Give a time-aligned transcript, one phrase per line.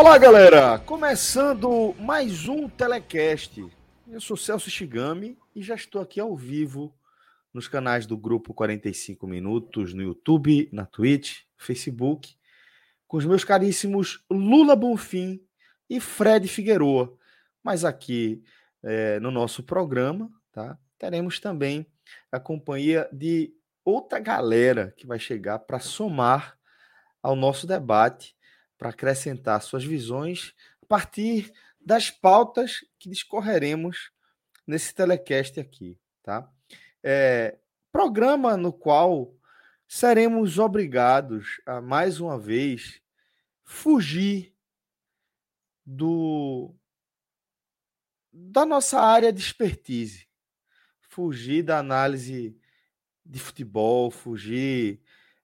[0.00, 0.78] Olá, galera!
[0.78, 3.62] Começando mais um telecast.
[4.08, 6.90] Eu sou Celso Shigami e já estou aqui ao vivo
[7.52, 12.34] nos canais do grupo 45 Minutos, no YouTube, na Twitch, Facebook,
[13.06, 15.38] com os meus caríssimos Lula Bonfim
[15.88, 17.14] e Fred Figueroa.
[17.62, 18.42] Mas aqui
[18.82, 20.78] é, no nosso programa, tá?
[20.98, 21.86] Teremos também
[22.32, 23.52] a companhia de
[23.84, 26.56] outra galera que vai chegar para somar
[27.22, 28.34] ao nosso debate
[28.80, 34.10] para acrescentar suas visões a partir das pautas que discorreremos
[34.66, 36.50] nesse telecast aqui, tá?
[37.02, 37.58] É,
[37.92, 39.36] programa no qual
[39.86, 43.02] seremos obrigados a mais uma vez
[43.62, 44.54] fugir
[45.84, 46.74] do
[48.32, 50.26] da nossa área de expertise,
[51.02, 52.58] fugir da análise
[53.26, 55.02] de futebol, fugir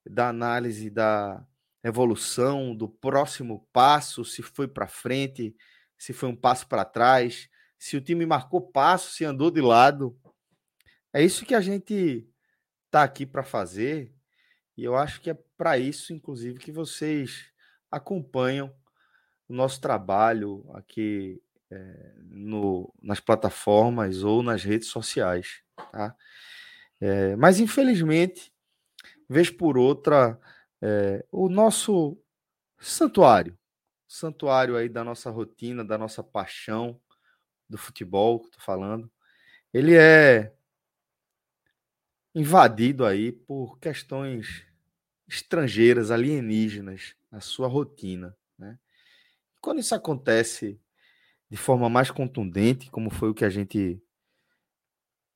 [0.09, 1.47] da análise da
[1.87, 5.55] evolução, do próximo passo, se foi para frente,
[5.97, 7.49] se foi um passo para trás,
[7.79, 10.19] se o time marcou passo, se andou de lado.
[11.13, 12.29] É isso que a gente
[12.87, 14.13] está aqui para fazer,
[14.77, 17.47] e eu acho que é para isso, inclusive, que vocês
[17.91, 18.75] acompanham
[19.49, 25.63] o nosso trabalho aqui é, no, nas plataformas ou nas redes sociais.
[25.93, 26.15] Tá?
[27.01, 28.53] É, mas, infelizmente,
[29.29, 30.39] vez por outra,
[30.89, 32.17] é, o nosso
[32.79, 33.59] santuário,
[34.07, 37.01] santuário aí da nossa rotina, da nossa paixão
[37.69, 39.11] do futebol, que estou falando,
[39.75, 40.55] ele é
[42.33, 44.65] invadido aí por questões
[45.27, 48.37] estrangeiras, alienígenas, na sua rotina.
[48.57, 48.79] Né?
[49.61, 50.81] Quando isso acontece
[51.51, 54.01] de forma mais contundente, como foi o que a gente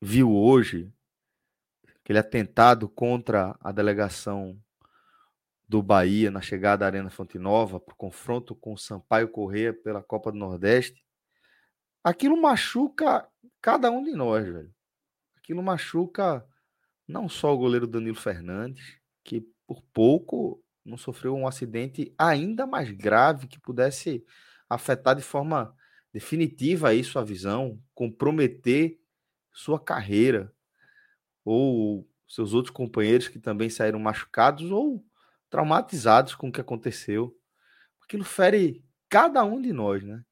[0.00, 0.92] viu hoje,
[1.96, 4.56] aquele atentado contra a delegação
[5.70, 9.72] do Bahia na chegada à Arena Fonte Nova, para o confronto com o Sampaio Correia
[9.72, 11.00] pela Copa do Nordeste,
[12.02, 13.24] aquilo machuca
[13.62, 14.74] cada um de nós, velho.
[15.36, 16.44] Aquilo machuca
[17.06, 22.90] não só o goleiro Danilo Fernandes, que por pouco não sofreu um acidente ainda mais
[22.90, 24.24] grave que pudesse
[24.68, 25.72] afetar de forma
[26.12, 28.98] definitiva aí sua visão, comprometer
[29.52, 30.52] sua carreira,
[31.44, 35.04] ou seus outros companheiros que também saíram machucados, ou
[35.50, 37.36] traumatizados com o que aconteceu.
[38.02, 40.24] Aquilo fere cada um de nós, né?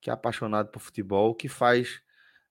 [0.00, 2.02] Que é apaixonado por futebol, que faz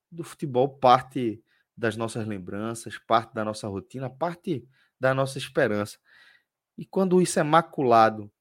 [0.10, 1.44] do futebol parte
[1.78, 4.68] das nossas lembranças, parte da nossa rotina, parte
[5.00, 5.98] da nossa esperança.
[6.78, 8.32] E quando isso é maculado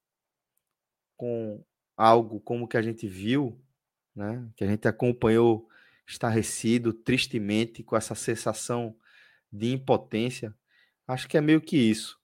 [1.16, 1.64] com
[1.96, 3.60] algo como que a gente viu,
[4.14, 5.68] né, que a gente acompanhou
[6.06, 8.96] estarrecido, tristemente, com essa sensação
[9.52, 10.54] de impotência,
[11.06, 12.18] acho que é meio que isso.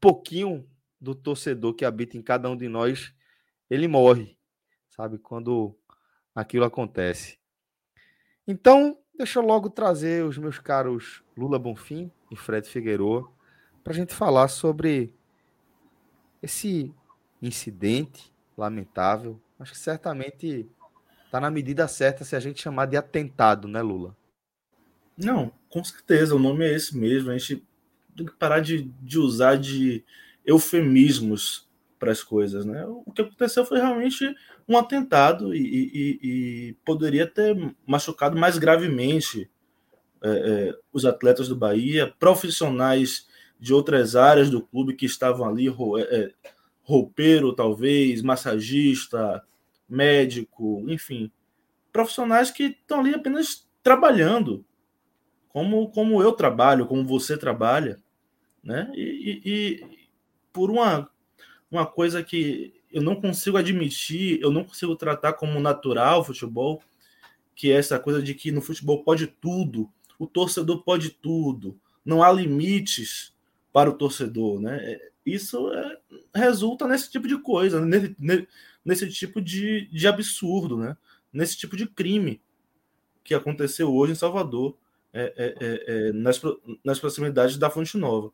[0.00, 0.68] Pouquinho
[1.00, 3.14] do torcedor que habita em cada um de nós,
[3.68, 4.36] ele morre,
[4.88, 5.18] sabe?
[5.18, 5.76] Quando
[6.34, 7.38] aquilo acontece.
[8.46, 13.30] Então, deixa eu logo trazer os meus caros Lula Bonfim e Fred Figueroa
[13.82, 15.14] para a gente falar sobre
[16.42, 16.94] esse
[17.40, 19.40] incidente lamentável.
[19.58, 20.68] Acho que certamente
[21.24, 24.16] está na medida certa se a gente chamar de atentado, né, Lula?
[25.16, 27.30] Não, com certeza, o nome é esse mesmo.
[27.30, 27.64] A gente
[28.16, 30.04] tem que parar de, de usar de
[30.44, 31.68] eufemismos
[31.98, 32.64] para as coisas.
[32.64, 32.84] Né?
[32.86, 34.34] O que aconteceu foi realmente
[34.68, 37.56] um atentado e, e, e poderia ter
[37.86, 39.50] machucado mais gravemente
[40.22, 43.28] é, é, os atletas do Bahia, profissionais
[43.60, 45.72] de outras áreas do clube que estavam ali, é,
[46.16, 46.32] é,
[46.82, 49.42] roupeiro talvez, massagista,
[49.88, 51.30] médico, enfim,
[51.92, 54.64] profissionais que estão ali apenas trabalhando,
[55.48, 58.02] como, como eu trabalho, como você trabalha,
[58.64, 58.90] né?
[58.94, 60.08] E, e, e
[60.52, 61.10] por uma,
[61.70, 66.82] uma coisa que eu não consigo admitir, eu não consigo tratar como natural o futebol,
[67.54, 72.22] que é essa coisa de que no futebol pode tudo, o torcedor pode tudo, não
[72.22, 73.34] há limites
[73.72, 74.78] para o torcedor, né?
[74.82, 75.98] É, isso é,
[76.34, 78.14] resulta nesse tipo de coisa, nesse,
[78.84, 80.96] nesse tipo de, de absurdo, né?
[81.32, 82.40] Nesse tipo de crime
[83.24, 84.76] que aconteceu hoje em Salvador,
[85.12, 86.40] é, é, é, é nas,
[86.84, 88.32] nas proximidades da Fonte Nova.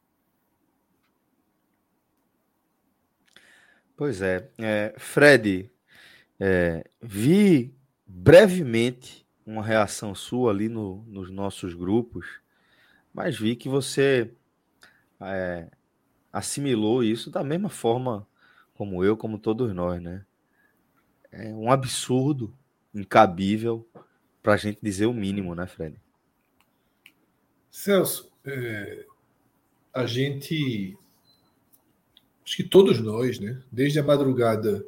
[4.01, 4.49] Pois é.
[4.57, 5.71] é Fred,
[6.41, 7.77] é, vi
[8.07, 12.41] brevemente uma reação sua ali no, nos nossos grupos,
[13.13, 14.33] mas vi que você
[15.21, 15.71] é,
[16.33, 18.27] assimilou isso da mesma forma
[18.73, 20.25] como eu, como todos nós, né?
[21.31, 22.57] É um absurdo,
[22.95, 23.87] incabível,
[24.43, 26.01] para a gente dizer o mínimo, né, Fred?
[27.71, 29.05] Celso, é,
[29.93, 30.97] a gente
[32.51, 33.63] acho que todos nós, né?
[33.71, 34.85] Desde a madrugada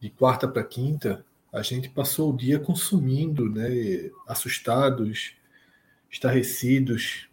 [0.00, 1.22] de quarta para quinta,
[1.52, 4.10] a gente passou o dia consumindo, né?
[4.26, 5.34] Assustados,
[6.10, 7.28] estarrecidos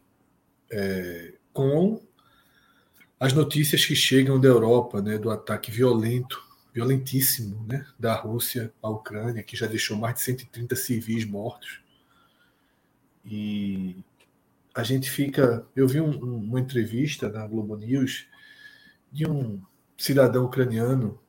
[0.70, 2.02] é, com
[3.18, 5.18] as notícias que chegam da Europa, né?
[5.18, 6.44] Do ataque violento,
[6.74, 7.88] violentíssimo, né?
[7.98, 11.80] Da Rússia à Ucrânia, que já deixou mais de 130 civis mortos.
[13.26, 13.96] E
[14.76, 15.66] a gente fica.
[15.74, 18.30] Eu vi um, um, uma entrevista na Globo News
[19.12, 19.62] de um
[19.98, 21.20] cidadão ucraniano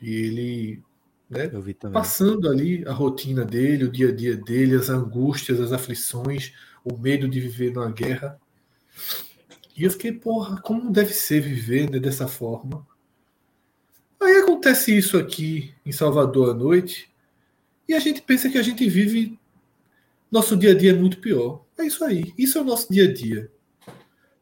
[0.00, 0.82] e ele
[1.28, 1.50] né,
[1.92, 6.52] passando ali a rotina dele, o dia a dia dele, as angústias, as aflições,
[6.84, 8.38] o medo de viver numa guerra.
[9.76, 12.86] E eu fiquei, porra, como deve ser viver né, dessa forma?
[14.20, 17.10] Aí acontece isso aqui em Salvador à noite
[17.88, 19.38] e a gente pensa que a gente vive
[20.30, 21.64] nosso dia a dia é muito pior.
[21.78, 22.32] É isso aí.
[22.36, 23.50] Isso é o nosso dia a dia.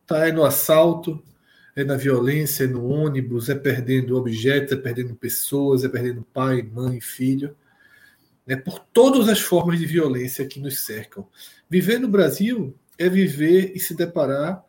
[0.07, 0.27] Tá?
[0.27, 1.23] É no assalto,
[1.75, 6.63] é na violência, é no ônibus, é perdendo objetos, é perdendo pessoas, é perdendo pai,
[6.63, 7.57] mãe, filho.
[8.47, 11.27] É por todas as formas de violência que nos cercam.
[11.71, 14.63] Viver no Brasil é viver e se deparar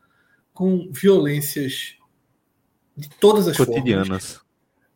[0.53, 1.95] com violências
[2.95, 4.41] de todas as cotidianas, formas,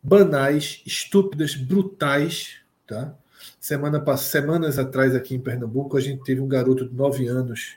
[0.02, 3.14] banais, estúpidas, brutais, tá?
[3.60, 7.76] Semana, semanas atrás aqui em Pernambuco a gente teve um garoto de 9 anos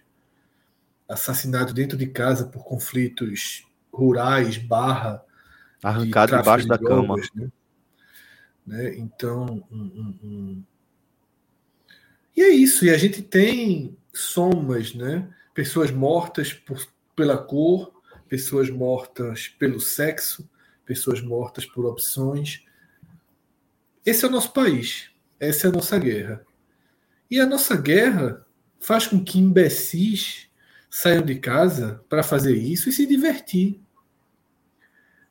[1.10, 5.24] assassinado dentro de casa por conflitos rurais, barra.
[5.84, 7.46] Arrancado de debaixo da drogas, cama.
[7.46, 7.52] Né?
[8.66, 8.96] né?
[8.98, 9.66] Então.
[9.72, 10.64] Um, um, um...
[12.36, 12.86] E é isso.
[12.86, 15.28] E a gente tem somas, né?
[15.54, 16.86] Pessoas mortas por,
[17.16, 17.92] pela cor,
[18.30, 20.50] pessoas mortas pelo sexo,
[20.86, 22.64] pessoas mortas por opções.
[24.06, 25.10] Esse é o nosso país.
[25.40, 26.46] Essa é a nossa guerra.
[27.30, 28.46] E a nossa guerra
[28.80, 30.51] faz com que imbecis
[30.92, 33.80] saiam de casa para fazer isso e se divertir.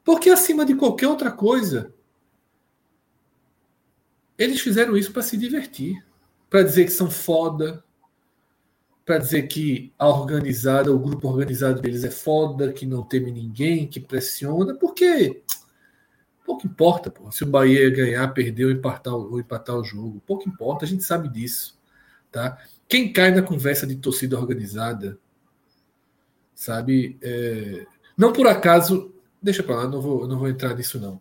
[0.03, 1.93] Porque acima de qualquer outra coisa,
[4.39, 6.03] eles fizeram isso para se divertir,
[6.49, 7.85] para dizer que são foda,
[9.05, 13.87] para dizer que a organizada, o grupo organizado deles é foda, que não teme ninguém,
[13.87, 15.43] que pressiona, porque
[16.47, 20.49] pouco importa, pô, se o Bahia ganhar, perder ou empatar, ou empatar o jogo, pouco
[20.49, 21.79] importa, a gente sabe disso,
[22.33, 22.59] tá?
[22.89, 25.19] Quem cai na conversa de torcida organizada
[26.61, 27.17] sabe?
[27.23, 31.19] É, não por acaso, deixa para lá, não vou, não vou entrar nisso não.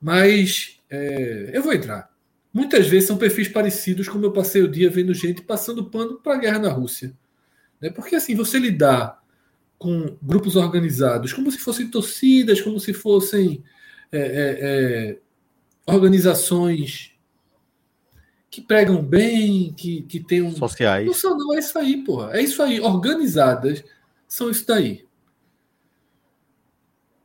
[0.00, 2.08] Mas é, eu vou entrar.
[2.54, 6.34] Muitas vezes são perfis parecidos, como eu passei o dia vendo gente passando pano para
[6.34, 7.12] a guerra na Rússia.
[7.80, 7.90] Né?
[7.90, 9.20] Porque assim, você lidar
[9.76, 13.64] com grupos organizados como se fossem torcidas, como se fossem
[14.12, 15.18] é, é, é
[15.84, 17.12] organizações
[18.48, 20.54] que pregam bem, que, que tem um.
[20.54, 21.06] Sociais.
[21.06, 22.36] Não são, não, é isso aí, porra.
[22.36, 22.80] É isso aí.
[22.80, 23.82] Organizadas
[24.30, 25.04] são isso daí.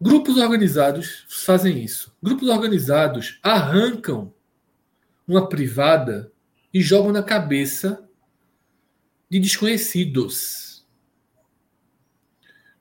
[0.01, 2.11] Grupos organizados fazem isso.
[2.21, 4.33] Grupos organizados arrancam
[5.27, 6.33] uma privada
[6.73, 8.09] e jogam na cabeça
[9.29, 10.85] de desconhecidos.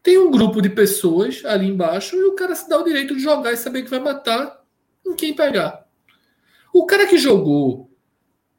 [0.03, 3.23] Tem um grupo de pessoas ali embaixo e o cara se dá o direito de
[3.23, 4.65] jogar e saber que vai matar
[5.07, 5.87] em quem pegar.
[6.73, 7.91] O cara que jogou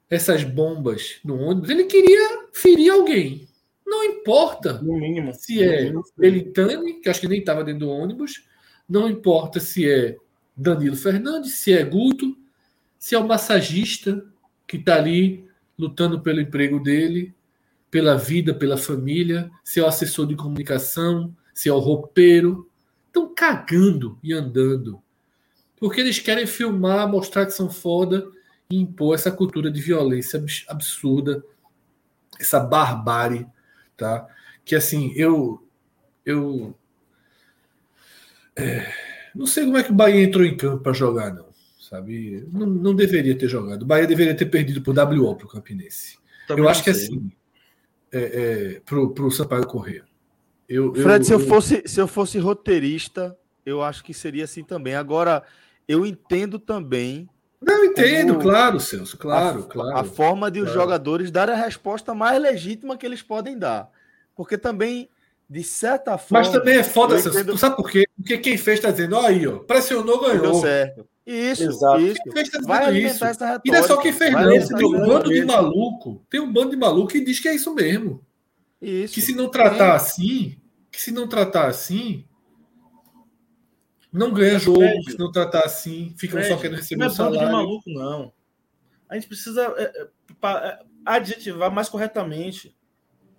[0.10, 3.48] essas bombas no ônibus, ele queria ferir alguém.
[3.95, 8.45] Não importa no mínimo, se é Belitani, que acho que nem estava dentro do ônibus,
[8.89, 10.17] não importa se é
[10.55, 12.37] Danilo Fernandes, se é Guto,
[12.99, 14.25] se é o massagista
[14.67, 15.47] que está ali
[15.79, 17.33] lutando pelo emprego dele,
[17.89, 22.69] pela vida, pela família, se é o assessor de comunicação, se é o roupeiro.
[23.07, 25.01] Estão cagando e andando.
[25.77, 28.29] Porque eles querem filmar, mostrar que são foda
[28.69, 31.41] e impor essa cultura de violência absurda,
[32.37, 33.47] essa barbárie
[33.95, 34.27] tá?
[34.63, 35.65] Que assim, eu
[36.25, 36.75] eu
[38.55, 38.91] é,
[39.35, 41.49] não sei como é que o Bahia entrou em campo para jogar não,
[41.79, 42.47] sabe?
[42.51, 43.83] Não, não deveria ter jogado.
[43.83, 46.17] O Bahia deveria ter perdido por WO para o Campinense.
[46.47, 47.31] Também eu acho que assim,
[48.11, 50.03] é, é, pro, pro Sampaio Correr.
[50.67, 54.45] Eu, Fred, eu, se, eu, eu fosse, se eu fosse roteirista, eu acho que seria
[54.45, 54.95] assim também.
[54.95, 55.43] Agora,
[55.87, 57.29] eu entendo também.
[57.65, 59.98] Não, entendo, claro, Celso, claro, a, claro.
[59.98, 60.69] A forma de claro.
[60.69, 63.89] os jogadores darem a resposta mais legítima que eles podem dar.
[64.36, 65.10] Porque também,
[65.50, 66.45] de certa forma.
[66.45, 67.39] Mas também é foda, Celso.
[67.39, 67.53] Entendo...
[67.53, 68.05] Tu sabe por quê?
[68.15, 70.41] Porque quem fez está dizendo, ó, aí, ó, pressionou, ganhou.
[70.41, 71.07] Deu certo.
[71.25, 72.01] Isso, Exato.
[72.01, 72.22] isso.
[72.24, 73.25] Quem fez tá Vai alimentar isso.
[73.25, 73.67] essa retórica.
[73.67, 74.77] E não é só quem fez, não.
[74.77, 77.74] Tem um bando de maluco, tem um bando de maluco que diz que é isso
[77.74, 78.24] mesmo.
[78.79, 79.13] Isso.
[79.15, 79.95] Que se não tratar é.
[79.95, 80.57] assim,
[80.91, 82.25] que se não tratar assim,
[84.15, 87.41] não ganha jogo, Fred, se não tratar assim, ficam só querendo receber não é salário.
[87.41, 88.34] Não é maluco, não.
[89.10, 90.07] A gente precisa é, é,
[90.48, 92.75] é, adjetivar mais corretamente.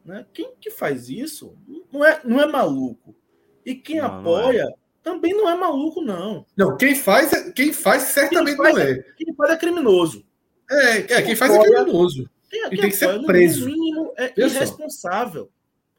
[0.04, 0.24] Né?
[0.32, 1.56] Quem que faz isso
[1.92, 3.16] não é, não é maluco.
[3.64, 4.74] E quem não, apoia não é.
[5.02, 6.46] também não é maluco, não.
[6.56, 8.94] Não, quem faz, quem faz certamente quem faz, não é.
[9.16, 10.24] Quem faz é criminoso.
[10.70, 12.30] É, é quem, quem faz é criminoso.
[12.48, 13.68] Quem, e tem que ser preso.
[13.68, 15.50] No mínimo, é irresponsável.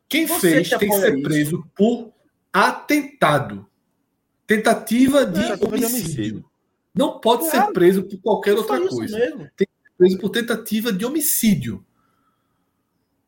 [0.07, 1.23] Quem Você fez que tem que ser isso.
[1.23, 2.13] preso por
[2.53, 3.66] atentado.
[4.47, 5.77] Tentativa de, é, homicídio.
[5.77, 6.45] de homicídio.
[6.95, 7.67] Não pode claro.
[7.67, 9.19] ser preso por qualquer outra coisa.
[9.19, 9.49] Mesmo.
[9.55, 11.85] Tem que ser preso por tentativa de homicídio.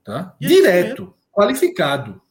[0.04, 0.36] Tá?
[0.40, 2.22] Direto, qualificado.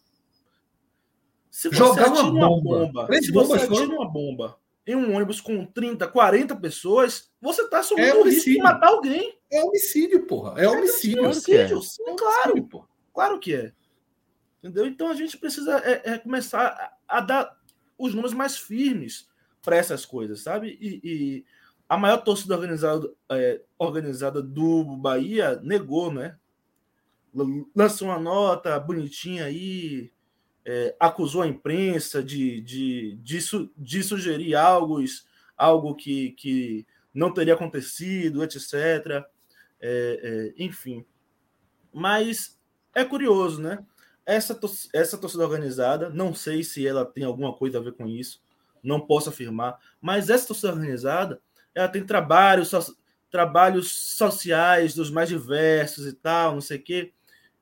[1.50, 2.87] Se Jogar uma bomba.
[2.87, 7.80] Bomba se você atira uma bomba em um ônibus com 30, 40 pessoas, você está
[7.80, 9.38] assumindo é o risco de matar alguém.
[9.52, 10.59] É homicídio, porra.
[10.59, 11.18] É homicídio.
[11.18, 12.16] É homicídio, sim, é.
[12.16, 12.52] claro.
[12.52, 13.73] Homicídio, claro que é.
[14.62, 14.87] Entendeu?
[14.87, 17.58] Então a gente precisa é, é começar a, a, dar
[17.99, 19.28] os números mais firmes
[19.62, 20.78] para essas coisas, sabe?
[20.81, 21.45] E, e,
[21.88, 26.37] a maior torcida organizada, é, organizada do Bahia negou, né?
[27.75, 30.11] Lançou uma nota bonitinha aí,
[30.64, 35.02] é, acusou a imprensa de, de, de, su, de sugerir algo,
[35.57, 38.64] algo que, que não teria acontecido, etc.
[38.71, 39.25] É,
[39.81, 41.05] é, enfim.
[41.93, 42.59] Mas
[42.95, 43.85] é curioso, né?
[44.29, 44.61] Essa,
[44.93, 48.43] essa torcida organizada, não sei se ela tem alguma coisa a ver com isso,
[48.83, 51.41] não posso afirmar, mas essa torcida organizada,
[51.75, 52.95] ela tem trabalhos, so,
[53.31, 57.13] trabalhos sociais dos mais diversos e tal, não sei o quê,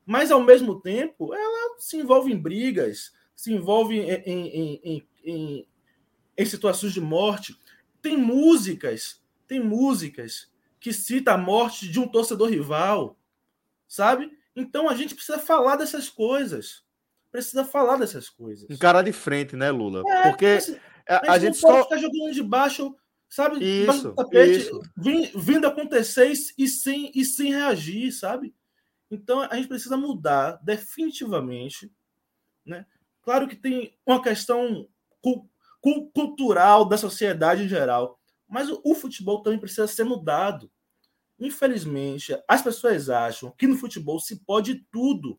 [0.05, 5.69] mas ao mesmo tempo ela se envolve em brigas, se envolve em, em, em, em,
[6.37, 7.57] em situações de morte.
[8.03, 13.17] Tem músicas, tem músicas que cita a morte de um torcedor rival,
[13.87, 14.36] sabe?
[14.57, 16.83] Então a gente precisa falar dessas coisas.
[17.31, 18.69] Precisa falar dessas coisas.
[18.71, 20.03] Encarar de frente, né, Lula?
[20.11, 22.97] É, Porque assim, a, a, gente, só ficar jogando de baixo,
[23.29, 23.63] sabe?
[23.63, 24.81] Isso, tapete, isso.
[25.35, 28.55] Vindo acontecer e sem, e sem reagir, sabe?
[29.11, 31.93] Então a gente precisa mudar definitivamente,
[32.65, 32.87] né?
[33.23, 34.89] Claro que tem uma questão
[35.21, 35.49] cu,
[35.81, 40.71] cu, cultural da sociedade em geral, mas o, o futebol também precisa ser mudado.
[41.39, 45.39] Infelizmente, as pessoas acham que no futebol se pode tudo.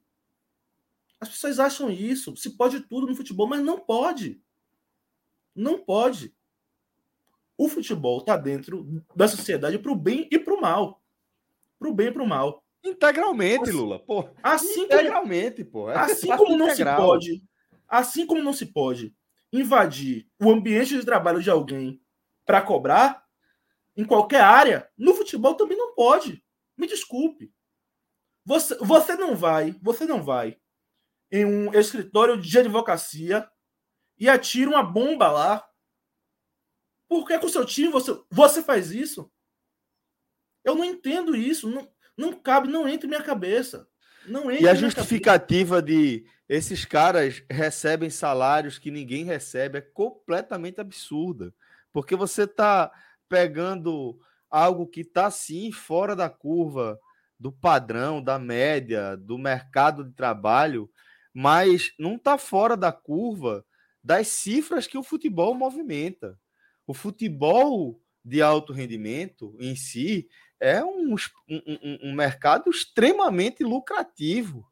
[1.20, 4.40] As pessoas acham isso, se pode tudo no futebol, mas não pode.
[5.56, 6.36] Não pode.
[7.58, 11.02] O futebol está dentro da sociedade para o bem e para o mal.
[11.80, 12.64] Para o bem e para o mal.
[12.84, 14.00] Integralmente, Lula.
[14.00, 15.90] Pô, assim integralmente, como, pô.
[15.90, 16.96] É assim como não integral.
[16.96, 17.44] se pode,
[17.88, 19.16] assim como não se pode
[19.52, 22.00] invadir o ambiente de trabalho de alguém
[22.46, 23.27] para cobrar,
[23.98, 26.44] em qualquer área, no futebol também não pode.
[26.78, 27.52] Me desculpe.
[28.46, 30.58] Você, você não vai, você não vai
[31.32, 33.50] em um escritório de advocacia
[34.18, 35.68] e atira uma bomba lá.
[37.10, 39.32] Por que com o seu time você, você faz isso?
[40.64, 41.70] Eu não entendo isso.
[41.70, 43.90] Não, não cabe, não entra em minha cabeça.
[44.28, 50.80] Não entra e a justificativa de esses caras recebem salários que ninguém recebe é completamente
[50.80, 51.54] absurda.
[51.92, 52.92] Porque você está
[53.28, 54.20] pegando
[54.50, 57.00] algo que está sim fora da curva
[57.40, 60.90] do padrão, da média, do mercado de trabalho,
[61.34, 63.64] mas não está fora da curva
[64.04, 66.40] das cifras que o futebol movimenta.
[66.86, 70.28] O futebol de alto rendimento em si
[70.60, 71.16] é um,
[71.50, 74.66] um, um mercado extremamente lucrativo.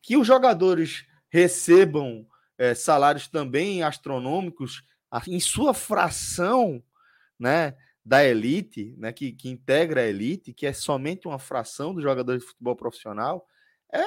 [0.00, 4.82] Que os jogadores recebam é, salários também astronômicos
[5.26, 6.82] em sua fração,
[7.38, 7.76] né?
[8.06, 12.40] Da elite, né, que, que integra a elite, que é somente uma fração dos jogadores
[12.40, 13.44] de futebol profissional,
[13.92, 14.00] é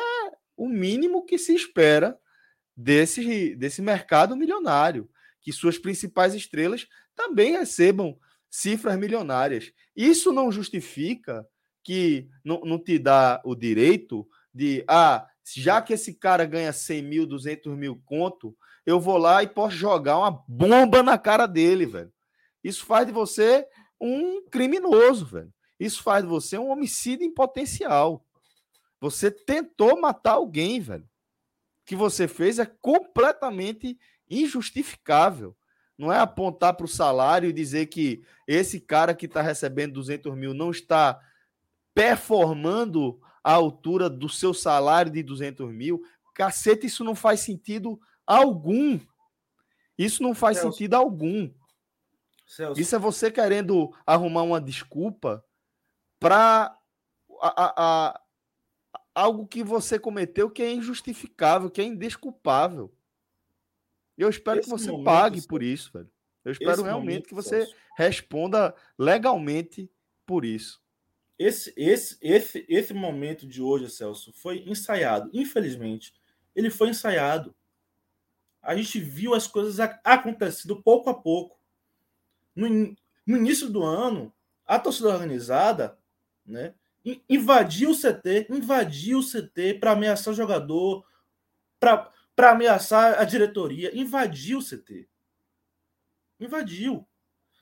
[0.55, 2.17] o mínimo que se espera
[2.73, 5.09] desse, desse mercado milionário,
[5.41, 8.17] que suas principais estrelas também recebam
[8.49, 9.73] cifras milionárias.
[9.93, 11.45] Isso não justifica
[11.83, 17.01] que não, não te dá o direito de, ah, já que esse cara ganha 100
[17.01, 21.85] mil, 200 mil conto, eu vou lá e posso jogar uma bomba na cara dele,
[21.85, 22.13] velho.
[22.63, 23.67] Isso faz de você
[23.99, 25.53] um criminoso, velho.
[25.79, 28.25] Isso faz de você um homicídio em potencial.
[28.99, 31.07] Você tentou matar alguém, velho.
[31.85, 33.97] que você fez é completamente
[34.29, 35.55] injustificável.
[35.97, 40.35] Não é apontar para o salário e dizer que esse cara que está recebendo 200
[40.37, 41.19] mil não está
[41.93, 46.01] performando à altura do seu salário de 200 mil.
[46.35, 48.99] Cacete, isso não faz sentido algum.
[49.97, 51.51] Isso não faz sentido algum.
[52.49, 52.81] Celso.
[52.81, 55.45] Isso é você querendo arrumar uma desculpa
[56.19, 56.75] para
[59.13, 62.91] algo que você cometeu que é injustificável, que é indesculpável.
[64.17, 66.09] Eu espero Esse que você momento, pague por isso, velho.
[66.43, 67.75] Eu espero realmente momento, que você Celso.
[67.95, 69.89] responda legalmente
[70.25, 70.81] por isso.
[71.37, 75.29] Esse, esse, esse, esse momento de hoje, Celso, foi ensaiado.
[75.31, 76.15] Infelizmente,
[76.55, 77.55] ele foi ensaiado.
[78.59, 81.58] A gente viu as coisas acontecendo pouco a pouco.
[82.59, 84.33] No, no início do ano,
[84.65, 85.97] a torcida organizada
[86.45, 86.73] né,
[87.29, 91.05] invadiu o CT, invadiu o CT para ameaçar o jogador,
[91.79, 95.07] para ameaçar a diretoria, invadiu o CT.
[96.39, 97.07] Invadiu.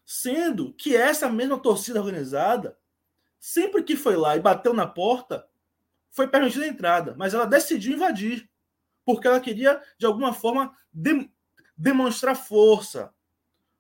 [0.06, 2.78] Sendo que essa mesma torcida organizada,
[3.40, 5.48] sempre que foi lá e bateu na porta,
[6.10, 8.50] foi permitida a entrada, mas ela decidiu invadir,
[9.06, 11.30] porque ela queria, de alguma forma, de,
[11.78, 13.14] demonstrar força,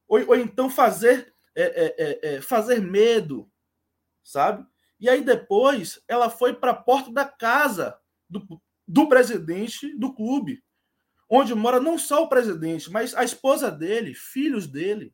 [0.07, 3.51] ou, ou então fazer, é, é, é, é fazer medo,
[4.23, 4.65] sabe?
[4.99, 7.99] E aí depois ela foi para a porta da casa
[8.29, 10.63] do, do presidente do clube,
[11.29, 15.13] onde mora não só o presidente, mas a esposa dele, filhos dele.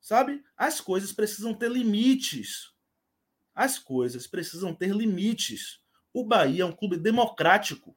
[0.00, 0.42] Sabe?
[0.56, 2.72] As coisas precisam ter limites.
[3.54, 5.80] As coisas precisam ter limites.
[6.12, 7.96] O Bahia é um clube democrático.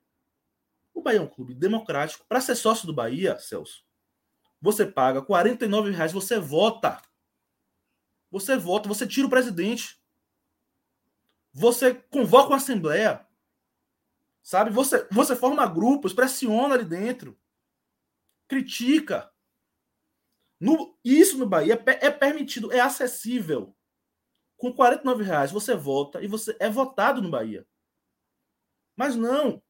[0.94, 2.26] O Bahia é um clube democrático.
[2.28, 3.84] Para ser sócio do Bahia, Celso,
[4.64, 7.02] você paga R$ reais, você vota.
[8.32, 10.02] Você vota, você tira o presidente.
[11.52, 13.28] Você convoca uma assembleia,
[14.42, 14.72] sabe?
[14.72, 17.38] Você, você forma grupos, pressiona ali dentro,
[18.48, 19.30] critica.
[20.58, 23.76] No, isso no Bahia é, é permitido, é acessível.
[24.56, 27.68] Com 49 reais você vota e você é votado no Bahia.
[28.96, 29.62] Mas não.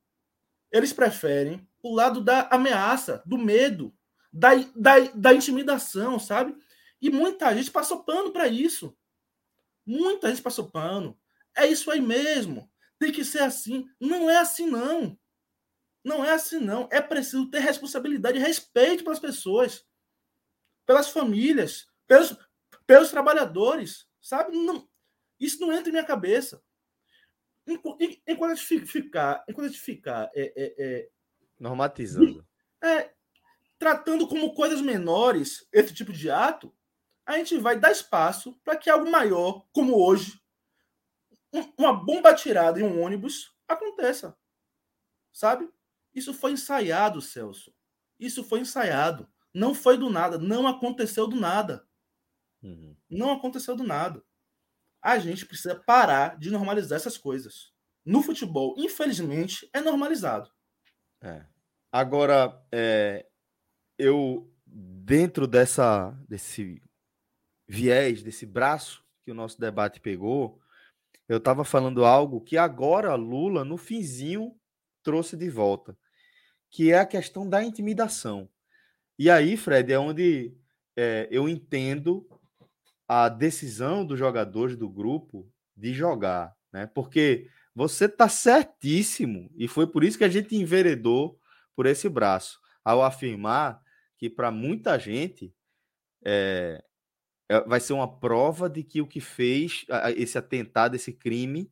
[0.71, 3.91] Eles preferem o lado da ameaça, do medo,
[4.33, 6.57] da, da, da intimidação, sabe?
[6.99, 8.97] E muita gente passou pano para isso.
[9.85, 11.19] Muita gente passou pano.
[11.55, 12.71] É isso aí mesmo.
[12.97, 13.87] Tem que ser assim.
[13.99, 15.17] Não é assim, não.
[16.03, 16.89] Não é assim, não.
[16.91, 19.85] É preciso ter responsabilidade e respeito pelas pessoas,
[20.85, 22.35] pelas famílias, pelos,
[22.87, 24.07] pelos trabalhadores.
[24.19, 24.57] Sabe?
[24.57, 24.89] Não,
[25.39, 26.63] isso não entra em minha cabeça.
[27.67, 31.09] Enquanto a gente ficar, enquanto a gente ficar é, é, é,
[31.59, 32.45] normatizando,
[32.83, 33.13] é,
[33.77, 36.73] tratando como coisas menores esse tipo de ato,
[37.25, 40.41] a gente vai dar espaço para que algo maior, como hoje,
[41.77, 44.37] uma bomba atirada em um ônibus aconteça.
[45.31, 45.69] Sabe?
[46.13, 47.73] Isso foi ensaiado, Celso.
[48.19, 49.27] Isso foi ensaiado.
[49.53, 50.37] Não foi do nada.
[50.37, 51.87] Não aconteceu do nada.
[52.61, 52.95] Uhum.
[53.09, 54.23] Não aconteceu do nada.
[55.01, 57.73] A gente precisa parar de normalizar essas coisas.
[58.05, 60.51] No futebol, infelizmente, é normalizado.
[61.21, 61.45] É.
[61.91, 63.27] Agora, é,
[64.03, 66.81] eu, dentro dessa, desse
[67.67, 70.59] viés, desse braço que o nosso debate pegou,
[71.27, 74.55] eu estava falando algo que agora Lula, no finzinho,
[75.01, 75.97] trouxe de volta,
[76.69, 78.49] que é a questão da intimidação.
[79.17, 80.55] E aí, Fred, é onde
[80.95, 82.27] é, eu entendo
[83.07, 86.87] a decisão dos jogadores do grupo de jogar, né?
[86.87, 91.39] Porque você está certíssimo, e foi por isso que a gente enveredou
[91.75, 93.82] por esse braço, ao afirmar
[94.23, 95.53] que para muita gente
[96.23, 96.81] é,
[97.49, 101.69] é, vai ser uma prova de que o que fez esse atentado, esse crime,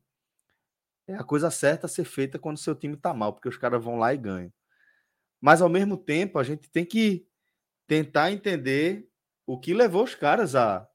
[1.08, 3.82] é a coisa certa a ser feita quando seu time tá mal, porque os caras
[3.82, 4.52] vão lá e ganham.
[5.40, 7.26] Mas ao mesmo tempo, a gente tem que
[7.86, 9.08] tentar entender
[9.46, 10.86] o que levou os caras a,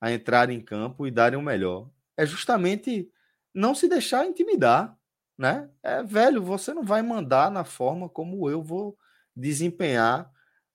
[0.00, 1.90] a entrar em campo e darem o melhor.
[2.16, 3.10] É justamente
[3.52, 4.96] não se deixar intimidar,
[5.36, 5.68] né?
[5.82, 8.96] É velho, você não vai mandar na forma como eu vou
[9.34, 10.31] desempenhar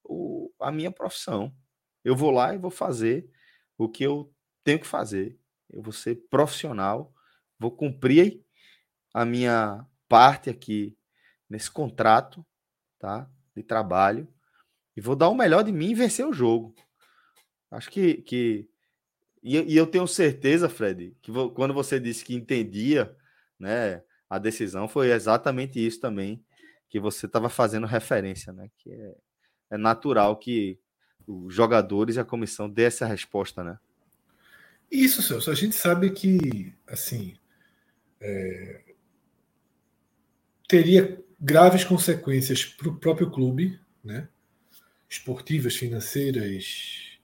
[0.07, 1.53] o, a minha profissão.
[2.03, 3.29] Eu vou lá e vou fazer
[3.77, 5.39] o que eu tenho que fazer.
[5.69, 7.13] Eu vou ser profissional,
[7.59, 8.43] vou cumprir
[9.13, 10.97] a minha parte aqui
[11.49, 12.45] nesse contrato,
[12.99, 13.29] tá?
[13.55, 14.27] De trabalho
[14.95, 16.73] e vou dar o melhor de mim e vencer o jogo.
[17.69, 18.67] Acho que, que
[19.43, 23.15] e, e eu tenho certeza, Fred, que vou, quando você disse que entendia,
[23.59, 26.43] né, a decisão foi exatamente isso também
[26.89, 28.69] que você estava fazendo referência, né?
[28.77, 29.15] Que é,
[29.69, 30.79] é natural que
[31.25, 33.77] os jogadores e a comissão dê essa resposta, né?
[34.89, 35.51] Isso, Celso.
[35.51, 37.35] A gente sabe que, assim,
[38.21, 38.81] é,
[40.67, 44.29] teria graves consequências para o próprio clube, né?
[45.09, 47.19] esportivas, financeiras,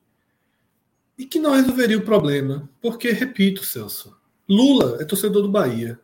[1.18, 2.70] e que não resolveria o problema.
[2.82, 6.00] Porque, repito, Celso, Lula é torcedor do Bahia.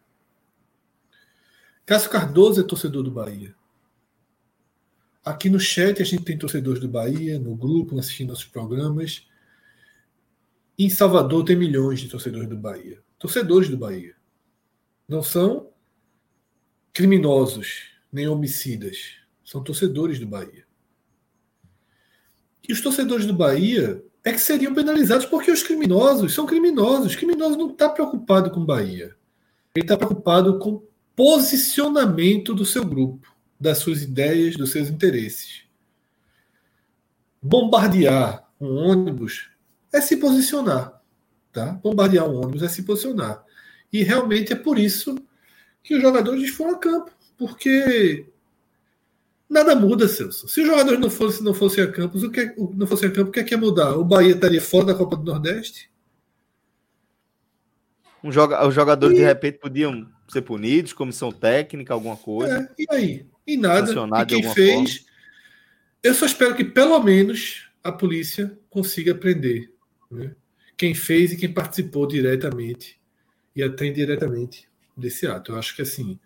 [1.85, 3.55] Cássio Cardoso é torcedor do Bahia.
[5.29, 9.27] Aqui no chat a gente tem torcedores do Bahia, no grupo, assistindo nossos programas.
[10.75, 12.99] Em Salvador tem milhões de torcedores do Bahia.
[13.19, 14.15] Torcedores do Bahia.
[15.07, 15.69] Não são
[16.91, 19.17] criminosos, nem homicidas.
[19.45, 20.65] São torcedores do Bahia.
[22.67, 27.13] E os torcedores do Bahia é que seriam penalizados porque os criminosos são criminosos.
[27.13, 29.15] O criminoso não está preocupado com Bahia.
[29.75, 30.83] Ele está preocupado com
[31.15, 33.28] posicionamento do seu grupo,
[33.59, 35.63] das suas ideias, dos seus interesses.
[37.41, 39.49] Bombardear um ônibus
[39.91, 41.01] é se posicionar.
[41.51, 41.73] Tá?
[41.73, 43.43] Bombardear um ônibus é se posicionar.
[43.91, 45.15] E realmente é por isso
[45.83, 47.11] que os jogadores foram a campo.
[47.37, 48.27] Porque
[49.49, 50.47] Nada muda, Celso.
[50.47, 53.29] Se os jogadores não fossem não fosse a Campos, o que não fosse a Campos,
[53.29, 53.97] o que é que ia mudar?
[53.97, 55.89] O Bahia estaria fora da Copa do Nordeste?
[58.23, 59.21] Um joga, os jogadores e...
[59.21, 62.69] de repente podiam ser punidos, comissão técnica, alguma coisa.
[62.77, 63.27] É, e aí?
[63.53, 63.91] E nada.
[63.91, 64.97] E quem fez.
[64.97, 65.09] Forma.
[66.03, 69.71] Eu só espero que pelo menos a polícia consiga prender
[70.09, 70.35] né?
[70.77, 72.99] quem fez e quem participou diretamente
[73.55, 75.51] e até indiretamente desse ato.
[75.51, 76.19] Eu acho que assim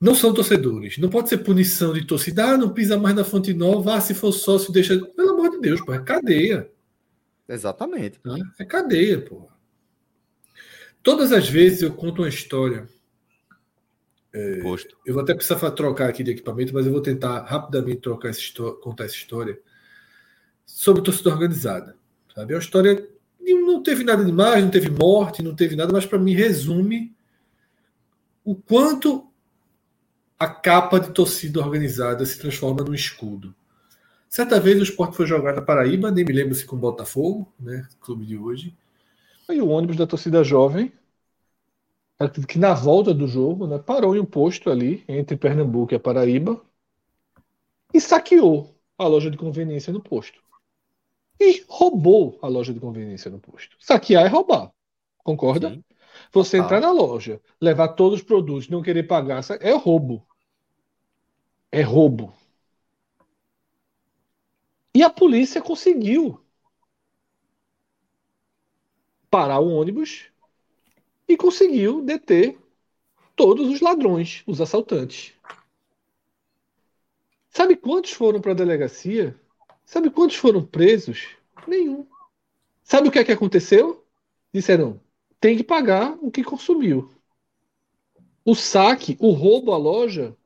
[0.00, 0.96] não são torcedores.
[0.96, 2.52] Não pode ser punição de torcida.
[2.52, 3.96] Ah, não pisa mais na fonte nova.
[3.96, 4.98] Ah, se for sócio, deixa.
[4.98, 6.70] Pelo amor de Deus, pô, é cadeia.
[7.46, 8.18] Exatamente.
[8.58, 9.50] É cadeia, pô.
[11.02, 12.88] Todas as vezes eu conto uma história.
[14.32, 14.60] É,
[15.06, 18.40] eu vou até precisar trocar aqui de equipamento, mas eu vou tentar rapidamente trocar essa
[18.80, 19.58] contar essa história
[20.64, 21.96] sobre torcida organizada.
[22.34, 22.52] Sabe?
[22.52, 23.08] É uma história
[23.80, 27.14] não teve nada demais, não teve morte, não teve nada, mas para mim resume
[28.44, 29.26] o quanto
[30.38, 33.54] a capa de torcida organizada se transforma num escudo.
[34.28, 37.52] Certa vez o esporte foi jogar na Paraíba, nem me lembro se com o Botafogo,
[37.58, 38.74] né, clube de hoje.
[39.48, 40.92] Aí o ônibus da torcida jovem,
[42.28, 46.00] que na volta do jogo, né, parou em um posto ali entre Pernambuco e a
[46.00, 46.60] Paraíba
[47.94, 50.42] e saqueou a loja de conveniência no posto.
[51.40, 53.76] E roubou a loja de conveniência no posto.
[53.80, 54.70] Saquear é roubar.
[55.24, 55.70] Concorda?
[55.70, 55.84] Sim.
[56.32, 56.60] Você ah.
[56.60, 60.26] entrar na loja, levar todos os produtos, não querer pagar, é roubo
[61.70, 62.34] é roubo.
[64.94, 66.44] E a polícia conseguiu
[69.30, 70.24] parar o ônibus
[71.30, 72.58] e conseguiu deter
[73.36, 75.32] todos os ladrões, os assaltantes.
[77.48, 79.38] Sabe quantos foram para a delegacia?
[79.84, 81.28] Sabe quantos foram presos?
[81.68, 82.04] Nenhum.
[82.82, 84.04] Sabe o que é que aconteceu?
[84.52, 85.00] Disseram:
[85.38, 87.08] tem que pagar o que consumiu.
[88.44, 90.36] O saque, o roubo à loja,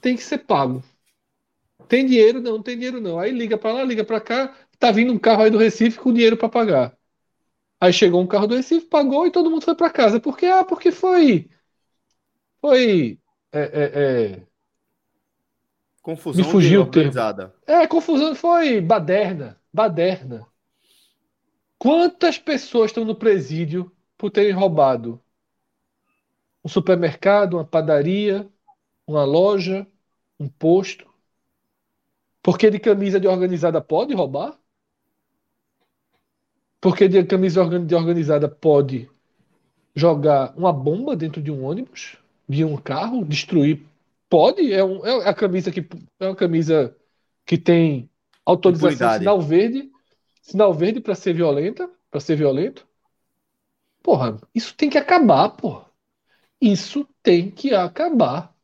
[0.00, 0.82] tem que ser pago.
[1.86, 2.40] Tem dinheiro?
[2.40, 3.18] Não, não tem dinheiro não.
[3.18, 6.14] Aí liga para lá, liga para cá, tá vindo um carro aí do Recife com
[6.14, 6.96] dinheiro para pagar.
[7.84, 10.18] Aí chegou um carro do Recife, pagou e todo mundo foi para casa.
[10.18, 10.46] Por quê?
[10.46, 11.50] Ah, porque foi.
[12.58, 13.18] Foi.
[13.52, 14.46] É, é, é...
[16.00, 17.12] Confusão Me fugiu o termo.
[17.66, 19.60] É, confusão foi baderna.
[19.70, 20.46] Baderna.
[21.76, 25.22] Quantas pessoas estão no presídio por terem roubado
[26.64, 28.48] um supermercado, uma padaria,
[29.06, 29.86] uma loja,
[30.40, 31.06] um posto.
[32.42, 34.58] Porque de camisa de organizada pode roubar?
[36.84, 39.08] Porque de camisa organizada pode
[39.94, 43.80] jogar uma bomba dentro de um ônibus, de um carro, destruir?
[44.28, 44.70] Pode?
[44.70, 45.80] É, um, é a camisa que
[46.20, 46.94] é uma camisa
[47.46, 48.10] que tem
[48.44, 49.90] autorização sinal verde,
[50.42, 52.86] sinal verde para ser violenta, para ser violento.
[54.02, 55.86] Porra, isso tem que acabar, porra.
[56.60, 58.54] Isso tem que acabar.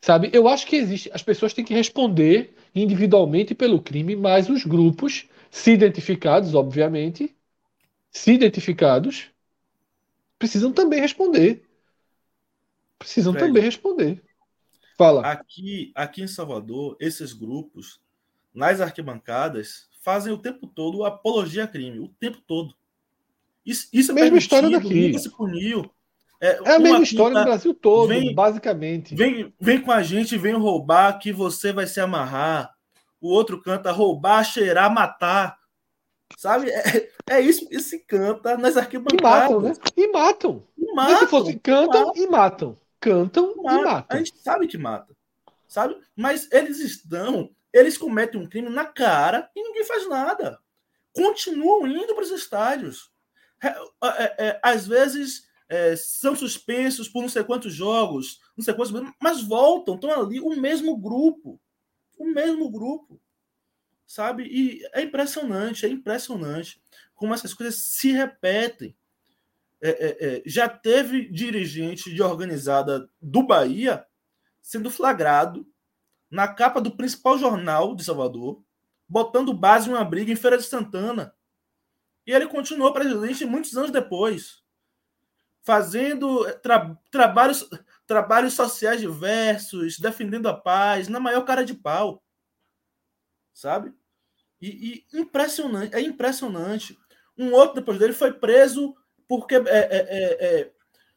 [0.00, 0.30] Sabe?
[0.32, 1.10] Eu acho que existe.
[1.12, 7.32] As pessoas têm que responder individualmente pelo crime, mas os grupos, se identificados, obviamente,
[8.10, 9.30] se identificados,
[10.36, 11.62] precisam também responder.
[12.98, 14.20] Precisam também responder.
[14.98, 15.24] Fala.
[15.24, 18.00] Aqui, aqui em Salvador, esses grupos,
[18.52, 22.74] nas arquibancadas, fazem o tempo todo apologia a crime, o tempo todo.
[23.64, 25.06] Isso, isso é mesma história daqui.
[25.06, 25.88] Nunca se puniu.
[26.40, 29.14] É, é a mesma história no Brasil todo, vem, basicamente.
[29.14, 32.73] Vem, vem com a gente, vem roubar, que você vai se amarrar.
[33.24, 35.58] O outro canta roubar, cheirar, matar.
[36.36, 36.68] Sabe?
[36.70, 39.48] É, é isso que se canta nas arquibancadas.
[39.48, 39.74] E matam, né?
[39.96, 40.68] E matam.
[40.76, 41.18] E matam.
[41.20, 42.22] Se fosse, cantam matam.
[42.22, 42.78] e matam.
[43.00, 44.04] Cantam e matam.
[44.10, 45.16] A gente sabe que mata.
[45.66, 45.96] Sabe?
[46.14, 47.48] Mas eles estão.
[47.72, 50.58] Eles cometem um crime na cara e ninguém faz nada.
[51.14, 53.10] Continuam indo para os estádios.
[53.62, 58.74] É, é, é, às vezes é, são suspensos por não sei quantos jogos, não sei
[58.74, 61.58] quantos, mas voltam, estão ali, o mesmo grupo.
[62.16, 63.20] O mesmo grupo.
[64.06, 64.44] Sabe?
[64.44, 66.80] E é impressionante, é impressionante
[67.14, 68.96] como essas coisas se repetem.
[69.80, 74.06] É, é, é, já teve dirigente de organizada do Bahia
[74.62, 75.66] sendo flagrado
[76.30, 78.62] na capa do principal jornal de Salvador,
[79.06, 81.34] botando base em uma briga em Feira de Santana.
[82.26, 84.62] E ele continuou presidente muitos anos depois,
[85.62, 87.68] fazendo tra trabalhos,
[88.06, 92.22] trabalhos sociais diversos, defendendo a paz, na maior cara de pau.
[93.52, 93.94] Sabe?
[94.60, 96.98] E, e impressionante, é impressionante.
[97.36, 98.94] Um outro depois dele foi preso
[99.28, 100.72] porque é, é, é, é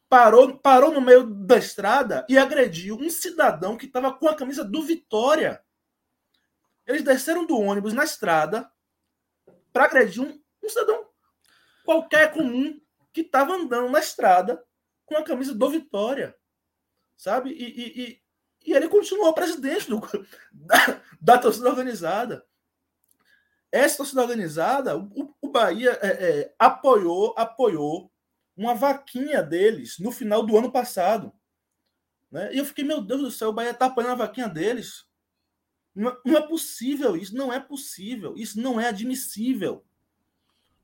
[0.10, 4.64] parou, parou no meio da estrada e agrediu um cidadão que estava com a camisa
[4.64, 5.62] do Vitória.
[6.86, 8.70] Eles desceram do ônibus na estrada
[9.74, 11.08] para agredir um, um cidadão
[11.88, 12.78] qualquer comum
[13.14, 14.62] que estava andando na estrada
[15.06, 16.36] com a camisa do Vitória.
[17.18, 17.50] Sabe?
[17.50, 18.22] E, e, e,
[18.68, 20.00] e ele continuou presidente do,
[20.54, 22.46] da, da torcida organizada.
[23.72, 28.12] Essa torcida organizada, o, o Bahia é, é, apoiou, apoiou
[28.56, 31.34] uma vaquinha deles no final do ano passado.
[32.32, 32.54] Né?
[32.54, 35.06] E eu fiquei, meu Deus do céu, o Bahia está apoiando a vaquinha deles.
[35.94, 39.84] Não, não, é possível isso, não é possível, isso não é admissível.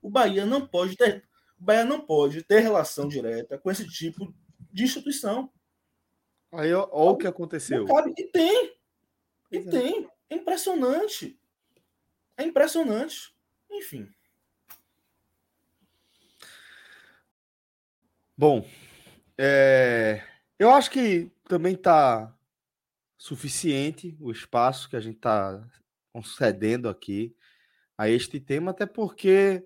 [0.01, 1.23] O Bahia não pode ter,
[1.59, 4.33] o Bahia não pode ter relação direta com esse tipo
[4.71, 5.52] de instituição.
[6.53, 7.85] Aí, olha o que aconteceu.
[7.85, 8.75] Cabe, e tem.
[9.51, 9.77] E Exato.
[9.77, 10.09] tem.
[10.29, 11.39] É impressionante.
[12.37, 13.35] É impressionante.
[13.71, 14.07] Enfim.
[18.37, 18.67] Bom,
[19.37, 20.23] é,
[20.59, 22.35] eu acho que também está
[23.17, 25.63] suficiente o espaço que a gente está
[26.11, 27.35] concedendo aqui
[27.97, 29.65] a este tema, até porque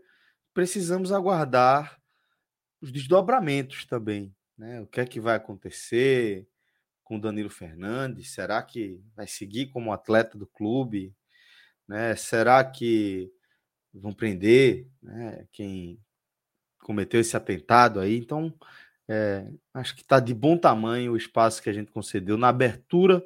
[0.53, 1.99] precisamos aguardar
[2.81, 4.35] os desdobramentos também.
[4.57, 4.81] Né?
[4.81, 6.47] O que é que vai acontecer
[7.07, 8.31] com Danilo Fernandes?
[8.31, 11.15] Será que vai seguir como atleta do clube?
[11.87, 12.15] Né?
[12.15, 13.31] Será que
[13.93, 15.99] vão prender né, quem
[16.79, 18.17] cometeu esse atentado aí.
[18.17, 18.53] Então,
[19.07, 23.21] é, acho que está de bom tamanho o espaço que a gente concedeu na abertura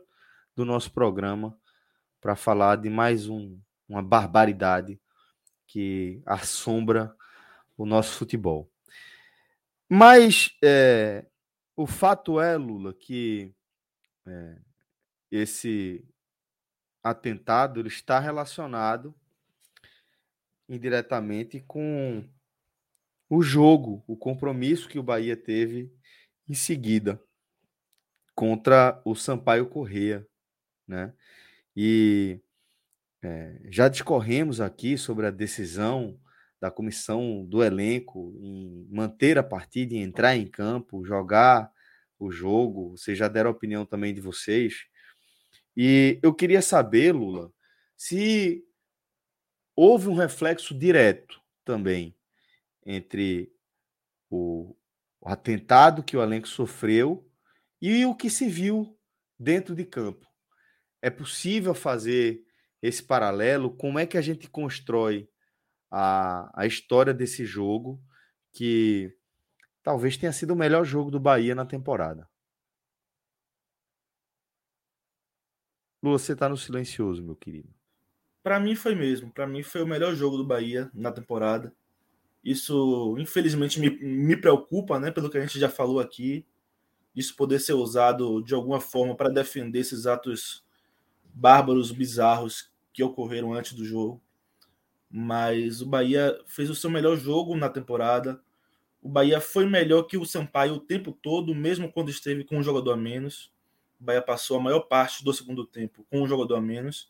[0.55, 1.57] do nosso programa
[2.19, 4.99] para falar de mais um, uma barbaridade
[5.67, 7.15] que assombra
[7.77, 8.69] o nosso futebol.
[9.89, 11.25] Mas é,
[11.75, 13.53] o fato é, Lula, que
[14.31, 14.57] é,
[15.29, 16.05] esse
[17.03, 19.13] atentado ele está relacionado
[20.69, 22.23] indiretamente com
[23.29, 25.91] o jogo, o compromisso que o Bahia teve
[26.47, 27.21] em seguida
[28.33, 30.25] contra o Sampaio Correia,
[30.87, 31.13] né?
[31.75, 32.41] E
[33.21, 36.19] é, já discorremos aqui sobre a decisão
[36.59, 41.71] da comissão do elenco em manter a partida, em entrar em campo, jogar
[42.21, 42.91] o jogo.
[42.91, 44.85] Vocês já deram a opinião também de vocês.
[45.75, 47.51] E eu queria saber, Lula,
[47.97, 48.63] se
[49.75, 52.15] houve um reflexo direto também
[52.85, 53.51] entre
[54.29, 54.75] o,
[55.19, 57.27] o atentado que o elenco sofreu
[57.81, 58.97] e o que se viu
[59.39, 60.27] dentro de campo.
[61.01, 62.45] É possível fazer
[62.81, 63.75] esse paralelo?
[63.75, 65.27] Como é que a gente constrói
[65.89, 68.01] a, a história desse jogo
[68.53, 69.15] que
[69.83, 72.27] talvez tenha sido o melhor jogo do Bahia na temporada?
[76.01, 77.69] Lu, você está no silencioso, meu querido.
[78.41, 79.31] Para mim foi mesmo.
[79.31, 81.73] Para mim foi o melhor jogo do Bahia na temporada.
[82.43, 85.11] Isso, infelizmente, me, me preocupa, né?
[85.11, 86.45] Pelo que a gente já falou aqui.
[87.15, 90.65] Isso poder ser usado de alguma forma para defender esses atos
[91.23, 94.21] bárbaros, bizarros que ocorreram antes do jogo.
[95.09, 98.41] Mas o Bahia fez o seu melhor jogo na temporada.
[99.01, 102.63] O Bahia foi melhor que o Sampaio o tempo todo, mesmo quando esteve com um
[102.63, 103.51] jogador a menos.
[103.99, 107.09] O Bahia passou a maior parte do segundo tempo com um jogador a menos,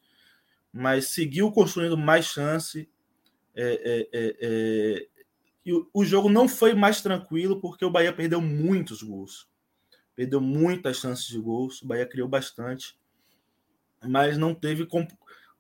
[0.72, 2.90] mas seguiu construindo mais chance.
[3.54, 5.08] É, é, é, é
[5.66, 9.48] e o, jogo não foi mais tranquilo porque o Bahia perdeu muitos gols.
[10.16, 11.82] Perdeu muitas chances de gols.
[11.82, 12.98] O Bahia criou bastante,
[14.04, 15.10] mas não teve comp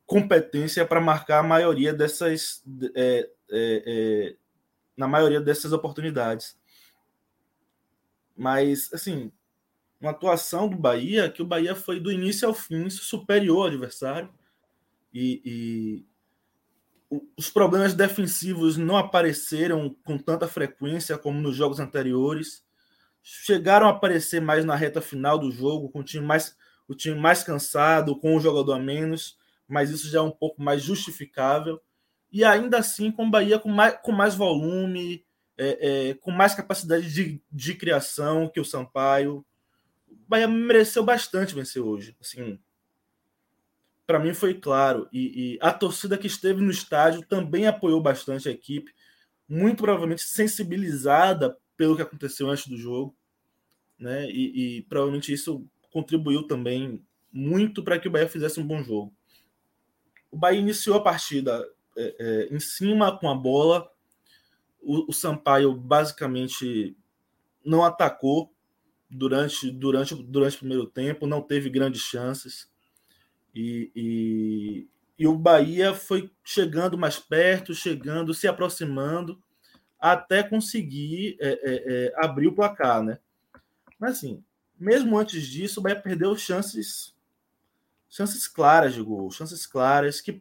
[0.06, 2.63] competência para marcar a maioria dessas.
[2.96, 4.36] É, é, é,
[5.01, 6.55] na maioria dessas oportunidades.
[8.37, 9.31] Mas, assim,
[9.99, 14.29] uma atuação do Bahia que o Bahia foi do início ao fim superior ao adversário.
[15.11, 16.05] E, e
[17.35, 22.63] os problemas defensivos não apareceram com tanta frequência como nos jogos anteriores.
[23.23, 26.55] Chegaram a aparecer mais na reta final do jogo, com o time mais,
[26.87, 29.35] o time mais cansado, com o jogador a menos,
[29.67, 31.81] mas isso já é um pouco mais justificável.
[32.32, 35.26] E ainda assim, com o Bahia com mais, com mais volume,
[35.58, 39.46] é, é, com mais capacidade de, de criação que o Sampaio.
[40.10, 42.15] O Bahia mereceu bastante vencer hoje.
[42.22, 42.58] Assim,
[44.08, 45.08] para mim foi claro.
[45.12, 48.94] E, e, a torcida que esteve no estádio também apoiou bastante a equipe,
[49.48, 53.15] muito provavelmente sensibilizada pelo que aconteceu antes do jogo.
[54.00, 54.30] Né?
[54.32, 59.13] E, e provavelmente isso contribuiu também muito para que o Bahia fizesse um bom jogo.
[60.32, 61.63] O Bahia iniciou a partida
[62.01, 63.89] é, é, em cima com a bola.
[64.81, 66.97] O, o, Sampaio basicamente
[67.63, 68.51] não atacou
[69.09, 72.69] durante, durante, durante o primeiro tempo, não teve grandes chances.
[73.53, 74.87] E, e,
[75.19, 79.41] e o Bahia foi chegando mais perto, chegando, se aproximando,
[79.99, 83.19] até conseguir é, é, é abrir o placar, né?
[83.99, 84.43] Mas assim,
[84.79, 87.13] mesmo antes disso, o Bahia perdeu chances
[88.11, 90.37] chances claras de gol, chances claras que,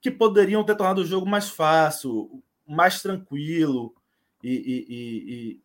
[0.00, 3.94] que poderiam ter tornado o jogo mais fácil, mais tranquilo
[4.42, 5.62] e, e, e, e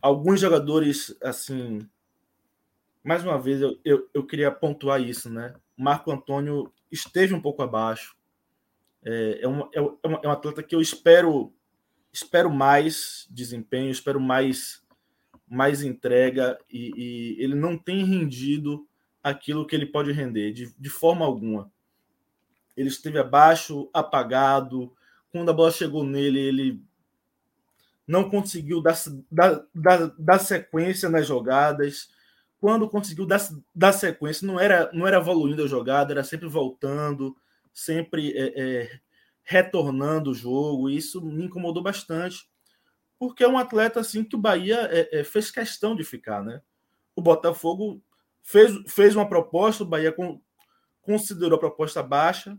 [0.00, 1.88] alguns jogadores assim
[3.02, 5.54] mais uma vez eu, eu, eu, queria pontuar isso, né?
[5.76, 8.16] Marco Antônio esteve um pouco abaixo.
[9.04, 11.52] É, é, um, é, um, é um atleta que eu espero
[12.10, 14.82] espero mais desempenho, espero mais
[15.46, 18.88] mais entrega e, e ele não tem rendido
[19.22, 21.70] aquilo que ele pode render, de, de forma alguma.
[22.76, 24.92] Ele esteve abaixo, apagado.
[25.30, 26.82] Quando a bola chegou nele, ele
[28.06, 28.96] não conseguiu dar,
[29.30, 32.10] dar, dar, dar sequência nas jogadas.
[32.60, 33.40] Quando conseguiu dar,
[33.74, 37.36] dar sequência, não era, não era evoluindo a jogada, era sempre voltando,
[37.72, 39.00] sempre é, é,
[39.42, 40.88] retornando o jogo.
[40.88, 42.48] E isso me incomodou bastante,
[43.18, 46.60] porque é um atleta assim que o Bahia é, é fez questão de ficar, né?
[47.16, 48.02] O Botafogo
[48.42, 50.40] fez, fez uma proposta, o Bahia com,
[51.00, 52.58] considerou a proposta baixa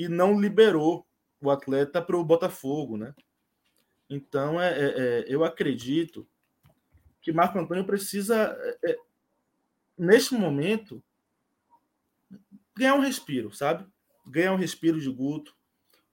[0.00, 1.06] e não liberou
[1.42, 3.14] o atleta para o Botafogo, né?
[4.08, 6.26] Então, é, é, é, eu acredito
[7.20, 8.98] que Marco Antônio precisa, é, é
[9.98, 11.02] neste momento,
[12.74, 13.86] ganhar um respiro, sabe?
[14.26, 15.54] Ganhar um respiro de Guto.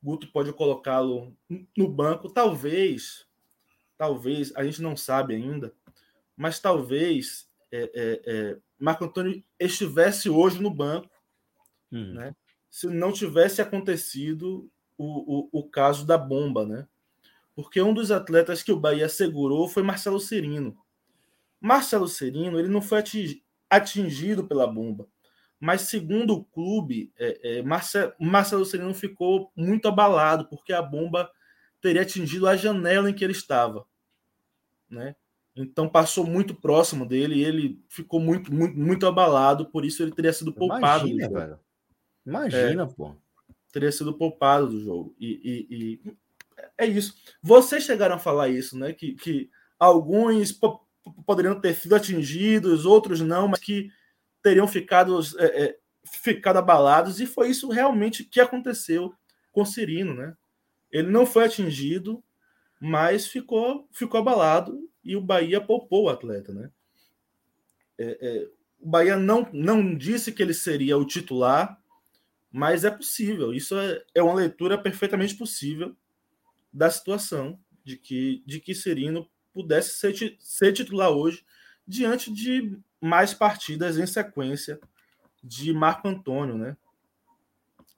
[0.04, 1.34] Guto pode colocá-lo
[1.78, 3.26] no banco, talvez,
[3.98, 5.74] talvez, a gente não sabe ainda,
[6.36, 11.10] mas talvez é, Marco Antônio estivesse hoje no banco,
[11.90, 12.14] hum.
[12.16, 12.36] né?
[12.78, 16.88] Se não tivesse acontecido o, o, o, caso da bomba, né?
[17.56, 20.78] Porque um dos atletas que o Bahia segurou foi Marcelo Serino.
[21.60, 23.04] Marcelo Serino ele não foi
[23.68, 25.08] atingido pela bomba,
[25.60, 31.32] mas segundo o clube, é, é, Marcelo, Marcelo Serino ficou muito abalado porque a bomba
[31.82, 33.88] teria atingido a janela em que ele estava,
[34.88, 35.16] né?
[35.56, 40.12] Então passou muito próximo dele e ele ficou muito, muito, muito abalado, por isso ele
[40.12, 41.08] teria sido poupado.
[41.08, 41.67] Imagina, velho.
[42.28, 43.16] Imagina, é, pô.
[43.72, 45.16] Teria sido poupado do jogo.
[45.18, 46.18] E, e, e,
[46.78, 47.16] é isso.
[47.42, 48.92] Vocês chegaram a falar isso, né?
[48.92, 50.52] Que, que alguns
[51.26, 53.90] poderiam ter sido atingidos, outros não, mas que
[54.44, 59.14] teriam ficado, é, é, ficado abalados, e foi isso realmente que aconteceu
[59.52, 60.36] com Cirino, né?
[60.92, 62.22] Ele não foi atingido,
[62.80, 66.70] mas ficou, ficou abalado e o Bahia poupou o atleta, né?
[67.98, 68.48] É, é,
[68.80, 71.82] o Bahia não, não disse que ele seria o titular,
[72.52, 73.54] mas é possível.
[73.54, 75.96] Isso é, é uma leitura perfeitamente possível
[76.72, 81.46] da situação de que, de que Serino pudesse ser, ser titular hoje
[81.88, 84.80] diante de mais partidas em sequência
[85.44, 86.76] de Marco Antônio, né?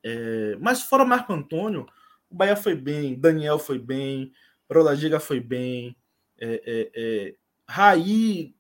[0.04, 1.88] É, mas fora Marco Antônio,
[2.30, 4.32] o Bahia foi bem, Daniel foi bem,
[4.72, 5.96] Roladiga foi bem,
[6.38, 7.36] é, é, é,
[7.68, 8.56] Raí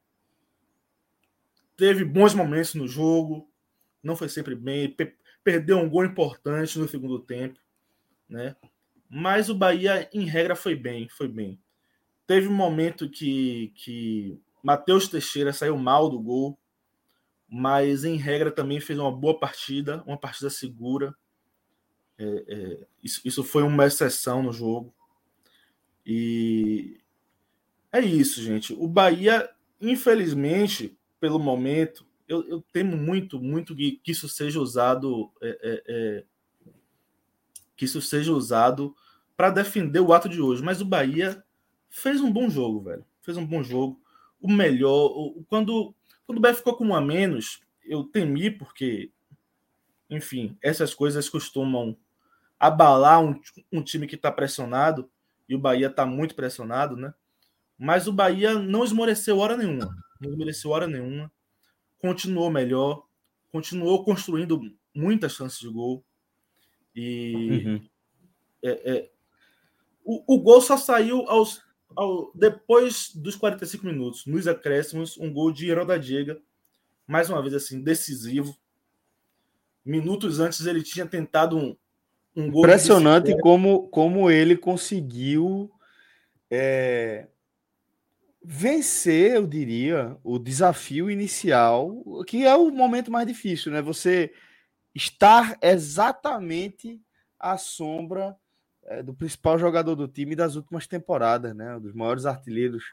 [1.77, 3.49] teve bons momentos no jogo,
[4.03, 4.95] não foi sempre bem,
[5.43, 7.59] perdeu um gol importante no segundo tempo,
[8.27, 8.55] né?
[9.09, 11.59] Mas o Bahia, em regra, foi bem, foi bem.
[12.27, 16.59] Teve um momento que, que Matheus Teixeira saiu mal do gol,
[17.47, 21.15] mas em regra também fez uma boa partida, uma partida segura.
[22.19, 24.93] É, é, isso, isso foi uma exceção no jogo.
[26.05, 27.01] E
[27.91, 28.73] é isso, gente.
[28.73, 29.49] O Bahia,
[29.81, 35.83] infelizmente, pelo momento, eu, eu temo muito, muito que, que isso seja usado, é, é,
[35.87, 36.23] é,
[37.75, 38.95] que isso seja usado
[39.35, 40.63] para defender o ato de hoje.
[40.63, 41.43] Mas o Bahia
[41.89, 43.03] fez um bom jogo, velho.
[43.23, 43.99] Fez um bom jogo.
[44.39, 45.93] O melhor, o, quando,
[46.27, 49.11] quando o Bahia ficou com um a menos, eu temi porque,
[50.07, 51.97] enfim, essas coisas costumam
[52.59, 55.09] abalar um, um time que está pressionado
[55.47, 57.11] e o Bahia está muito pressionado, né?
[57.75, 59.95] Mas o Bahia não esmoreceu hora nenhuma.
[60.21, 61.31] Não esmoreceu hora nenhuma.
[61.99, 63.05] Continuou melhor.
[63.51, 64.61] Continuou construindo
[64.93, 66.03] muitas chances de gol.
[66.95, 67.89] E uhum.
[68.63, 69.09] é, é,
[70.03, 71.61] O, o gol só saiu aos,
[71.95, 75.67] ao, depois dos 45 minutos, nos acréscimos, um gol de
[76.01, 76.41] Diego,
[77.07, 78.57] mais uma vez assim, decisivo.
[79.83, 81.75] Minutos antes ele tinha tentado um,
[82.35, 82.63] um gol.
[82.63, 85.71] Impressionante como, como ele conseguiu
[86.49, 87.27] é,
[88.41, 93.81] vencer, eu diria, o desafio inicial, que é o momento mais difícil, né?
[93.81, 94.33] Você
[94.95, 97.01] estar exatamente
[97.37, 98.35] à sombra
[98.85, 101.75] é, do principal jogador do time das últimas temporadas, né?
[101.75, 102.83] Um dos maiores artilheiros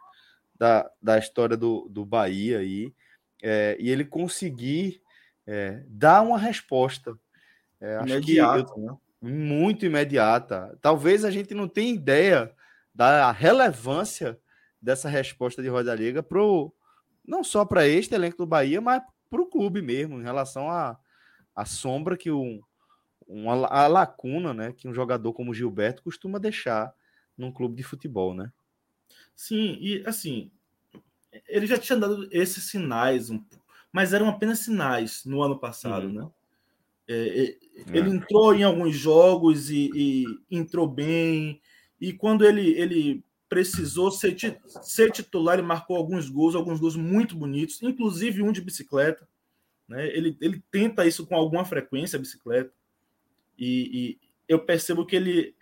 [0.59, 2.93] da, da história do, do Bahia aí.
[3.43, 5.01] É, e ele conseguir
[5.47, 7.17] é, dar uma resposta.
[7.81, 8.97] Acho imediata, que eu, né?
[9.21, 10.77] muito imediata.
[10.81, 12.53] Talvez a gente não tenha ideia
[12.95, 14.39] da relevância
[14.87, 16.73] dessa resposta de Roda Liga pro
[17.27, 20.91] não só para este elenco do Bahia, mas para o clube mesmo, em relação à
[21.57, 22.63] a, a, sombra que um,
[23.27, 26.95] uma a lacuna, né, que um jogador como Gilberto costuma deixar
[27.37, 28.53] num clube de futebol, né?
[29.35, 30.53] Sim, e assim,
[31.49, 33.29] ele já tinha dado esses sinais,
[33.91, 36.13] mas eram apenas sinais no ano passado, uhum.
[36.13, 36.31] né?
[37.09, 37.59] É, é,
[37.89, 38.15] ele é.
[38.15, 41.61] entrou em alguns jogos e, e, entrou bem,
[42.01, 44.37] e quando ele, ele precisou ser,
[44.83, 49.27] ser titular, ele marcou alguns gols, alguns gols muito bonitos, inclusive um de bicicleta.
[49.89, 50.07] Né?
[50.09, 52.73] Ele, ele tenta isso com alguma frequência, a bicicleta.
[53.59, 55.55] E, e, eu percebo que ele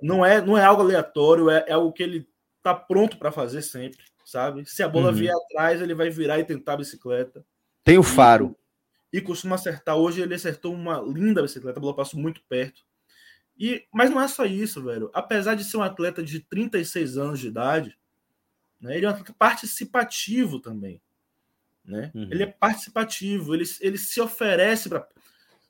[0.00, 2.26] não é, não é algo aleatório, é, é algo que ele
[2.58, 4.64] está pronto para fazer sempre, sabe?
[4.66, 5.14] Se a bola uhum.
[5.14, 7.44] vier atrás, ele vai virar e tentar a bicicleta.
[7.84, 8.56] Tem o faro.
[9.12, 9.96] E, e costuma acertar.
[9.96, 12.85] Hoje ele acertou uma linda bicicleta, a bola passou muito perto.
[13.58, 15.10] E, mas não é só isso, velho.
[15.14, 17.98] Apesar de ser um atleta de 36 anos de idade,
[18.80, 21.00] né, ele é um atleta participativo também.
[21.84, 22.10] Né?
[22.14, 22.28] Uhum.
[22.30, 25.06] Ele é participativo, ele, ele se oferece para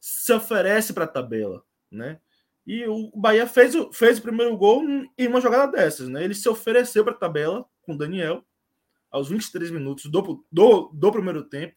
[0.00, 2.20] se oferece para a tabela, né?
[2.64, 4.84] E o Bahia fez, fez o primeiro gol
[5.18, 6.22] em uma jogada dessas, né?
[6.22, 8.44] Ele se ofereceu para a tabela com o Daniel
[9.10, 11.74] aos 23 minutos do, do, do primeiro tempo.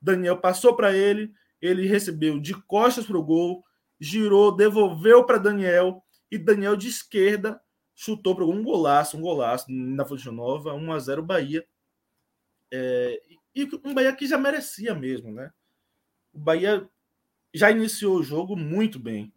[0.00, 3.64] Daniel passou para ele, ele recebeu de costas para o gol,
[4.00, 7.60] girou, devolveu para Daniel e Daniel de esquerda
[7.96, 11.66] chutou para um golaço, um golaço na Fonte Nova, 1 a 0 Bahia.
[12.70, 13.22] É,
[13.54, 15.50] e um Bahia que já merecia mesmo, né?
[16.32, 16.86] O Bahia
[17.54, 19.32] já iniciou o jogo muito bem.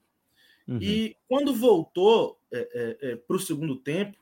[0.67, 0.79] Uhum.
[0.81, 4.17] E quando voltou é, é, é para o segundo tempo,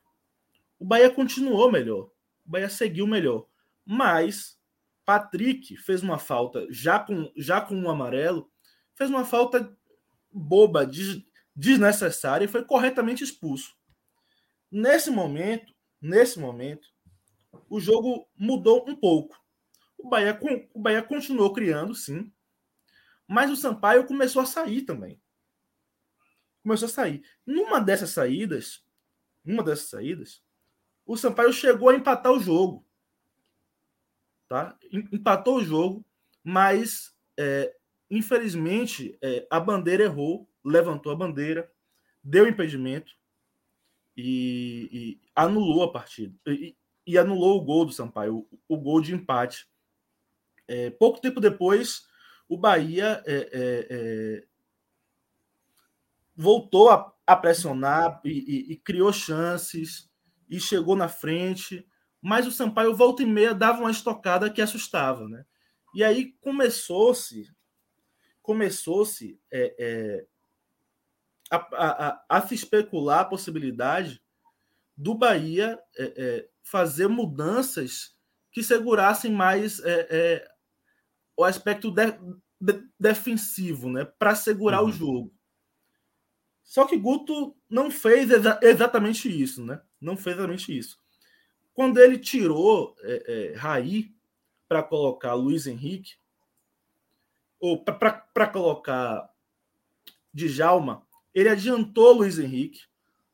[0.80, 2.12] o Bahia continuou melhor.
[2.46, 3.48] O Bahia seguiu melhor.
[3.84, 4.60] Mas
[5.04, 8.52] Patrick fez uma falta já com, já com um amarelo,
[8.94, 9.76] fez uma falta
[10.38, 11.24] boba, des,
[11.56, 13.76] desnecessária e foi corretamente expulso.
[14.72, 16.88] Nesse momento, nesse momento,
[17.70, 19.40] o jogo mudou um pouco.
[19.98, 20.40] O Bahia,
[20.74, 22.32] o Bahia continuou criando, sim,
[23.28, 25.22] mas o Sampaio começou a sair também.
[26.62, 27.24] Começou a sair.
[27.46, 28.86] Numa dessas saídas,
[29.44, 30.44] uma dessas saídas,
[31.06, 32.86] o Sampaio chegou a empatar o jogo.
[34.48, 34.78] Tá?
[34.92, 36.06] Empatou o jogo,
[36.44, 37.77] mas é,
[38.10, 41.70] Infelizmente, é, a bandeira errou, levantou a bandeira,
[42.24, 43.14] deu impedimento
[44.16, 46.34] e, e anulou a partida.
[46.48, 49.68] E, e, anulou o gol do Sampaio, o, o gol de empate.
[50.68, 52.08] É, pouco tempo depois,
[52.48, 54.48] o Bahia é, é, é
[56.36, 60.08] voltou a, a pressionar e, e, criou chances
[60.48, 61.86] e chegou na frente,
[62.22, 65.44] mas o Sampaio volta e meia dava uma estocada que assustava, né?
[65.96, 67.52] E aí começou-se
[68.48, 70.26] começou-se é, é,
[71.52, 74.24] a, a, a, se especular a possibilidade
[74.96, 78.16] do Bahia é, é fazer mudanças
[78.50, 80.52] que segurassem mais é, é,
[81.36, 82.06] o aspecto de,
[82.60, 84.88] de, defensivo, né, para segurar uhum.
[84.88, 85.34] o jogo.
[86.64, 89.82] Só que Guto não fez exa exatamente isso, né?
[90.00, 90.98] Não fez exatamente isso.
[91.74, 94.16] Quando ele tirou é, Raí
[94.70, 96.16] para colocar Luiz Henrique,
[97.60, 99.30] ou para colocar
[100.34, 101.04] Djalma,
[101.34, 102.82] ele adiantou Luiz Henrique,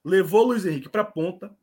[0.04, 1.56] levou Luiz Henrique para a ponta,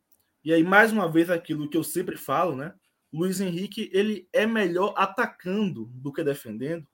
[0.45, 2.75] e aí mais uma vez aquilo que eu sempre falo, né?
[3.13, 6.87] Luiz Henrique ele é melhor atacando do que defendendo,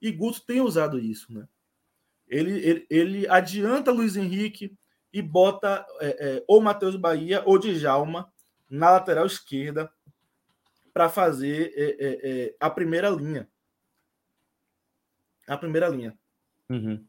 [0.00, 1.48] e Guto tem usado isso, né?
[2.28, 4.76] Ele, ele, ele adianta Luiz Henrique
[5.12, 8.30] e bota é, é, ou Matheus Bahia ou Djalma
[8.68, 9.90] na lateral esquerda
[10.92, 13.48] para fazer é, é, é, a primeira linha
[15.54, 16.18] a primeira linha.
[16.68, 17.04] Uhum.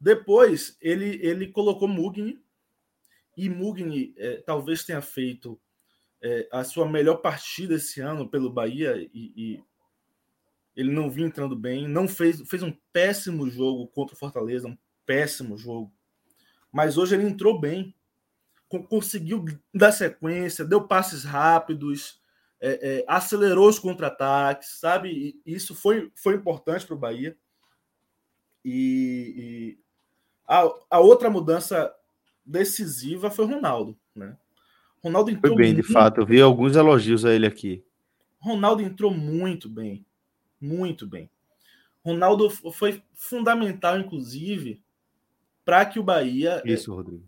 [0.00, 2.40] Depois, ele, ele colocou Mugni,
[3.36, 5.60] e Mugni é, talvez tenha feito
[6.20, 9.64] é, a sua melhor partida esse ano pelo Bahia, e, e,
[10.74, 14.78] ele não vinha entrando bem, não fez, fez um péssimo jogo contra o Fortaleza, um
[15.04, 15.92] péssimo jogo.
[16.70, 17.94] Mas hoje ele entrou bem.
[18.88, 19.44] conseguiu
[19.74, 22.20] dar sequência, deu passes rápidos,
[22.58, 25.40] é, é, acelerou os contra-ataques, sabe?
[25.44, 27.36] E isso foi, foi importante para o Bahia.
[28.64, 29.78] E, e
[30.46, 31.92] a, a, outra mudança
[32.44, 34.36] decisiva foi o Ronaldo, né?
[35.02, 35.86] Ronaldo entrou foi bem, muito...
[35.86, 36.20] de fato.
[36.20, 37.84] Eu vi alguns elogios a ele aqui.
[38.38, 40.06] Ronaldo entrou muito bem,
[40.60, 41.28] muito bem.
[42.04, 44.82] Ronaldo foi fundamental, inclusive,
[45.64, 46.62] para que o Bahia.
[46.64, 47.24] Isso, Rodrigo.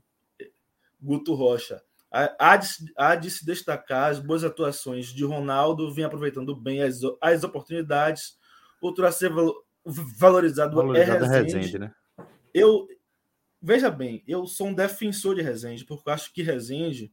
[1.00, 1.82] Guto Rocha.
[2.10, 7.00] Há de, há de se destacar as boas atuações de Ronaldo, vem aproveitando bem as,
[7.20, 8.38] as oportunidades.
[8.80, 9.32] Outro a ser
[9.84, 11.54] valorizado, valorizado é Rezende.
[11.54, 11.94] Rezende né?
[12.52, 12.88] Eu,
[13.60, 17.12] veja bem, eu sou um defensor de Rezende, porque eu acho que Rezende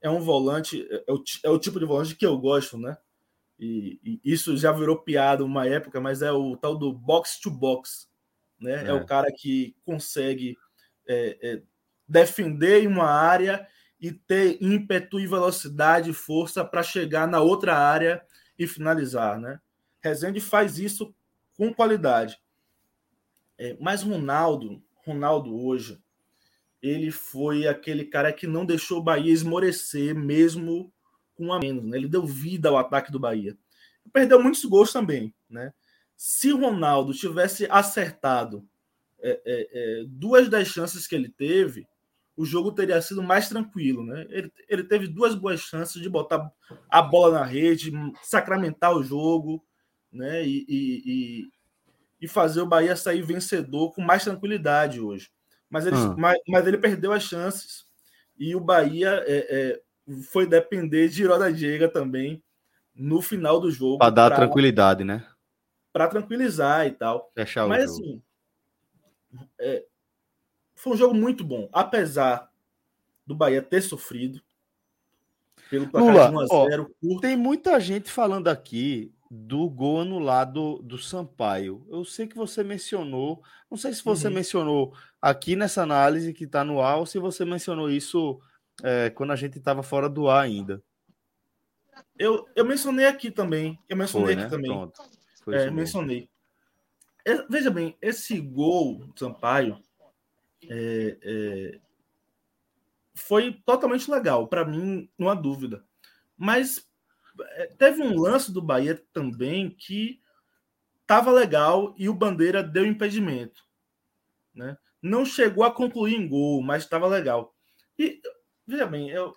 [0.00, 2.96] é um volante, é o, é o tipo de volante que eu gosto, né?
[3.58, 7.50] E, e, isso já virou piada uma época, mas é o tal do box to
[7.50, 8.08] box,
[8.58, 8.84] né?
[8.84, 10.56] É, é o cara que consegue
[11.06, 11.62] é, é,
[12.08, 13.66] defender uma área
[14.00, 18.22] e ter ímpeto e velocidade e força para chegar na outra área
[18.58, 19.60] e finalizar, né?
[20.02, 21.14] Rezende faz isso
[21.60, 22.40] com qualidade.
[23.58, 26.02] É, mas Ronaldo, Ronaldo hoje,
[26.80, 30.90] ele foi aquele cara que não deixou o Bahia esmorecer mesmo
[31.34, 31.98] com a menos, né?
[31.98, 33.58] Ele deu vida ao ataque do Bahia.
[34.10, 35.70] Perdeu muitos gols também, né?
[36.16, 38.66] Se Ronaldo tivesse acertado
[39.20, 39.68] é, é,
[40.00, 41.86] é, duas das chances que ele teve,
[42.34, 44.26] o jogo teria sido mais tranquilo, né?
[44.30, 46.50] Ele, ele teve duas boas chances de botar
[46.88, 47.92] a bola na rede,
[48.22, 49.62] sacramentar o jogo,
[50.12, 50.44] né?
[50.46, 51.50] E, e,
[52.20, 55.30] e, fazer o Bahia sair vencedor com mais tranquilidade hoje.
[55.68, 56.14] Mas ele, ah.
[56.18, 57.86] mas, mas, ele perdeu as chances
[58.38, 59.80] e o Bahia é, é,
[60.32, 62.42] foi depender de Roda Diego também
[62.94, 63.98] no final do jogo.
[63.98, 65.26] Para dar pra, tranquilidade, né?
[65.92, 67.30] Para tranquilizar e tal.
[67.34, 68.20] Fechar Mas assim,
[69.58, 69.84] é,
[70.74, 72.50] foi um jogo muito bom, apesar
[73.26, 74.42] do Bahia ter sofrido
[75.68, 80.00] pelo placar Lula, de 1 a 0 ó, Tem muita gente falando aqui do gol
[80.00, 81.86] anulado do Sampaio.
[81.88, 84.34] Eu sei que você mencionou, não sei se você uhum.
[84.34, 88.40] mencionou aqui nessa análise que está no ar ou se você mencionou isso
[88.82, 90.82] é, quando a gente estava fora do ar ainda.
[92.18, 93.78] Eu, eu mencionei aqui também.
[93.88, 94.50] Eu mencionei Foi, aqui né?
[94.50, 94.70] também.
[94.70, 95.00] Pronto.
[95.44, 96.28] Foi é, mencionei.
[97.24, 99.80] É, veja bem, esse gol do Sampaio
[100.68, 101.80] é, é,
[103.14, 104.48] foi totalmente legal.
[104.48, 105.84] Para mim, não há dúvida.
[106.36, 106.89] Mas
[107.78, 110.20] teve um lance do Bahia também que
[111.02, 113.64] estava legal e o Bandeira deu impedimento.
[114.54, 114.76] Né?
[115.02, 117.54] Não chegou a concluir em gol, mas estava legal.
[117.98, 118.20] E
[118.66, 119.36] veja bem, eu,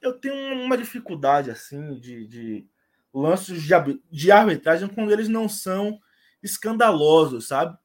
[0.00, 2.66] eu tenho uma dificuldade assim de, de
[3.12, 6.00] lances de, de arbitragem quando eles não são
[6.42, 7.76] escandalosos, sabe?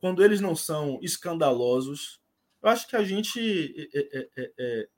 [0.00, 2.20] Quando eles não são escandalosos,
[2.62, 3.90] eu acho que a gente.
[3.92, 4.88] É, é, é, é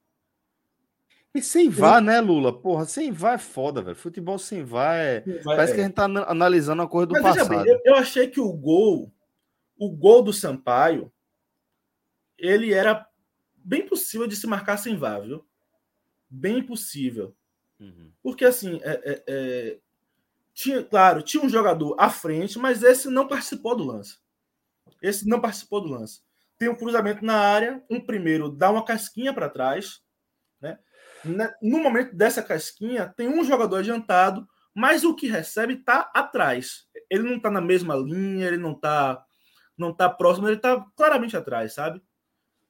[1.34, 2.52] e sem VAR, né, Lula?
[2.52, 3.96] Porra, sem VAR é foda, velho.
[3.96, 5.20] Futebol sem VAR é.
[5.20, 7.48] Vai, Parece que a gente tá analisando a coisa do Mas, passado.
[7.48, 9.12] Bem, eu, eu achei que o gol,
[9.78, 11.12] o gol do Sampaio,
[12.36, 13.06] ele era
[13.56, 15.44] bem possível de se marcar sem VAR, viu?
[16.30, 17.34] bem possível.
[17.80, 18.12] Uhum.
[18.22, 19.78] Porque, assim, é, é, é,
[20.54, 24.18] tinha, claro, tinha um jogador à frente, mas esse não participou do lance.
[25.02, 26.20] Esse não participou do lance.
[26.56, 30.00] Tem um cruzamento na área, um primeiro dá uma casquinha para trás?
[31.60, 36.86] No momento dessa casquinha, tem um jogador adiantado, mas o que recebe está atrás.
[37.10, 39.24] Ele não está na mesma linha, ele não está
[39.76, 42.02] não tá próximo, ele está claramente atrás, sabe?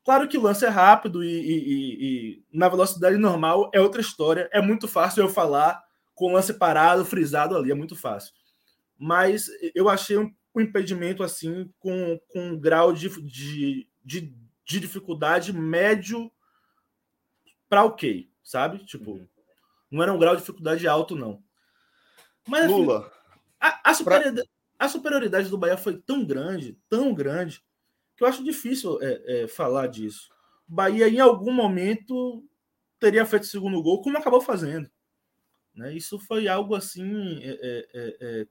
[0.05, 2.05] Claro que o lance é rápido e, e,
[2.39, 4.49] e, na velocidade normal é outra história.
[4.53, 5.83] É muito fácil eu falar
[6.15, 8.33] com o lance parado, frisado ali, é muito fácil.
[8.97, 14.35] Mas eu achei um, um impedimento assim com, com um grau de, de, de,
[14.65, 16.31] de dificuldade médio
[17.69, 18.85] para ok, sabe?
[18.85, 19.29] Tipo, uhum.
[19.91, 21.43] não era um grau de dificuldade alto, não.
[22.47, 23.11] Mas Lula.
[23.61, 24.87] a, a, superioridade, pra...
[24.87, 27.63] a superioridade do Bahia foi tão grande, tão grande,
[28.17, 30.29] que eu acho difícil é, é, falar disso.
[30.67, 32.45] Bahia, em algum momento,
[32.99, 34.91] teria feito o segundo gol, como acabou fazendo.
[35.75, 35.95] Né?
[35.95, 38.47] Isso foi algo assim é, é, é, é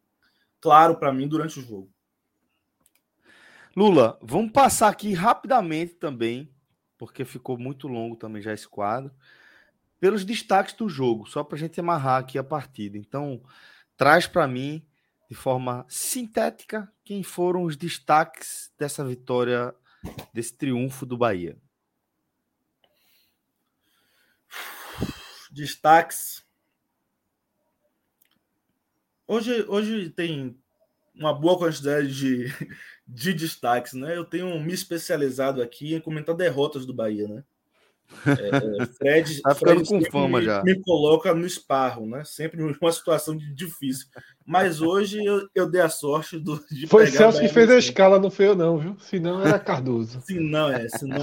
[0.60, 1.92] claro para mim durante o jogo.
[3.76, 6.52] Lula, vamos passar aqui rapidamente também,
[6.98, 9.14] porque ficou muito longo também já esse quadro,
[10.00, 12.98] pelos destaques do jogo, só para a gente amarrar aqui a partida.
[12.98, 13.42] Então,
[13.98, 14.86] traz para mim
[15.30, 19.76] de forma sintética quem foram os destaques dessa vitória,
[20.34, 21.58] desse triunfo do Bahia.
[25.52, 26.44] Destaques.
[29.28, 30.60] Hoje, hoje tem
[31.14, 32.46] uma boa quantidade de,
[33.06, 34.16] de destaques, né?
[34.16, 37.44] Eu tenho me especializado aqui em comentar derrotas do Bahia, né?
[38.26, 40.64] É, é, Fred, tá ficando Fred com fama me, já.
[40.64, 42.24] Me coloca no esparro, né?
[42.26, 44.08] Sempre uma situação difícil.
[44.46, 48.20] Mas hoje eu, eu dei a sorte do, de Foi Celso que fez a escala,
[48.20, 48.98] não foi eu, não, viu?
[49.00, 50.22] Se não, era Cardoso.
[50.22, 50.88] Se não, é.
[50.90, 51.20] Se não,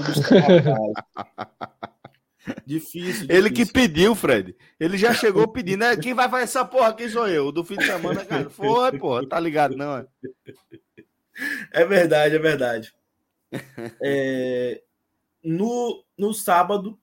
[2.65, 4.55] Difícil, difícil, Ele que pediu, Fred.
[4.79, 5.97] Ele já chegou pedindo, né?
[5.97, 7.51] Quem vai fazer essa porra aqui sou eu.
[7.51, 8.49] Do fim de semana, cara.
[8.49, 9.27] Foi, porra.
[9.27, 9.97] Tá ligado, não?
[9.97, 10.05] É,
[11.73, 12.93] é verdade, é verdade.
[14.01, 14.81] É,
[15.47, 16.99] no, no sábado,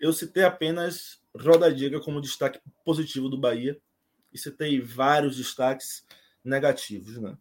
[0.00, 3.78] eu citei apenas Roda Diga como destaque positivo do Bahia
[4.32, 6.06] e citei vários destaques
[6.42, 7.18] negativos.
[7.18, 7.36] Né?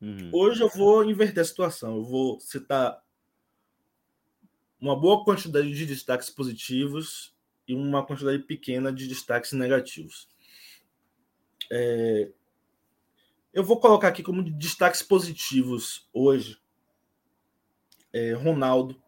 [0.00, 0.30] Uhum.
[0.32, 1.96] Hoje eu vou inverter a situação.
[1.96, 3.04] Eu vou citar
[4.80, 7.34] uma boa quantidade de destaques positivos
[7.68, 10.26] e uma quantidade pequena de destaques negativos.
[11.70, 12.32] É,
[13.52, 16.58] eu vou colocar aqui como destaques positivos hoje.
[18.10, 19.00] É, Ronaldo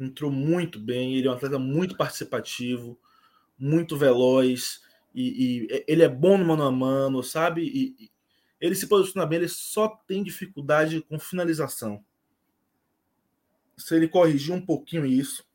[0.00, 2.98] entrou muito bem, ele é um atleta muito participativo,
[3.58, 4.80] muito veloz,
[5.14, 7.62] e, e ele é bom no mano a mano, sabe?
[7.62, 8.10] E, e,
[8.60, 12.04] ele se posiciona bem, ele só tem dificuldade com finalização.
[13.76, 15.46] Se ele corrigir um pouquinho isso,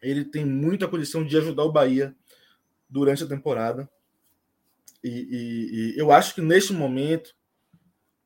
[0.00, 2.14] ele tem muita condição de ajudar o Bahia
[2.88, 3.88] durante a temporada.
[5.02, 7.36] E, e, e eu acho que neste momento,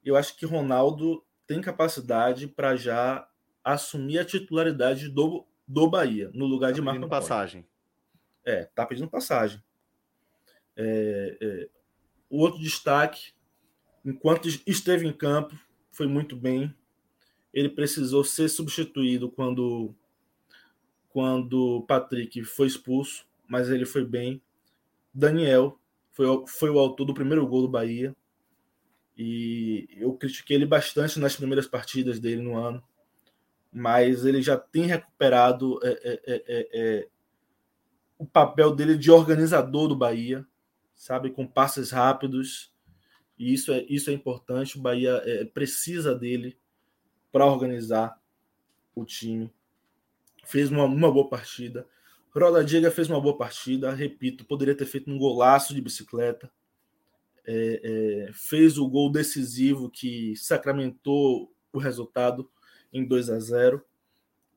[0.04, 3.28] eu acho que Ronaldo tem capacidade para já
[3.64, 7.10] assumir a titularidade do, do Bahia, no lugar tá de Marco Antônio.
[7.10, 7.66] passagem.
[8.44, 9.62] É, tá pedindo passagem.
[10.76, 11.68] É, é,
[12.28, 13.32] o outro destaque,
[14.04, 15.56] enquanto esteve em campo,
[15.90, 16.74] foi muito bem.
[17.52, 19.94] Ele precisou ser substituído quando
[21.10, 24.40] quando Patrick foi expulso, mas ele foi bem.
[25.12, 25.78] Daniel
[26.10, 28.16] foi, foi o autor do primeiro gol do Bahia.
[29.14, 32.82] E eu critiquei ele bastante nas primeiras partidas dele no ano
[33.72, 37.08] mas ele já tem recuperado é é, é, é, é,
[38.18, 40.46] o papel dele de organizador do Bahia,
[40.94, 42.70] sabe, com passes rápidos.
[43.38, 44.78] E isso é, isso é importante.
[44.78, 45.22] O Bahia
[45.54, 46.56] precisa dele
[47.32, 48.20] para organizar
[48.94, 49.50] o time.
[50.44, 51.86] Fez uma, uma boa partida.
[52.30, 53.92] Roda Diga fez uma boa partida.
[53.92, 56.50] Repito, poderia ter feito um golaço de bicicleta.
[57.44, 62.48] É, é, fez o gol decisivo que sacramentou o resultado
[62.92, 63.82] em 2 a 0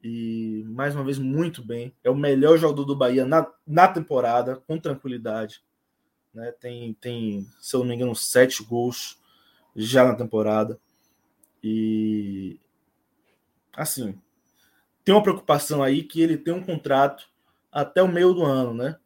[0.07, 1.91] e mais uma vez muito bem.
[2.03, 5.63] É o melhor jogador do Bahia na, na temporada, com tranquilidade.
[6.31, 6.51] Né?
[6.51, 9.19] Tem, tem, se eu não me engano, sete gols
[9.75, 10.79] já na temporada.
[11.63, 12.59] E
[13.75, 14.15] assim,
[15.03, 17.27] tem uma preocupação aí que ele tem um contrato
[17.71, 18.97] até o meio do ano, né?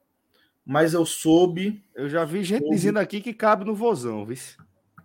[0.66, 1.82] Mas eu soube.
[1.96, 4.38] Eu já vi gente soube, dizendo aqui que cabe no vozão, viu?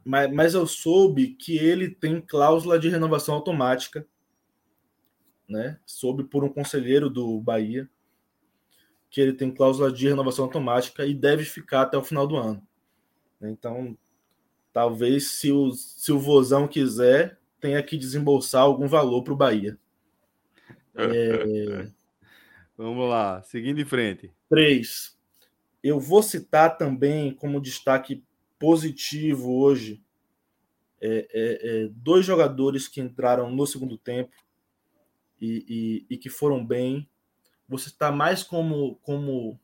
[0.04, 4.04] Mas, mas eu soube que ele tem cláusula de renovação automática
[5.48, 5.78] né?
[5.84, 7.88] Soube por um conselheiro do Bahia
[9.14, 12.60] que ele tem cláusula de renovação automática e deve ficar até o final do ano.
[13.40, 13.96] Então,
[14.72, 19.78] talvez se o, se o Vozão quiser, tenha que desembolsar algum valor para o Bahia.
[20.96, 21.88] É...
[22.76, 24.32] Vamos lá, seguindo em frente.
[24.48, 25.16] Três.
[25.80, 28.24] Eu vou citar também como destaque
[28.58, 30.02] positivo hoje
[31.00, 34.43] é, é, é dois jogadores que entraram no segundo tempo
[35.40, 37.08] e, e, e que foram bem.
[37.68, 39.58] Você está mais como, como.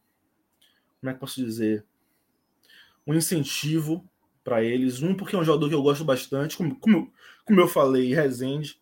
[1.00, 1.84] Como é que posso dizer?
[3.06, 4.04] Um incentivo
[4.44, 5.02] para eles.
[5.02, 6.56] Um, porque é um jogador que eu gosto bastante.
[6.56, 7.12] Como, como,
[7.44, 8.80] como eu falei, Rezende,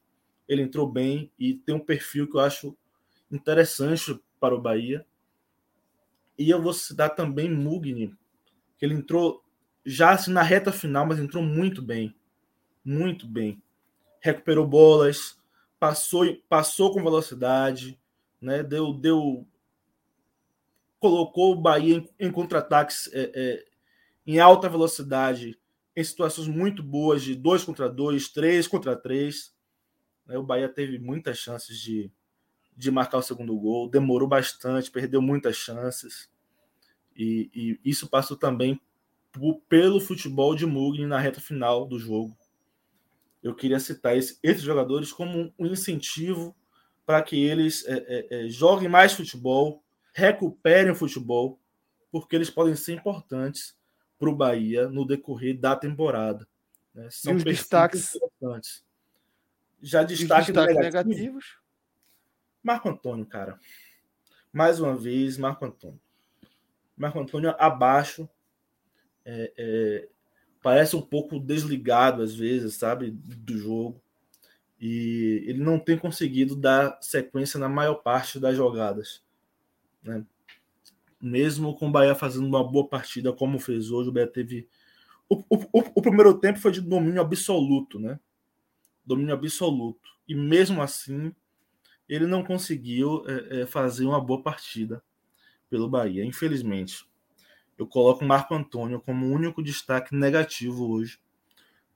[0.48, 2.76] ele entrou bem e tem um perfil que eu acho
[3.30, 5.04] interessante para o Bahia.
[6.38, 8.14] E eu vou citar também Mugni,
[8.78, 9.44] que ele entrou
[9.84, 12.14] já assim, na reta final, mas entrou muito bem.
[12.84, 13.60] Muito bem.
[14.20, 15.38] Recuperou bolas,
[15.78, 17.98] passou, passou com velocidade,
[18.40, 18.62] né?
[18.62, 19.46] Deu, deu,
[20.98, 23.64] colocou o Bahia em, em contra-ataques é, é,
[24.26, 25.58] em alta velocidade,
[25.96, 29.54] em situações muito boas de dois contra dois, três contra três.
[30.26, 30.36] Né?
[30.38, 32.10] O Bahia teve muitas chances de,
[32.76, 36.30] de marcar o segundo gol, demorou bastante, perdeu muitas chances.
[37.16, 38.80] E, e isso passou também
[39.68, 42.36] pelo futebol de Mugni na reta final do jogo
[43.48, 46.54] eu queria citar esse, esses jogadores como um incentivo
[47.06, 49.82] para que eles é, é, é, joguem mais futebol,
[50.12, 51.58] recuperem o futebol,
[52.10, 53.76] porque eles podem ser importantes
[54.18, 56.46] para o Bahia no decorrer da temporada.
[56.94, 57.08] Né?
[57.10, 58.84] São e os destaques importantes.
[59.80, 61.58] Já destaque destaques negativo, negativos.
[62.62, 63.58] Marco Antônio, cara.
[64.52, 66.00] Mais uma vez, Marco Antônio.
[66.96, 68.28] Marco Antônio abaixo.
[69.24, 70.08] É, é,
[70.68, 74.02] parece um pouco desligado às vezes, sabe, do jogo.
[74.78, 79.24] e ele não tem conseguido dar sequência na maior parte das jogadas.
[80.02, 80.22] Né?
[81.18, 84.68] Mesmo com o Bahia fazendo uma boa partida, como fez hoje, o Bahia teve.
[85.26, 88.20] O, o, o primeiro tempo foi de domínio absoluto, né?
[89.02, 90.10] Domínio absoluto.
[90.28, 91.34] E mesmo assim,
[92.06, 95.02] ele não conseguiu é, é, fazer uma boa partida
[95.70, 97.07] pelo Bahia, infelizmente.
[97.78, 101.20] Eu coloco o Marco Antônio como o único destaque negativo hoje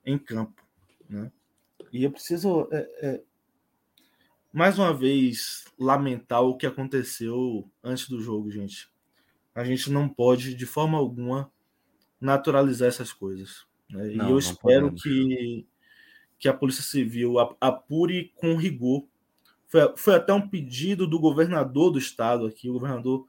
[0.05, 0.65] em campo.
[1.09, 1.29] Né?
[1.91, 3.23] E eu preciso, é, é,
[4.51, 8.89] mais uma vez, lamentar o que aconteceu antes do jogo, gente.
[9.53, 11.51] A gente não pode, de forma alguma,
[12.19, 13.65] naturalizar essas coisas.
[13.89, 14.05] Né?
[14.15, 15.67] Não, e eu espero que,
[16.39, 19.05] que a Polícia Civil apure com rigor.
[19.67, 23.27] Foi, foi até um pedido do governador do estado aqui, o governador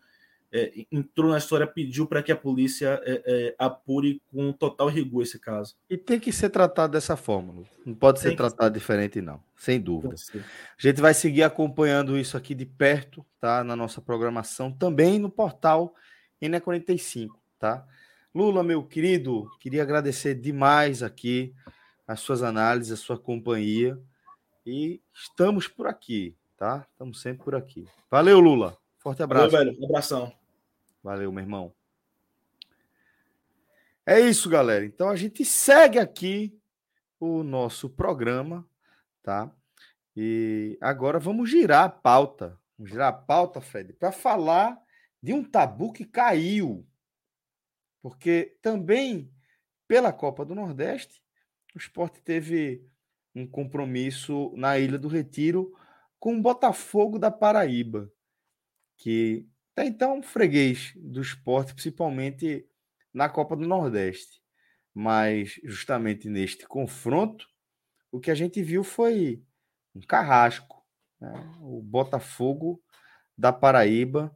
[0.56, 5.24] é, entrou na história, pediu para que a polícia é, é, apure com total rigor
[5.24, 5.74] esse caso.
[5.90, 8.78] E tem que ser tratado dessa forma, não pode tem ser tratado ser.
[8.78, 10.14] diferente, não, sem dúvida.
[10.14, 10.38] A
[10.78, 13.64] gente vai seguir acompanhando isso aqui de perto, tá?
[13.64, 15.92] Na nossa programação, também no portal
[16.40, 17.84] NE45, tá?
[18.32, 21.52] Lula, meu querido, queria agradecer demais aqui
[22.06, 23.98] as suas análises, a sua companhia.
[24.64, 26.86] E estamos por aqui, tá?
[26.92, 27.86] Estamos sempre por aqui.
[28.08, 28.76] Valeu, Lula.
[28.98, 29.50] Forte abraço.
[29.50, 29.82] Valeu, velho.
[29.82, 30.32] Um abração.
[31.04, 31.74] Valeu, meu irmão.
[34.06, 34.86] É isso, galera.
[34.86, 36.58] Então a gente segue aqui
[37.20, 38.66] o nosso programa,
[39.22, 39.54] tá?
[40.16, 42.58] E agora vamos girar a pauta.
[42.78, 44.80] Vamos girar a pauta, Fred, para falar
[45.22, 46.88] de um tabu que caiu.
[48.00, 49.30] Porque também
[49.86, 51.22] pela Copa do Nordeste,
[51.74, 52.82] o esporte teve
[53.34, 55.70] um compromisso na Ilha do Retiro
[56.18, 58.10] com o Botafogo da Paraíba,
[58.96, 62.64] que até então freguês do esporte, principalmente
[63.12, 64.40] na Copa do Nordeste.
[64.94, 67.44] Mas justamente neste confronto,
[68.12, 69.42] o que a gente viu foi
[69.92, 70.80] um carrasco.
[71.20, 71.32] Né?
[71.60, 72.80] O Botafogo
[73.36, 74.32] da Paraíba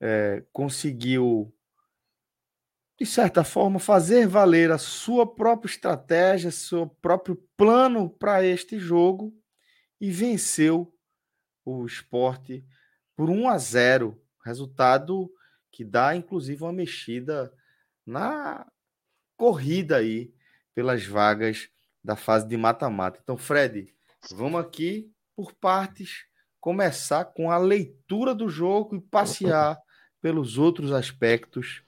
[0.00, 1.52] é, conseguiu,
[2.96, 9.36] de certa forma, fazer valer a sua própria estratégia, seu próprio plano para este jogo
[10.00, 10.94] e venceu
[11.64, 12.64] o esporte
[13.16, 15.28] por 1 a 0 Resultado
[15.72, 17.52] que dá, inclusive, uma mexida
[18.06, 18.64] na
[19.36, 20.32] corrida aí
[20.72, 21.68] pelas vagas
[22.02, 23.18] da fase de mata-mata.
[23.20, 23.92] Então, Fred,
[24.30, 26.26] vamos aqui por partes
[26.60, 29.76] começar com a leitura do jogo e passear
[30.22, 31.82] pelos outros aspectos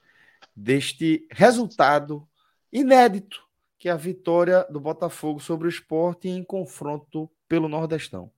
[0.55, 2.29] deste resultado
[2.73, 3.41] inédito,
[3.79, 8.33] que é a vitória do Botafogo sobre o esporte em confronto pelo Nordestão.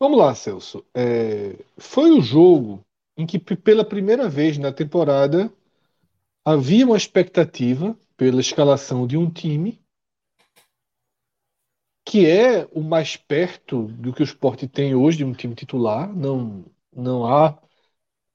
[0.00, 0.84] Vamos lá, Celso.
[0.94, 2.84] É, foi o jogo
[3.16, 5.52] em que, pela primeira vez na temporada,
[6.44, 9.80] havia uma expectativa pela escalação de um time
[12.06, 16.10] que é o mais perto do que o esporte tem hoje de um time titular.
[16.16, 17.58] Não, não há,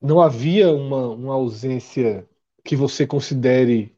[0.01, 2.28] não havia uma, uma ausência
[2.64, 3.95] que você considere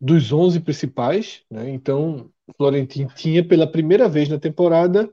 [0.00, 1.42] dos 11 principais.
[1.50, 1.70] Né?
[1.70, 5.12] Então, Florentino tinha pela primeira vez na temporada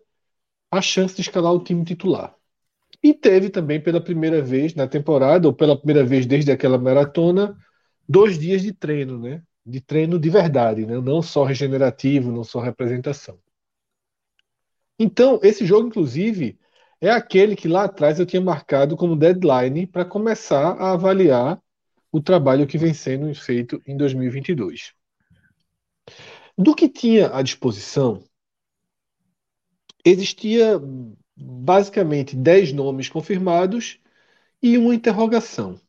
[0.72, 2.36] a chance de escalar o time titular.
[3.02, 7.58] E teve também pela primeira vez na temporada, ou pela primeira vez desde aquela maratona,
[8.08, 9.42] dois dias de treino, né?
[9.66, 11.00] De treino de verdade, né?
[11.00, 13.40] não só regenerativo, não só representação.
[14.98, 16.60] Então, esse jogo, inclusive,
[17.00, 21.62] é aquele que lá atrás eu tinha marcado como deadline para começar a avaliar
[22.12, 24.94] o trabalho que vem sendo feito em 2022.
[26.58, 28.22] Do que tinha à disposição,
[30.06, 30.80] existia
[31.36, 34.00] basicamente 10 nomes confirmados
[34.62, 35.80] e uma interrogação.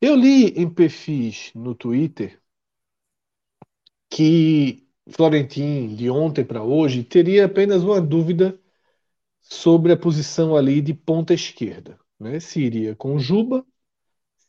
[0.00, 2.40] Eu li em perfis no Twitter
[4.08, 8.58] que Florentin, de ontem para hoje, teria apenas uma dúvida
[9.40, 11.98] sobre a posição ali de ponta esquerda.
[12.18, 12.40] Né?
[12.40, 13.64] Se iria com Juba,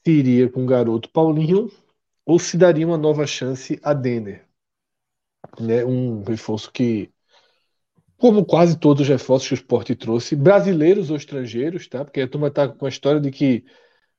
[0.03, 1.71] se iria com o garoto Paulinho,
[2.25, 4.47] ou se daria uma nova chance a Denner.
[5.59, 5.83] Né?
[5.85, 7.10] Um reforço que
[8.21, 12.05] como quase todos os reforços que o esporte trouxe, brasileiros ou estrangeiros, tá?
[12.05, 13.65] Porque a turma está com a história de que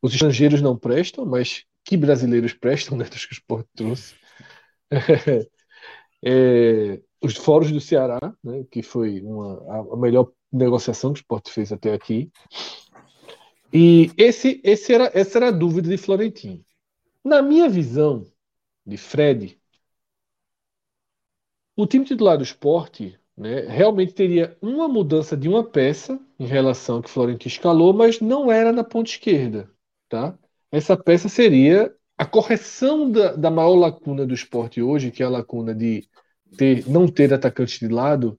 [0.02, 4.14] os estrangeiros não prestam, mas que brasileiros prestam né, que o esporte trouxe.
[6.24, 11.50] É, os fóruns do Ceará, né, que foi uma, a melhor negociação que o esporte
[11.50, 12.30] fez até aqui.
[13.72, 16.64] E esse, esse era, essa era a dúvida de Florentino.
[17.24, 18.24] Na minha visão
[18.86, 19.60] de Fred,
[21.74, 26.96] o time titular do esporte né, realmente teria uma mudança de uma peça em relação
[26.96, 29.68] ao que Florentino escalou, mas não era na ponta esquerda.
[30.08, 30.38] Tá?
[30.70, 35.30] Essa peça seria a correção da, da maior lacuna do esporte hoje, que é a
[35.30, 36.08] lacuna de
[36.56, 38.38] ter, não ter atacante de lado,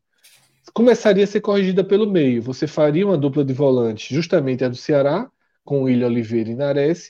[0.73, 2.41] começaria a ser corrigida pelo meio.
[2.41, 5.29] Você faria uma dupla de volantes, justamente a do Ceará,
[5.65, 7.09] com William Oliveira e Nares,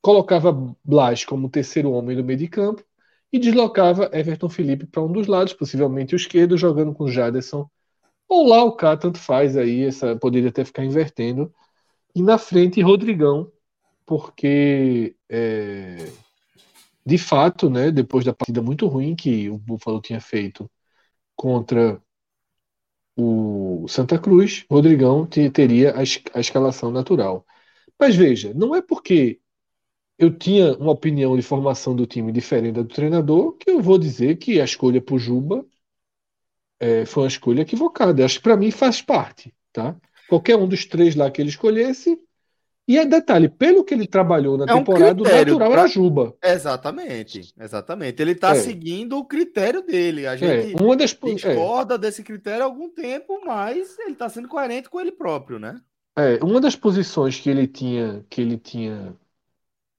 [0.00, 0.52] colocava
[0.82, 2.82] Blas como terceiro homem do meio de campo
[3.32, 7.68] e deslocava Everton Felipe para um dos lados, possivelmente o esquerdo, jogando com Jaderson.
[8.28, 11.52] Ou lá o K, tanto faz aí, essa poderia até ficar invertendo.
[12.14, 13.50] E na frente, Rodrigão,
[14.06, 16.10] porque é,
[17.04, 20.70] de fato, né, depois da partida muito ruim que o Buffalo tinha feito
[21.36, 22.00] contra
[23.16, 26.00] o Santa Cruz, Rodrigão teria a,
[26.34, 27.44] a escalação natural.
[27.98, 29.40] Mas veja, não é porque
[30.20, 33.96] eu tinha uma opinião de formação do time diferente da do treinador, que eu vou
[33.96, 35.64] dizer que a escolha por Juba
[36.78, 38.22] é, foi uma escolha equivocada.
[38.22, 39.96] Acho que para mim faz parte, tá?
[40.28, 42.20] Qualquer um dos três lá que ele escolhesse.
[42.86, 45.80] E é detalhe, pelo que ele trabalhou na é temporada, um o natural pra...
[45.80, 46.36] era Juba.
[46.42, 48.20] Exatamente, exatamente.
[48.20, 48.56] Ele está é.
[48.56, 50.26] seguindo o critério dele.
[50.26, 50.84] A é, gente é.
[50.84, 51.16] uma das...
[51.18, 55.80] discorda desse critério há algum tempo, mas ele está sendo coerente com ele próprio, né?
[56.18, 59.16] É, uma das posições que ele tinha, que ele tinha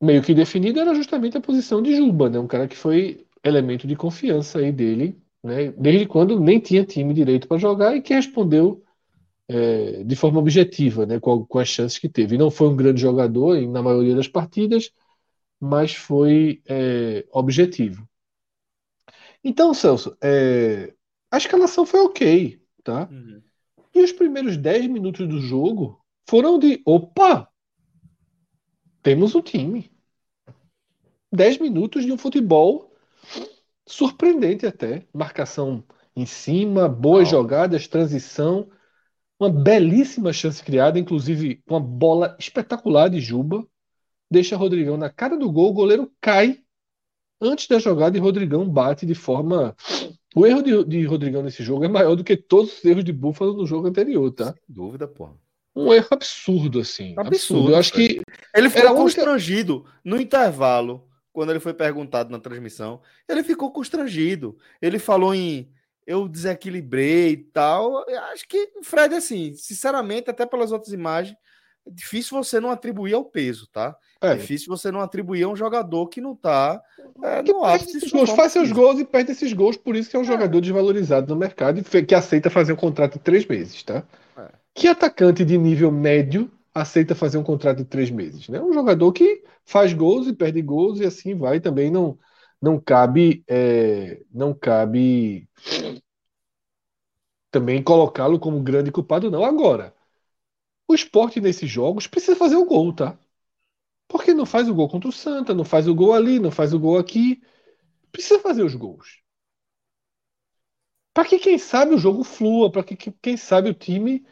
[0.02, 2.40] meio que definido era justamente a posição de Juba, né?
[2.40, 5.72] Um cara que foi elemento de confiança aí dele, né?
[5.78, 8.84] Desde quando nem tinha time direito para jogar e que respondeu
[9.48, 11.20] é, de forma objetiva, né?
[11.20, 12.36] Com, com, as chances que teve.
[12.36, 14.92] E não foi um grande jogador na maioria das partidas,
[15.60, 18.08] mas foi é, objetivo.
[19.44, 20.94] Então, Celso, é,
[21.30, 23.08] a escalação foi ok, tá?
[23.12, 23.42] Uhum.
[23.94, 27.48] E os primeiros 10 minutos do jogo foram de opa!
[29.04, 29.91] Temos um time.
[31.32, 32.92] 10 minutos de um futebol
[33.86, 35.06] surpreendente até.
[35.14, 35.84] Marcação
[36.16, 38.70] em cima, boas jogadas, transição,
[39.40, 43.66] uma belíssima chance criada, inclusive uma bola espetacular de Juba.
[44.30, 46.60] Deixa Rodrigão na cara do gol, o goleiro cai
[47.42, 49.76] antes da jogada e Rodrigão bate de forma.
[50.36, 53.12] O erro de, de Rodrigão nesse jogo é maior do que todos os erros de
[53.12, 54.54] Búfalo no jogo anterior, tá?
[54.54, 55.36] Sem dúvida, porra
[55.76, 57.14] um erro absurdo, assim.
[57.18, 57.28] Absurdo.
[57.28, 57.72] absurdo.
[57.72, 58.22] Eu acho que.
[58.54, 59.92] Ele ficou constrangido única...
[60.04, 64.58] no intervalo quando ele foi perguntado na transmissão, ele ficou constrangido.
[64.82, 65.72] Ele falou em
[66.06, 68.04] eu desequilibrei e tal.
[68.08, 71.38] Eu acho que Fred, assim, sinceramente, até pelas outras imagens,
[71.86, 73.96] é difícil você não atribuir ao peso, tá?
[74.22, 76.82] É, é difícil você não atribuir a um jogador que não tá
[77.24, 78.10] é, que no ápice.
[78.12, 80.26] Gols, faz seus gols e perde esses gols, por isso que é um é.
[80.26, 84.04] jogador desvalorizado no mercado e que aceita fazer um contrato de três meses, tá?
[84.38, 84.50] É.
[84.74, 88.48] Que atacante de nível médio aceita fazer um contrato de três meses.
[88.50, 88.62] Né?
[88.62, 92.18] Um jogador que faz gols e perde gols e assim vai também não
[92.62, 95.50] não cabe é, não cabe
[97.52, 99.44] também colocá-lo como grande culpado não.
[99.44, 99.94] Agora,
[100.88, 103.18] o esporte nesses jogos precisa fazer o gol, tá?
[104.08, 106.74] Porque não faz o gol contra o Santa, não faz o gol ali, não faz
[106.74, 107.42] o gol aqui.
[108.12, 109.22] Precisa fazer os gols.
[111.14, 114.26] Para que quem sabe o jogo flua, para que quem sabe o time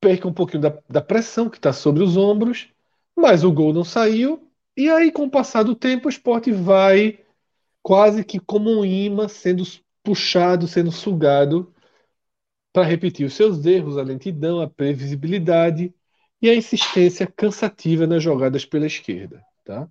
[0.00, 2.68] perca um pouquinho da, da pressão que está sobre os ombros,
[3.16, 4.50] mas o gol não saiu.
[4.76, 7.18] E aí, com o passar do tempo, o esporte vai
[7.82, 9.64] quase que como um imã sendo
[10.02, 11.72] puxado, sendo sugado
[12.72, 15.94] para repetir os seus erros, a lentidão, a previsibilidade
[16.42, 19.42] e a insistência cansativa nas jogadas pela esquerda.
[19.64, 19.88] Tá?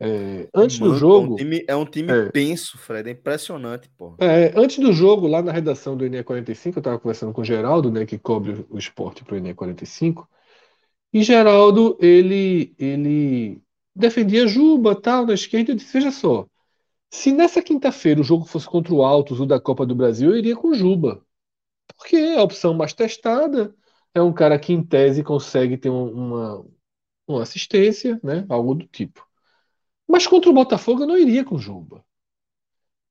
[0.00, 1.26] É, antes Mano, do jogo.
[1.26, 3.08] É um time, é um time é, penso, Fred.
[3.08, 4.14] É impressionante, pô.
[4.18, 7.44] É, antes do jogo, lá na redação do ENE 45, eu estava conversando com o
[7.44, 10.28] Geraldo, né, que cobre o esporte para o ENE 45.
[11.12, 13.60] E Geraldo, ele, ele
[13.94, 15.72] defendia Juba tal, na esquerda.
[15.72, 16.46] Eu disse: veja só,
[17.10, 20.38] se nessa quinta-feira o jogo fosse contra o Altos, o da Copa do Brasil, eu
[20.38, 21.22] iria com Juba.
[21.96, 23.74] Porque é a opção mais testada.
[24.14, 26.64] É um cara que, em tese, consegue ter uma,
[27.26, 29.27] uma assistência, né, algo do tipo.
[30.08, 32.02] Mas contra o Botafogo eu não iria com Juba.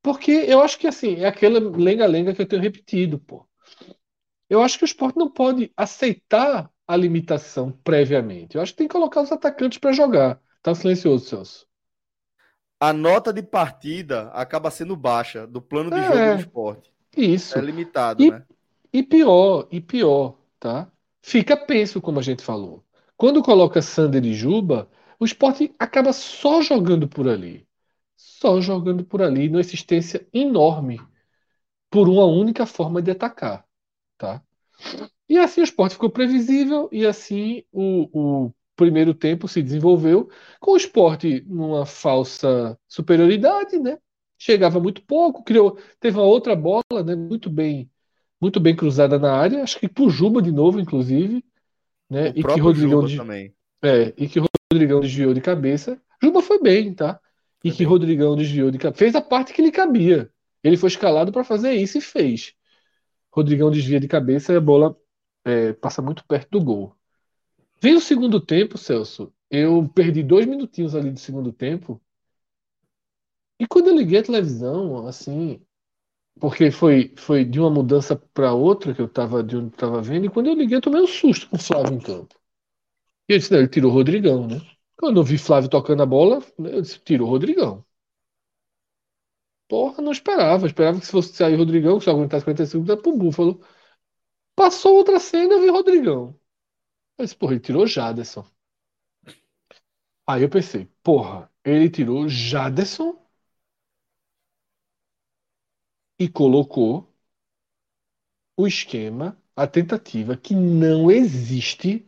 [0.01, 3.47] Porque eu acho que assim, é aquela lenga-lenga que eu tenho repetido, pô.
[4.49, 8.55] Eu acho que o esporte não pode aceitar a limitação previamente.
[8.55, 10.41] Eu acho que tem que colocar os atacantes para jogar.
[10.63, 11.67] Tá silencioso, Celso.
[12.79, 16.93] A nota de partida acaba sendo baixa do plano de é, jogo do esporte.
[17.15, 17.57] Isso.
[17.57, 18.43] É limitado, e, né?
[18.93, 20.89] E pior, e pior, tá?
[21.21, 22.85] Fica penso, como a gente falou.
[23.17, 24.87] Quando coloca Sander e Juba,
[25.19, 27.67] o esporte acaba só jogando por ali.
[28.15, 30.99] Só jogando por ali, numa existência enorme,
[31.89, 33.65] por uma única forma de atacar.
[34.17, 34.41] Tá?
[35.29, 40.71] E assim o esporte ficou previsível, e assim o, o primeiro tempo se desenvolveu, com
[40.71, 43.97] o esporte numa falsa superioridade, né?
[44.37, 47.15] Chegava muito pouco, criou, teve uma outra bola, né?
[47.15, 47.89] Muito bem,
[48.39, 51.43] muito bem cruzada na área, acho que por Juba de novo, inclusive,
[52.09, 52.29] né?
[52.29, 53.53] O e que Rodrigão Juba também.
[53.83, 54.39] É, e que
[54.71, 56.01] Rodrigão desviou de cabeça.
[56.21, 57.19] Juba foi bem, tá?
[57.63, 57.83] E que.
[57.83, 58.99] Rodrigão desviou de cabeça.
[58.99, 60.31] Fez a parte que lhe cabia.
[60.63, 62.53] Ele foi escalado para fazer isso e fez.
[63.31, 64.97] Rodrigão desvia de cabeça e a bola
[65.45, 66.95] é, passa muito perto do gol.
[67.81, 69.33] Vem o segundo tempo, Celso.
[69.49, 72.01] Eu perdi dois minutinhos ali do segundo tempo.
[73.59, 75.61] E quando eu liguei a televisão, assim,
[76.39, 80.29] porque foi, foi de uma mudança para outra que eu estava onde estava vendo, e
[80.29, 82.35] quando eu liguei, eu tomei um susto com o Flávio em campo.
[83.29, 84.59] E eu disse, não, ele tirou o Rodrigão, né?
[84.97, 87.85] Quando eu vi Flávio tocando a bola, eu disse, tirou o Rodrigão.
[89.67, 90.65] Porra, não esperava.
[90.67, 93.61] Esperava que se fosse sair o Rodrigão, que só aguentasse 45 minutos, pro Búfalo.
[94.55, 96.39] Passou outra cena, eu vi o Rodrigão.
[97.17, 98.45] Eu disse, porra, ele tirou Jaderson.
[100.27, 103.17] Aí eu pensei, porra, ele tirou Jaderson
[106.19, 107.11] e colocou
[108.55, 112.05] o esquema, a tentativa que não existe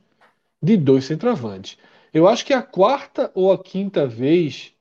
[0.62, 1.78] de dois centroavantes.
[2.14, 4.74] Eu acho que é a quarta ou a quinta vez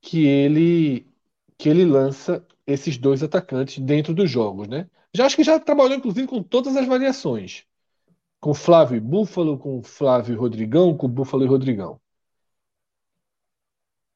[0.00, 1.06] que ele
[1.58, 4.88] que ele lança esses dois atacantes dentro dos jogos, né?
[5.14, 7.64] Já acho que já trabalhou inclusive com todas as variações.
[8.40, 12.00] Com Flávio e Búfalo, com Flávio e Rodrigão, com Búfalo e Rodrigão.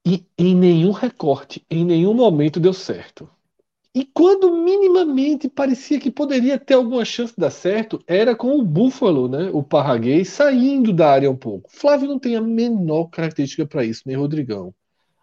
[0.07, 3.29] E em nenhum recorte, em nenhum momento deu certo.
[3.95, 8.65] E quando minimamente parecia que poderia ter alguma chance de dar certo, era com o
[8.65, 9.51] Búfalo, né?
[9.53, 11.71] O Parraguês saindo da área um pouco.
[11.71, 14.75] Flávio não tem a menor característica para isso, nem Rodrigão.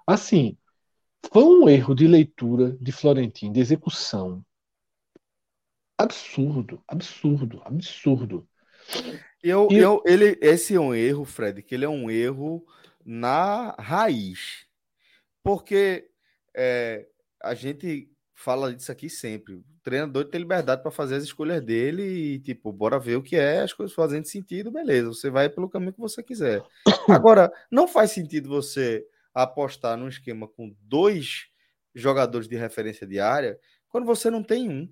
[0.08, 0.58] Assim,
[1.34, 4.42] foi um erro de leitura de Florentino, de execução.
[5.98, 8.48] Absurdo, absurdo, absurdo.
[9.44, 9.78] Eu, e...
[9.78, 12.66] eu, ele, esse é um erro, Fred, que ele é um erro
[13.04, 14.66] na raiz.
[15.44, 16.10] Porque
[16.56, 17.06] é,
[17.44, 18.10] a gente
[18.42, 19.56] fala disso aqui sempre.
[19.56, 23.36] O treinador tem liberdade para fazer as escolhas dele e, tipo, bora ver o que
[23.36, 25.10] é, as coisas fazendo sentido, beleza.
[25.10, 26.64] Você vai pelo caminho que você quiser.
[27.08, 31.48] Agora, não faz sentido você apostar num esquema com dois
[31.94, 34.92] jogadores de referência diária quando você não tem um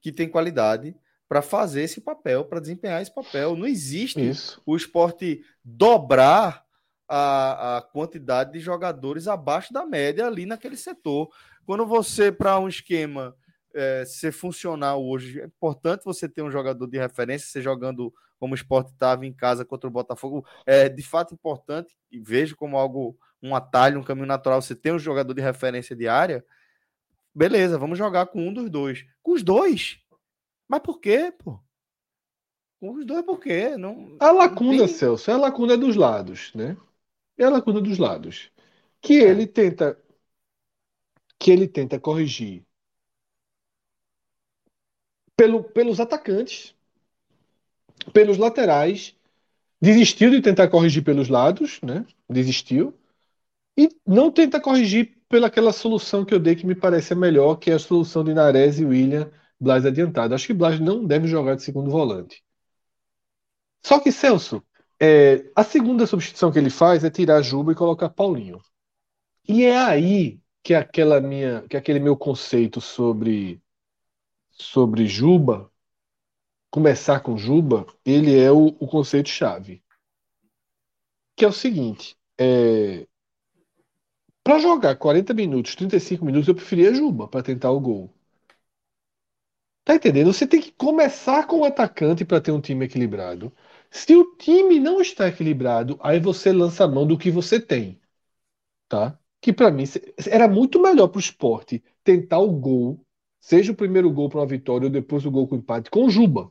[0.00, 0.94] que tem qualidade
[1.28, 3.56] para fazer esse papel, para desempenhar esse papel.
[3.56, 4.60] Não existe Isso.
[4.64, 6.65] o esporte dobrar
[7.08, 11.28] a, a quantidade de jogadores abaixo da média ali naquele setor.
[11.64, 13.34] Quando você, para um esquema
[13.74, 18.52] é, ser funcional hoje, é importante você ter um jogador de referência, você jogando como
[18.52, 22.76] o esporte estava em casa contra o Botafogo, é de fato importante e vejo como
[22.76, 24.60] algo, um atalho, um caminho natural.
[24.60, 26.44] Você tem um jogador de referência diária,
[27.34, 29.04] beleza, vamos jogar com um dos dois.
[29.22, 29.98] Com os dois?
[30.68, 31.58] Mas por quê, pô?
[32.78, 33.76] Com os dois por quê?
[33.76, 34.88] Não, a lacuna, tem...
[34.88, 36.76] Celso, é a lacuna dos lados, né?
[37.38, 38.50] É a lacuna dos lados.
[39.00, 39.28] Que é.
[39.28, 39.98] ele tenta
[41.38, 42.64] que ele tenta corrigir
[45.36, 46.74] pelo, pelos atacantes,
[48.12, 49.14] pelos laterais,
[49.80, 52.06] desistiu de tentar corrigir pelos lados, né?
[52.28, 52.94] Desistiu.
[53.76, 57.70] E não tenta corrigir pelaquela solução que eu dei que me parece a melhor, que
[57.70, 59.30] é a solução de Nares e William
[59.60, 60.34] Blas adiantado.
[60.34, 62.42] Acho que Blas não deve jogar de segundo volante.
[63.84, 64.62] Só que, Celso,
[65.00, 68.60] é, a segunda substituição que ele faz é tirar Juba e colocar Paulinho.
[69.48, 73.62] E é aí que aquela minha, que aquele meu conceito sobre
[74.50, 75.70] sobre Juba,
[76.70, 79.82] começar com Juba, ele é o, o conceito chave.
[81.36, 83.06] Que é o seguinte, é,
[84.42, 88.14] para jogar 40 minutos, 35 minutos, eu preferia Juba para tentar o gol.
[89.84, 90.32] Tá entendendo?
[90.32, 93.52] Você tem que começar com o atacante para ter um time equilibrado.
[93.90, 98.00] Se o time não está equilibrado, aí você lança a mão do que você tem.
[98.88, 99.18] Tá?
[99.46, 99.84] que para mim
[100.28, 103.00] era muito melhor para o esporte tentar o gol,
[103.40, 106.10] seja o primeiro gol para uma vitória ou depois o gol com empate, com o
[106.10, 106.50] Juba.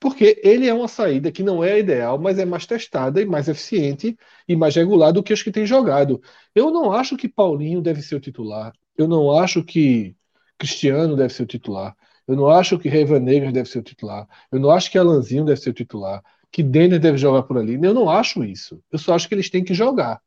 [0.00, 3.48] Porque ele é uma saída que não é ideal, mas é mais testada e mais
[3.48, 4.14] eficiente
[4.48, 6.20] e mais regular do que os que tem jogado.
[6.54, 8.72] Eu não acho que Paulinho deve ser o titular.
[8.96, 10.14] Eu não acho que
[10.58, 11.96] Cristiano deve ser o titular.
[12.28, 14.28] Eu não acho que Reiva Negas deve ser o titular.
[14.50, 16.22] Eu não acho que Alanzinho deve ser o titular.
[16.52, 17.74] Que Denner deve jogar por ali.
[17.82, 18.82] Eu não acho isso.
[18.92, 20.22] Eu só acho que eles têm que jogar.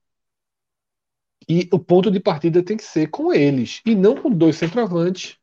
[1.47, 5.37] E o ponto de partida tem que ser com eles, e não com dois centroavantes,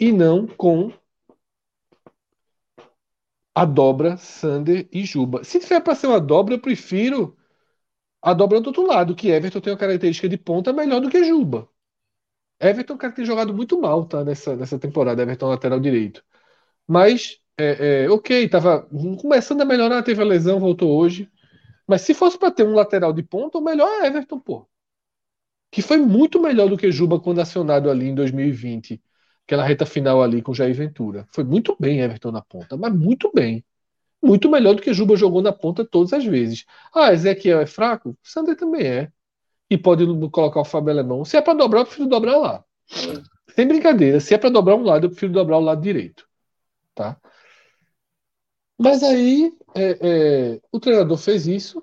[0.00, 0.90] e não com
[3.54, 5.44] a dobra Sander e Juba.
[5.44, 7.36] Se tiver para ser uma dobra, eu prefiro
[8.22, 11.22] a dobra do outro lado, que Everton tem uma característica de ponta melhor do que
[11.24, 11.68] Juba.
[12.60, 14.24] Everton, cara, tem jogado muito mal, tá?
[14.24, 16.24] Nessa, nessa temporada, Everton lateral direito.
[16.86, 18.88] Mas, é, é, ok, tava
[19.20, 21.30] começando a melhorar, teve a lesão, voltou hoje.
[21.86, 24.66] Mas se fosse para ter um lateral de ponta, o melhor é Everton, pô
[25.74, 29.02] que foi muito melhor do que Juba quando acionado ali em 2020,
[29.44, 31.26] aquela reta final ali com Jair Ventura.
[31.32, 33.64] Foi muito bem Everton na ponta, mas muito bem.
[34.22, 36.64] Muito melhor do que Juba jogou na ponta todas as vezes.
[36.94, 38.16] Ah, Ezequiel é fraco?
[38.22, 39.12] Sander também é.
[39.68, 41.24] E pode colocar o Fábio Alemão.
[41.24, 42.64] Se é para dobrar, eu prefiro dobrar lá.
[43.56, 44.20] Sem brincadeira.
[44.20, 46.24] Se é para dobrar um lado, eu prefiro dobrar o lado direito.
[46.94, 47.20] tá?
[48.84, 51.82] Mas aí é, é, o treinador fez isso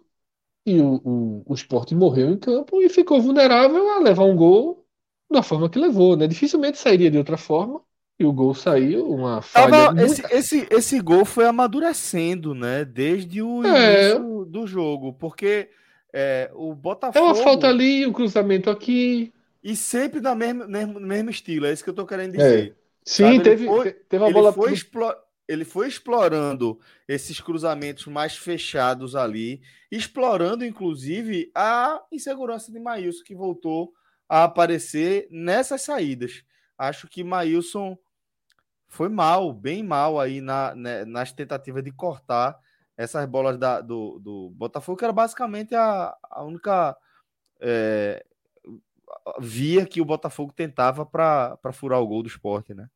[0.66, 4.86] e o, o, o esporte morreu em campo e ficou vulnerável a levar um gol
[5.30, 6.28] da forma que levou, né?
[6.28, 7.82] Dificilmente sairia de outra forma.
[8.20, 9.72] E o gol saiu, uma falha.
[9.72, 12.86] Tava, esse, esse, esse gol foi amadurecendo, né?
[12.86, 14.12] Desde o é...
[14.12, 15.70] início do jogo, porque
[16.14, 17.18] é, o Botafogo.
[17.18, 19.34] É uma falta ali, um cruzamento aqui.
[19.64, 22.70] E sempre no mesmo, mesmo, mesmo estilo, é isso que eu tô querendo dizer.
[22.70, 22.82] É.
[23.04, 24.54] Sim, teve, foi, teve uma bola.
[24.54, 25.12] Foi explo...
[25.52, 33.36] Ele foi explorando esses cruzamentos mais fechados ali, explorando inclusive a insegurança de Maílson, que
[33.36, 33.94] voltou
[34.30, 36.42] a aparecer nessas saídas.
[36.78, 37.98] Acho que Maílson
[38.88, 42.58] foi mal, bem mal aí na, né, nas tentativas de cortar
[42.96, 46.96] essas bolas da, do, do Botafogo, que era basicamente a, a única
[47.60, 48.26] é,
[49.40, 52.90] via que o Botafogo tentava para furar o gol do esporte, né?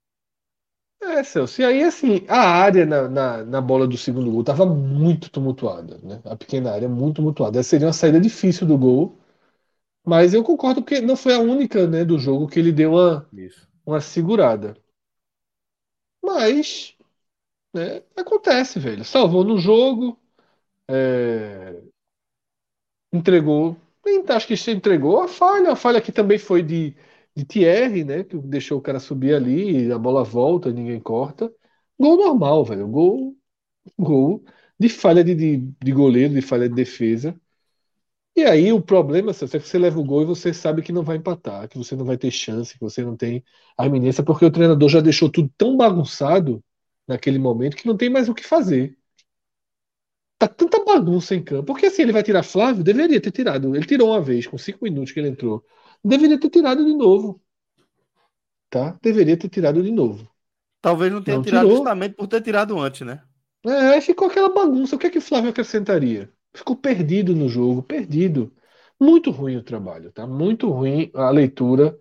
[1.01, 1.61] É, Celso.
[1.61, 5.97] E aí, assim, a área na, na, na bola do segundo gol estava muito tumultuada,
[6.03, 6.21] né?
[6.25, 7.59] A pequena área muito tumultuada.
[7.59, 9.17] Essa seria uma saída difícil do gol,
[10.05, 13.27] mas eu concordo porque não foi a única, né, do jogo que ele deu uma,
[13.85, 14.75] uma segurada.
[16.21, 16.95] Mas,
[17.73, 19.05] né, acontece, velho.
[19.05, 20.19] Salvou no jogo,
[20.89, 21.81] é...
[23.11, 23.75] entregou.
[24.29, 25.71] Acho que se entregou a falha.
[25.71, 26.95] A falha que também foi de
[27.35, 28.23] de Thierry, né?
[28.23, 31.51] Que deixou o cara subir ali, a bola volta, ninguém corta.
[31.99, 32.87] Gol normal, velho.
[32.87, 33.35] Gol,
[33.97, 34.43] gol
[34.79, 37.39] de falha de, de, de goleiro, de falha de defesa.
[38.35, 41.03] E aí o problema é que você leva o gol e você sabe que não
[41.03, 43.43] vai empatar, que você não vai ter chance, que você não tem
[43.77, 46.61] a iminência, porque o treinador já deixou tudo tão bagunçado
[47.07, 48.97] naquele momento que não tem mais o que fazer.
[50.37, 51.65] Tá tanta bagunça em campo.
[51.67, 52.83] Porque assim, ele vai tirar Flávio?
[52.83, 53.75] Deveria ter tirado.
[53.75, 55.63] Ele tirou uma vez, com cinco minutos que ele entrou.
[56.05, 57.41] Deveria ter tirado de novo.
[58.69, 58.95] Tá?
[59.01, 60.29] Deveria ter tirado de novo.
[60.79, 61.77] Talvez não tenha não tirado tirou.
[61.77, 63.23] justamente por ter tirado antes, né?
[63.65, 64.95] É, ficou aquela bagunça.
[64.95, 66.31] O que é que o Flávio acrescentaria?
[66.53, 68.53] Ficou perdido no jogo, perdido.
[68.99, 70.27] Muito ruim o trabalho, tá?
[70.27, 71.97] Muito ruim a leitura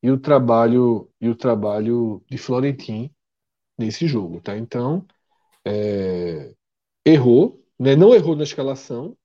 [0.00, 3.10] e o trabalho e o trabalho de Florentin
[3.76, 4.56] nesse jogo, tá?
[4.56, 5.04] Então,
[5.64, 6.54] é...
[7.04, 7.96] errou, né?
[7.96, 9.16] Não errou na escalação,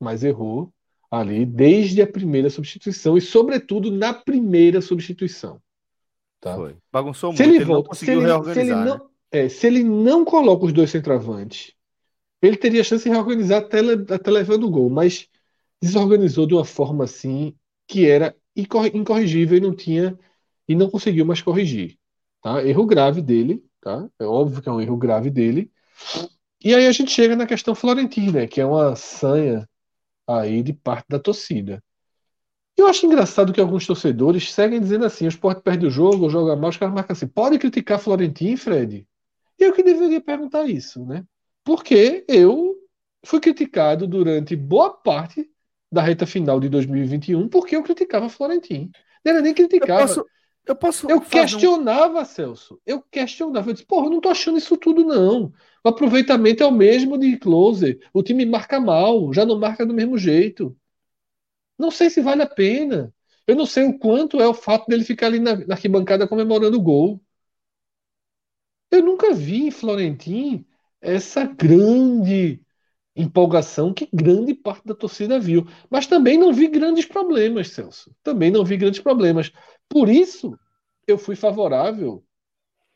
[0.00, 0.72] mas errou
[1.10, 5.60] ali desde a primeira substituição e, sobretudo, na primeira substituição.
[6.40, 6.54] Tá?
[6.54, 6.76] Foi.
[6.92, 8.20] Bagunçou se muito, ele, volta, se ele,
[8.52, 9.00] se ele não, né?
[9.30, 11.72] é, se ele não coloca os dois centroavantes,
[12.40, 13.80] ele teria chance de reorganizar até,
[14.14, 15.26] até levando o gol, mas
[15.82, 17.54] desorganizou de uma forma assim
[17.86, 20.18] que era incorrigível e não tinha
[20.68, 21.96] e não conseguiu mais corrigir.
[22.42, 22.64] Tá?
[22.64, 24.08] Erro grave dele, tá?
[24.18, 25.70] É óbvio que é um erro grave dele.
[26.62, 29.68] E aí a gente chega na questão florentina, que é uma sanha
[30.28, 31.82] aí de parte da torcida.
[32.76, 36.54] Eu acho engraçado que alguns torcedores seguem dizendo assim: o esporte perde o jogo, joga
[36.54, 37.26] mal, os caras marcam assim.
[37.26, 39.06] Pode criticar Florentino, Fred?
[39.58, 41.24] Eu que deveria perguntar isso, né?
[41.64, 42.76] Porque eu
[43.26, 45.50] fui criticado durante boa parte
[45.90, 48.90] da reta final de 2021 porque eu criticava Florentino.
[49.24, 50.02] Não era nem criticava.
[50.02, 50.26] Eu posso,
[50.68, 52.24] eu, posso eu questionava, um...
[52.24, 52.80] Celso.
[52.86, 53.70] Eu questionava.
[53.70, 55.52] Eu disse, porra, eu não tô achando isso tudo, não.
[55.82, 57.98] O aproveitamento é o mesmo de closer.
[58.12, 60.76] O time marca mal, já não marca do mesmo jeito.
[61.78, 63.14] Não sei se vale a pena.
[63.46, 66.76] Eu não sei o quanto é o fato dele ficar ali na, na arquibancada comemorando
[66.76, 67.20] o gol.
[68.90, 70.66] Eu nunca vi em Florentim
[71.00, 72.60] essa grande
[73.14, 75.66] empolgação que grande parte da torcida viu.
[75.90, 78.14] Mas também não vi grandes problemas, Celso.
[78.22, 79.52] Também não vi grandes problemas.
[79.88, 80.58] Por isso,
[81.08, 82.24] eu fui favorável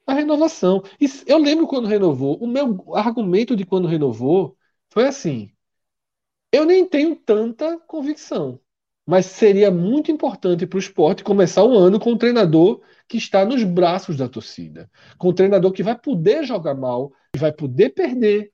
[0.06, 0.82] à renovação.
[1.01, 4.56] E eu lembro quando renovou, o meu argumento de quando renovou
[4.90, 5.52] foi assim:
[6.52, 8.60] eu nem tenho tanta convicção,
[9.06, 13.44] mas seria muito importante para o esporte começar um ano com um treinador que está
[13.44, 17.90] nos braços da torcida, com um treinador que vai poder jogar mal, que vai poder
[17.90, 18.52] perder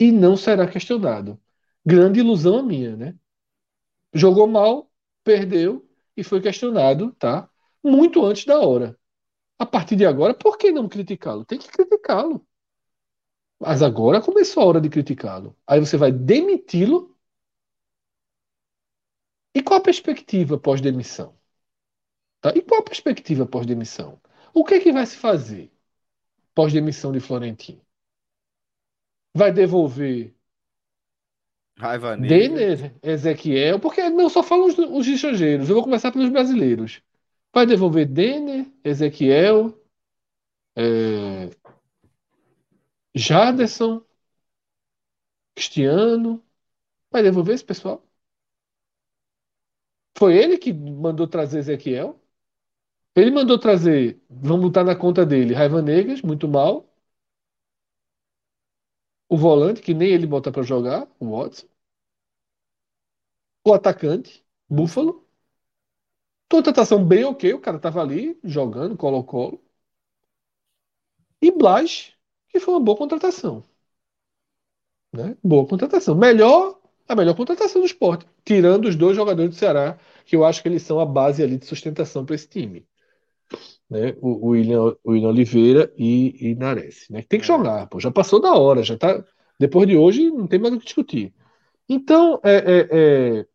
[0.00, 1.40] e não será questionado.
[1.84, 3.14] Grande ilusão minha, né?
[4.14, 4.90] Jogou mal,
[5.24, 7.48] perdeu, e foi questionado, tá?
[7.82, 8.98] Muito antes da hora.
[9.58, 11.44] A partir de agora, por que não criticá-lo?
[11.44, 12.46] Tem que criticá-lo.
[13.60, 15.56] Mas agora começou a hora de criticá-lo.
[15.66, 17.16] Aí você vai demiti-lo.
[19.54, 21.38] E qual a perspectiva pós-demissão?
[22.40, 22.52] Tá?
[22.56, 24.20] E qual a perspectiva pós-demissão?
[24.52, 25.70] O que é que vai se fazer
[26.54, 27.80] pós-demissão de Florentino?
[29.34, 30.34] Vai devolver
[31.78, 35.68] Raiva Denner, Ezequiel, porque não só falam os, os estrangeiros.
[35.68, 37.02] Eu vou começar pelos brasileiros.
[37.54, 39.72] Vai devolver Denner, Ezequiel,
[40.76, 41.50] é,
[43.14, 44.04] Jaderson,
[45.54, 46.42] Cristiano.
[47.12, 48.06] Vai devolver esse pessoal?
[50.18, 52.18] Foi ele que mandou trazer Ezequiel?
[53.16, 56.88] Ele mandou trazer, vamos botar na conta dele, Raiva Negas, muito mal.
[59.28, 61.66] o volante, que nem ele bota para jogar, o Watson.
[63.64, 65.21] O atacante, Buffalo.
[66.52, 69.58] Contratação bem ok, o cara tava ali jogando, colo-colo.
[71.42, 72.12] E Blas,
[72.48, 73.62] que foi uma boa contratação.
[75.12, 75.36] Né?
[75.42, 76.14] Boa contratação.
[76.14, 80.62] Melhor, a melhor contratação do esporte, tirando os dois jogadores do Ceará, que eu acho
[80.62, 82.86] que eles são a base ali de sustentação para esse time
[83.88, 84.16] né?
[84.20, 87.22] O, o, William, o William Oliveira e, e Nares, né?
[87.28, 89.22] Tem que jogar, pô, já passou da hora, já tá.
[89.58, 91.32] Depois de hoje não tem mais o que discutir.
[91.88, 92.88] Então, é, é,
[93.40, 93.46] é...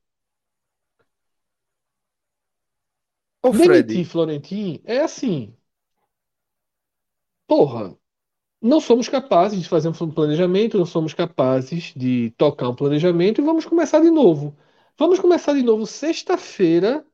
[3.41, 4.03] Ô, Fred.
[4.05, 5.55] Florentin é assim.
[7.47, 7.97] Porra,
[8.61, 13.43] não somos capazes de fazer um planejamento, não somos capazes de tocar um planejamento e
[13.43, 14.57] vamos começar de novo.
[14.97, 17.05] Vamos começar de novo sexta-feira,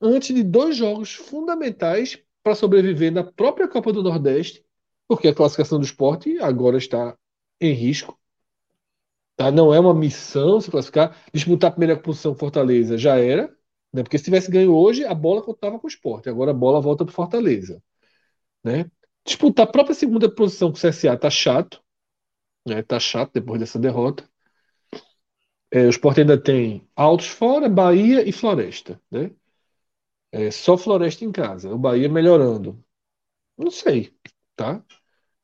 [0.00, 4.64] antes de dois jogos fundamentais para sobreviver na própria Copa do Nordeste,
[5.06, 7.16] porque a classificação do esporte agora está
[7.60, 8.18] em risco.
[9.36, 9.50] Tá?
[9.50, 11.16] Não é uma missão se classificar.
[11.32, 13.54] Disputar a primeira posição Fortaleza já era,
[13.92, 14.02] né?
[14.02, 16.28] porque se tivesse ganho hoje, a bola contava com o esporte.
[16.28, 17.82] Agora a bola volta para Fortaleza.
[18.64, 18.90] Né?
[19.24, 21.82] Disputar a própria segunda posição com o CSA tá chato.
[22.66, 22.82] Né?
[22.82, 24.28] Tá chato depois dessa derrota.
[25.72, 29.00] É, o esporte ainda tem Altos fora, Bahia e Floresta.
[29.10, 29.30] Né?
[30.32, 31.72] É, só Floresta em casa.
[31.74, 32.82] O Bahia melhorando.
[33.58, 34.14] Não sei,
[34.56, 34.84] tá?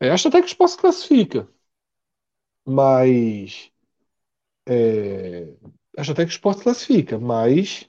[0.00, 1.48] É, acho até que o Esporte classifica.
[2.64, 3.70] Mas.
[4.68, 5.54] É,
[5.98, 7.88] acho até que o Esporte classifica, mas.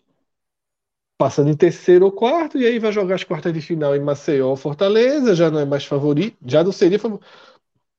[1.18, 4.50] Passando em terceiro ou quarto, e aí vai jogar as quartas de final em Maceió
[4.50, 7.00] ou Fortaleza, já não é mais favorito, já não seria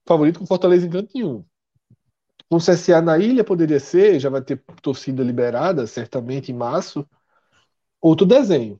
[0.07, 1.43] favorito com Fortaleza em canto nenhum.
[2.49, 7.05] Com o CSA na ilha poderia ser, já vai ter torcida liberada, certamente em março.
[8.01, 8.79] Outro desenho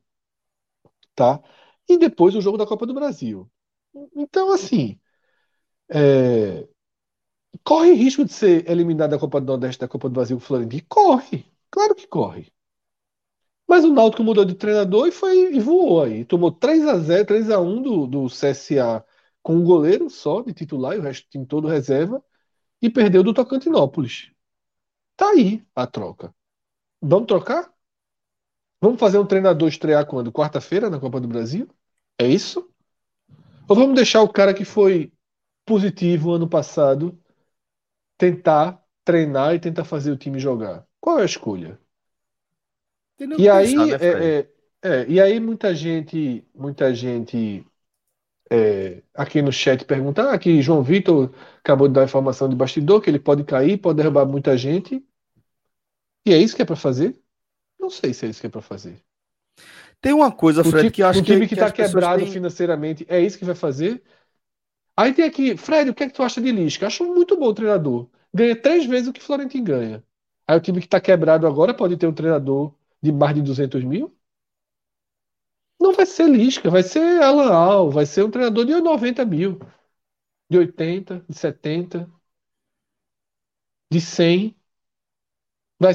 [1.15, 1.41] tá?
[1.87, 3.49] E depois o jogo da Copa do Brasil.
[4.15, 4.99] Então, assim,
[5.89, 6.67] é...
[7.63, 10.85] corre risco de ser eliminado da Copa do Nordeste da Copa do Brasil o Flamengo?
[10.89, 12.51] Corre, claro que corre.
[13.69, 16.25] Mas o Náutico mudou de treinador e foi e voou aí.
[16.25, 19.05] Tomou 3 a 0 3 a 1 do, do CSA
[19.43, 22.23] com um goleiro só de titular e o resto time todo reserva
[22.81, 24.31] e perdeu do Tocantinópolis.
[25.15, 26.33] Tá aí a troca.
[27.01, 27.71] Vamos trocar?
[28.81, 30.31] Vamos fazer um treinador estrear quando?
[30.31, 31.69] Quarta-feira na Copa do Brasil?
[32.17, 32.67] É isso?
[33.69, 35.13] Ou vamos deixar o cara que foi
[35.63, 37.21] positivo ano passado
[38.17, 40.87] tentar treinar e tentar fazer o time jogar?
[40.99, 41.79] Qual é a escolha?
[43.37, 44.47] E aí, pensar, né, é,
[44.81, 47.65] é, é, e aí muita gente, muita gente
[48.49, 53.01] é, aqui no chat pergunta ah, que João Vitor acabou de dar informação de bastidor
[53.01, 55.03] que ele pode cair, pode derrubar muita gente.
[56.25, 57.15] E é isso que é para fazer?
[57.79, 59.01] Não sei se é isso que é para fazer.
[60.01, 61.31] Tem uma coisa, Fred, time, que eu acho que.
[61.31, 62.31] O time que está que quebrado têm...
[62.31, 64.01] financeiramente, é isso que vai fazer?
[64.95, 66.87] Aí tem aqui, Fred, o que é que tu acha de Lisca?
[66.87, 68.07] Acho muito bom o treinador.
[68.33, 70.03] Ganha três vezes o que Florentino ganha.
[70.47, 73.83] Aí o time que está quebrado agora pode ter um treinador de mais de 200
[73.83, 74.15] mil?
[75.79, 79.59] Não vai ser Lisca, vai ser Alan Al, vai ser um treinador de 90 mil,
[80.49, 82.09] de 80, de 70,
[83.91, 84.55] de 100.
[85.79, 85.93] Vai.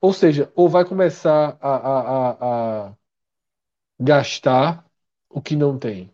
[0.00, 2.96] Ou seja, ou vai começar a, a, a, a
[3.98, 4.88] gastar
[5.28, 6.08] o que não tem.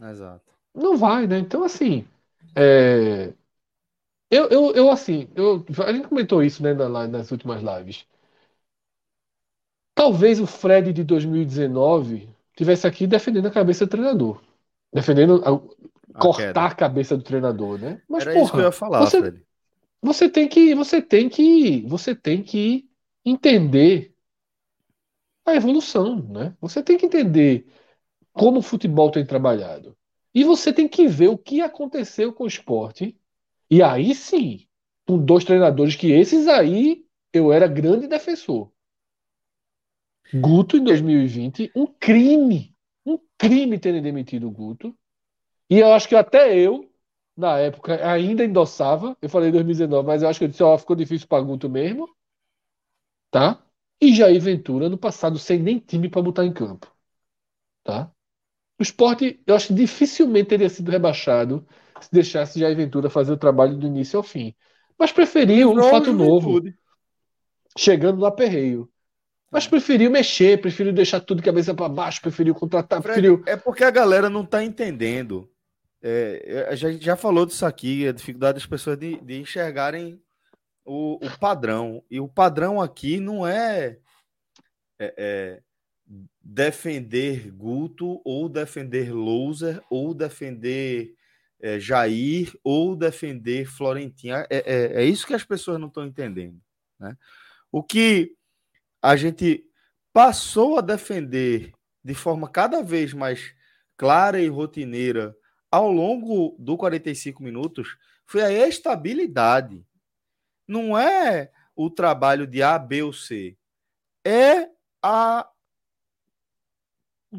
[0.00, 0.52] Exato.
[0.74, 1.38] Não vai, né?
[1.38, 2.06] Então, assim.
[2.54, 3.32] É...
[4.30, 8.06] Eu, eu, eu, assim, eu, a gente comentou isso né, nas últimas lives.
[9.98, 14.40] Talvez o Fred de 2019 tivesse aqui defendendo a cabeça do treinador.
[14.94, 15.50] Defendendo a,
[16.16, 16.66] a cortar queda.
[16.66, 18.00] a cabeça do treinador, né?
[18.08, 19.42] Mas, Era porra, isso que eu ia falar, você, Fred.
[20.00, 22.88] Você tem que, você tem que, você tem que
[23.24, 24.14] entender
[25.44, 26.54] a evolução, né?
[26.60, 27.66] Você tem que entender
[28.32, 29.96] como o futebol tem trabalhado.
[30.32, 33.18] E você tem que ver o que aconteceu com o esporte.
[33.68, 34.64] E aí sim,
[35.08, 38.70] com dois treinadores que esses aí eu era grande defensor.
[40.34, 42.74] Guto em 2020, um crime,
[43.04, 44.94] um crime terem demitido o Guto.
[45.70, 46.88] E eu acho que até eu
[47.38, 49.16] na época, ainda endossava.
[49.22, 52.08] Eu falei 2019, mas eu acho que eu disse, ó, ficou difícil para Guto mesmo.
[53.30, 53.62] Tá?
[54.00, 56.92] E Jair Ventura, no passado, sem nem time para botar em campo.
[57.84, 58.10] Tá?
[58.76, 61.64] O esporte, eu acho que dificilmente teria sido rebaixado
[62.00, 64.52] se deixasse Jair Ventura fazer o trabalho do início ao fim.
[64.98, 66.60] Mas preferiu um fato novo,
[67.76, 68.90] chegando no aperreio.
[69.50, 73.42] Mas preferiu mexer, preferiu deixar tudo cabeça para baixo, preferiu contratar, preferiu...
[73.46, 75.50] É porque a galera não está entendendo
[76.02, 80.20] é, a gente já falou disso aqui, a dificuldade das pessoas de, de enxergarem
[80.84, 82.02] o, o, padrão.
[82.10, 83.98] E o padrão aqui não é,
[84.98, 85.62] é, é,
[86.40, 91.14] defender Guto, ou defender Loser, ou defender
[91.60, 94.36] é, Jair ou defender Florentino.
[94.36, 96.60] É, é, é isso que as pessoas não estão entendendo.
[96.98, 97.16] Né?
[97.72, 98.36] O que
[99.02, 99.64] a gente
[100.12, 101.72] passou a defender
[102.02, 103.54] de forma cada vez mais
[103.96, 105.36] clara e rotineira
[105.70, 107.96] ao longo do 45 minutos
[108.26, 109.84] foi a estabilidade.
[110.66, 113.56] Não é o trabalho de A, B ou C.
[114.24, 114.68] É
[115.02, 115.48] a,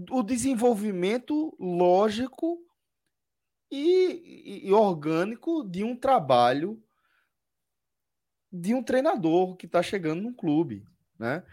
[0.10, 2.60] o desenvolvimento lógico
[3.72, 6.81] e, e, orgânico de um trabalho
[8.52, 10.84] de um treinador que está chegando num clube,
[11.19, 11.43] né?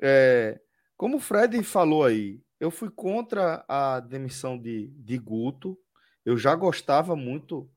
[0.00, 0.60] É,
[0.96, 5.78] como o Fred falou aí, eu fui contra a demissão de, de Guto.
[6.24, 7.68] Eu já gostava muito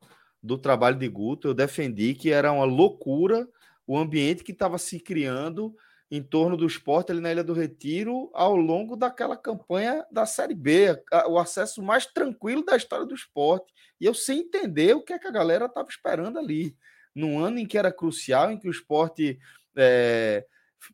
[0.42, 1.48] do trabalho de Guto.
[1.48, 3.48] Eu defendi que era uma loucura
[3.88, 5.76] o ambiente que estava se criando
[6.10, 10.54] em torno do esporte ali na Ilha do Retiro ao longo daquela campanha da Série
[10.54, 13.74] B, o acesso mais tranquilo da história do esporte.
[14.00, 16.76] E eu sem entender o que, é que a galera estava esperando ali.
[17.14, 19.40] Num ano em que era crucial, em que o esporte
[19.76, 20.46] é,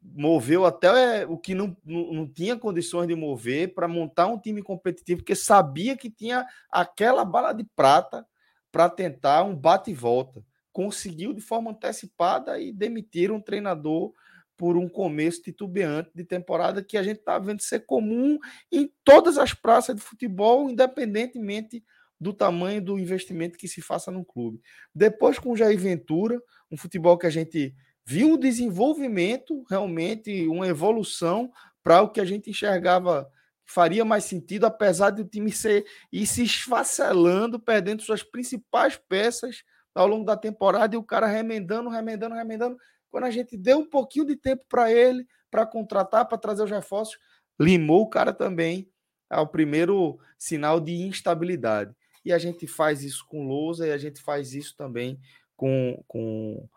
[0.02, 5.22] moveu até o que não, não, tinha condições de mover para montar um time competitivo,
[5.22, 8.26] porque sabia que tinha aquela bala de prata
[8.72, 10.44] para tentar um bate e volta.
[10.72, 14.14] Conseguiu de forma antecipada e demitir um treinador
[14.56, 18.38] por um começo titubeante de temporada que a gente está vendo ser comum
[18.72, 21.84] em todas as praças de futebol, independentemente
[22.20, 24.62] do tamanho do investimento que se faça no clube.
[24.94, 26.40] Depois, com o Jair Ventura,
[26.70, 27.76] um futebol que a gente
[28.12, 31.50] viu um desenvolvimento, realmente uma evolução
[31.82, 33.32] para o que a gente enxergava
[33.66, 39.64] faria mais sentido, apesar de o time ser ir se esfacelando, perdendo suas principais peças
[39.96, 42.78] ao longo da temporada e o cara remendando, remendando, remendando.
[43.10, 46.72] Quando a gente deu um pouquinho de tempo para ele, para contratar, para trazer os
[46.72, 47.18] reforços,
[47.58, 48.90] limou o cara também
[49.30, 51.96] ao primeiro sinal de instabilidade.
[52.26, 55.18] E a gente faz isso com Lousa e a gente faz isso também
[55.56, 56.68] com, com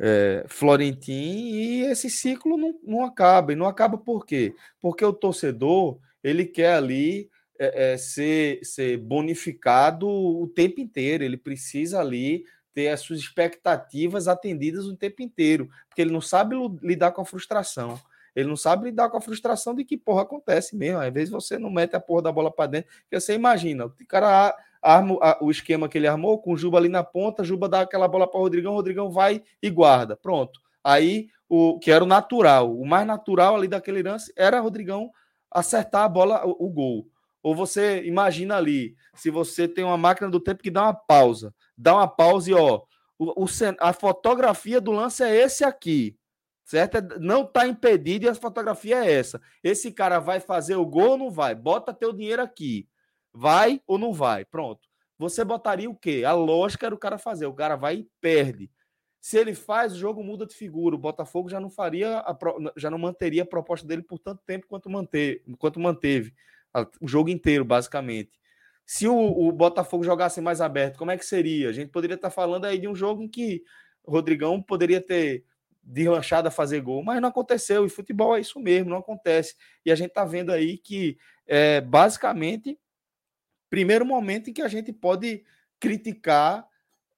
[0.00, 3.52] é, Florentin e esse ciclo não, não acaba.
[3.52, 4.54] E não acaba por quê?
[4.80, 11.36] Porque o torcedor ele quer ali é, é, ser, ser bonificado o tempo inteiro, ele
[11.36, 17.10] precisa ali ter as suas expectativas atendidas o tempo inteiro, porque ele não sabe lidar
[17.10, 18.00] com a frustração.
[18.36, 21.00] Ele não sabe lidar com a frustração de que porra acontece mesmo.
[21.00, 23.92] Às vezes você não mete a porra da bola para dentro, porque você imagina, o
[24.06, 27.80] cara arma o esquema que ele armou com o Juba ali na ponta, Juba dá
[27.80, 30.16] aquela bola para o Rodrigão, o Rodrigão vai e guarda.
[30.16, 30.60] Pronto.
[30.82, 35.10] Aí o que era o natural, o mais natural ali daquele lance era o Rodrigão
[35.50, 37.08] acertar a bola, o, o gol.
[37.42, 41.54] Ou você imagina ali, se você tem uma máquina do tempo que dá uma pausa,
[41.76, 42.82] dá uma pausa e ó,
[43.18, 43.46] o, o
[43.80, 46.16] a fotografia do lance é esse aqui,
[46.64, 46.98] certo?
[46.98, 49.40] É, não está impedido e a fotografia é essa.
[49.62, 51.54] Esse cara vai fazer o gol ou não vai?
[51.54, 52.86] Bota teu dinheiro aqui.
[53.32, 54.44] Vai ou não vai?
[54.44, 54.88] Pronto.
[55.18, 56.22] Você botaria o quê?
[56.26, 57.46] A lógica era o cara fazer.
[57.46, 58.70] O cara vai e perde.
[59.20, 60.94] Se ele faz, o jogo muda de figura.
[60.94, 62.38] O Botafogo já não faria, a,
[62.76, 66.32] já não manteria a proposta dele por tanto tempo quanto, manter, quanto manteve
[67.00, 68.38] o jogo inteiro, basicamente.
[68.86, 71.68] Se o, o, Botafogo jogasse mais aberto, como é que seria?
[71.68, 73.62] A gente poderia estar falando aí de um jogo em que
[74.06, 75.44] Rodrigão poderia ter
[75.82, 77.84] deslanchado a fazer gol, mas não aconteceu.
[77.84, 79.56] E futebol é isso mesmo, não acontece.
[79.84, 82.78] E a gente está vendo aí que, é, basicamente,
[83.70, 85.44] primeiro momento em que a gente pode
[85.80, 86.66] criticar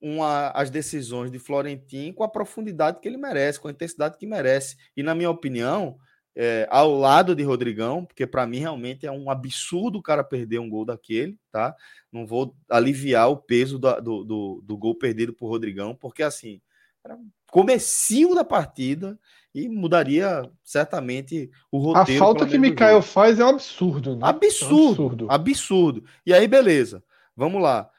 [0.01, 4.27] uma, as decisões de Florentin com a profundidade que ele merece, com a intensidade que
[4.27, 4.77] merece.
[4.97, 5.99] E, na minha opinião,
[6.35, 10.59] é, ao lado de Rodrigão, porque para mim realmente é um absurdo o cara perder
[10.59, 11.75] um gol daquele, tá?
[12.11, 16.61] Não vou aliviar o peso do, do, do, do gol perdido por Rodrigão, porque assim,
[17.05, 17.19] era
[17.51, 19.19] comecinho da partida
[19.55, 22.23] e mudaria certamente o roteiro.
[22.23, 24.21] A falta que Mikael faz é um absurdo, né?
[24.23, 26.05] Absurdo, é um absurdo, absurdo.
[26.25, 27.03] E aí, beleza,
[27.37, 27.91] vamos lá.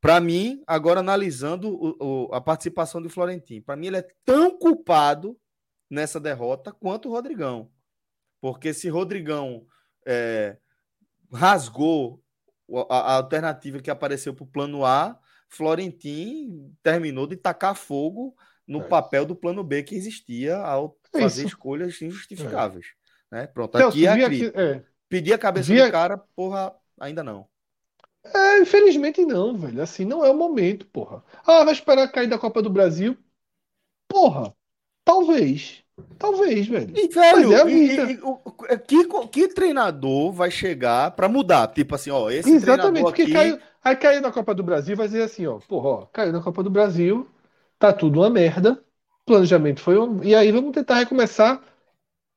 [0.00, 4.58] Para mim, agora analisando o, o, a participação de Florentino, para mim ele é tão
[4.58, 5.38] culpado
[5.90, 7.70] nessa derrota quanto o Rodrigão.
[8.40, 9.66] Porque se Rodrigão
[10.06, 10.58] é,
[11.32, 12.22] rasgou
[12.90, 15.18] a, a, alternativa que apareceu para o plano A,
[15.48, 18.36] Florentin terminou de tacar fogo
[18.66, 18.84] no é.
[18.84, 21.48] papel do plano B que existia ao é fazer Isso.
[21.48, 22.86] escolhas injustificáveis.
[23.32, 23.36] É.
[23.36, 23.46] Né?
[23.46, 24.84] Pronto, aqui é a é.
[25.08, 25.86] Pedir a cabeça via...
[25.86, 27.46] do cara, porra, ainda não.
[28.24, 29.82] É, infelizmente não, velho.
[29.82, 31.22] Assim, não é o momento, porra.
[31.46, 33.16] Ah, vai esperar cair da Copa do Brasil?
[34.08, 34.54] Porra,
[35.04, 35.84] talvez.
[36.18, 36.92] Talvez, velho.
[36.96, 38.20] E, velho, é e, e,
[38.68, 41.68] é, que, que treinador vai chegar para mudar?
[41.68, 43.32] Tipo assim, ó, esse Exatamente, porque aqui...
[43.32, 46.40] caiu, aí caiu na Copa do Brasil, vai dizer assim, ó, porra, ó, caiu na
[46.40, 47.28] Copa do Brasil,
[47.78, 48.82] tá tudo uma merda,
[49.26, 50.22] planejamento foi um...
[50.24, 51.62] E aí vamos tentar recomeçar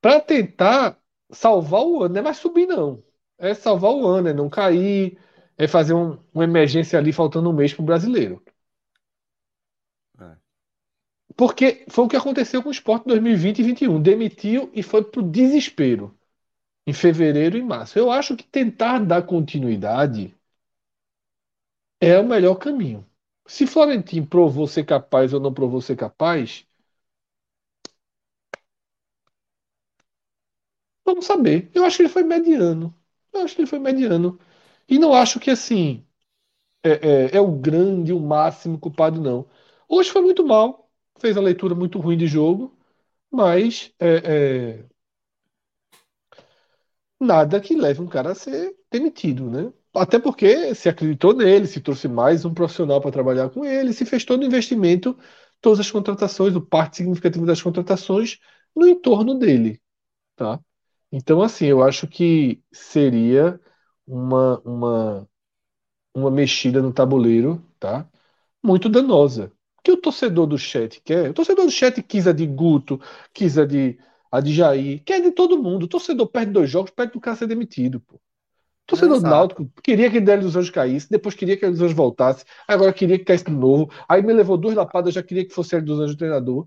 [0.01, 0.99] para tentar
[1.31, 3.03] salvar o ano, não é mais subir, não.
[3.37, 5.19] É salvar o ano, é não cair,
[5.57, 8.43] é fazer um, uma emergência ali faltando um mês para o brasileiro.
[10.19, 10.37] É.
[11.35, 14.01] Porque foi o que aconteceu com o esporte 2020 e 2021.
[14.01, 16.17] Demitiu e foi para o desespero
[16.87, 17.99] em fevereiro e março.
[17.99, 20.35] Eu acho que tentar dar continuidade
[22.01, 23.05] é o melhor caminho.
[23.47, 26.67] Se Florentino provou ser capaz ou não provou ser capaz,
[31.05, 31.69] vamos saber.
[31.73, 32.93] Eu acho que ele foi mediano.
[33.33, 34.39] Eu acho que ele foi mediano.
[34.87, 36.05] E não acho que assim
[36.83, 36.91] é,
[37.35, 39.47] é, é o grande, o máximo culpado, não.
[39.89, 42.77] Hoje foi muito mal, fez a leitura muito ruim de jogo,
[43.31, 44.85] mas é, é,
[47.19, 49.71] nada que leve um cara a ser demitido, né?
[49.97, 54.05] Até porque se acreditou nele, se trouxe mais um profissional para trabalhar com ele, se
[54.05, 55.17] fez todo o investimento,
[55.61, 58.39] todas as contratações, o parte significativo das contratações
[58.75, 59.81] no entorno dele,
[60.35, 60.59] tá?
[61.11, 63.59] Então, assim, eu acho que seria
[64.07, 65.29] uma, uma,
[66.15, 68.09] uma mexida no tabuleiro, tá?
[68.63, 69.51] Muito danosa.
[69.79, 71.31] O que o torcedor do chat quer?
[71.31, 73.01] O torcedor do chat quis a de Guto,
[73.33, 73.99] quis a de,
[74.31, 75.83] a de Jair, quer de todo mundo.
[75.85, 78.19] O torcedor perde dois jogos, perde do cara ser demitido, pô.
[78.87, 81.95] Torcedor do Náutico queria que Délio dos Anjos caísse, depois queria que Délio dos Anjos
[81.95, 85.53] voltasse, agora queria que caísse de novo, aí me levou duas lapadas, já queria que
[85.53, 86.65] fosse Délio dos Anjos treinador.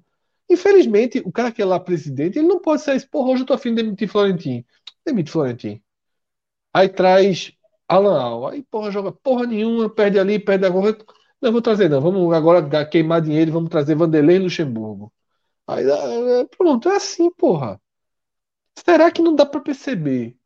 [0.48, 3.54] Infelizmente, o cara que é lá presidente, ele não pode sair, porra, hoje eu tô
[3.54, 4.64] afim de demitir Florentino.
[5.04, 5.80] Demite Florentino.
[6.74, 7.52] Aí traz
[7.88, 10.96] Alan Al, aí porra, joga porra nenhuma, perde ali, perde agora.
[11.40, 15.12] Não, vou trazer não, vamos agora queimar dinheiro e vamos trazer Vanderlei e Luxemburgo.
[15.66, 17.80] Aí é, pronto, é assim, porra.
[18.84, 20.36] Será que não dá para perceber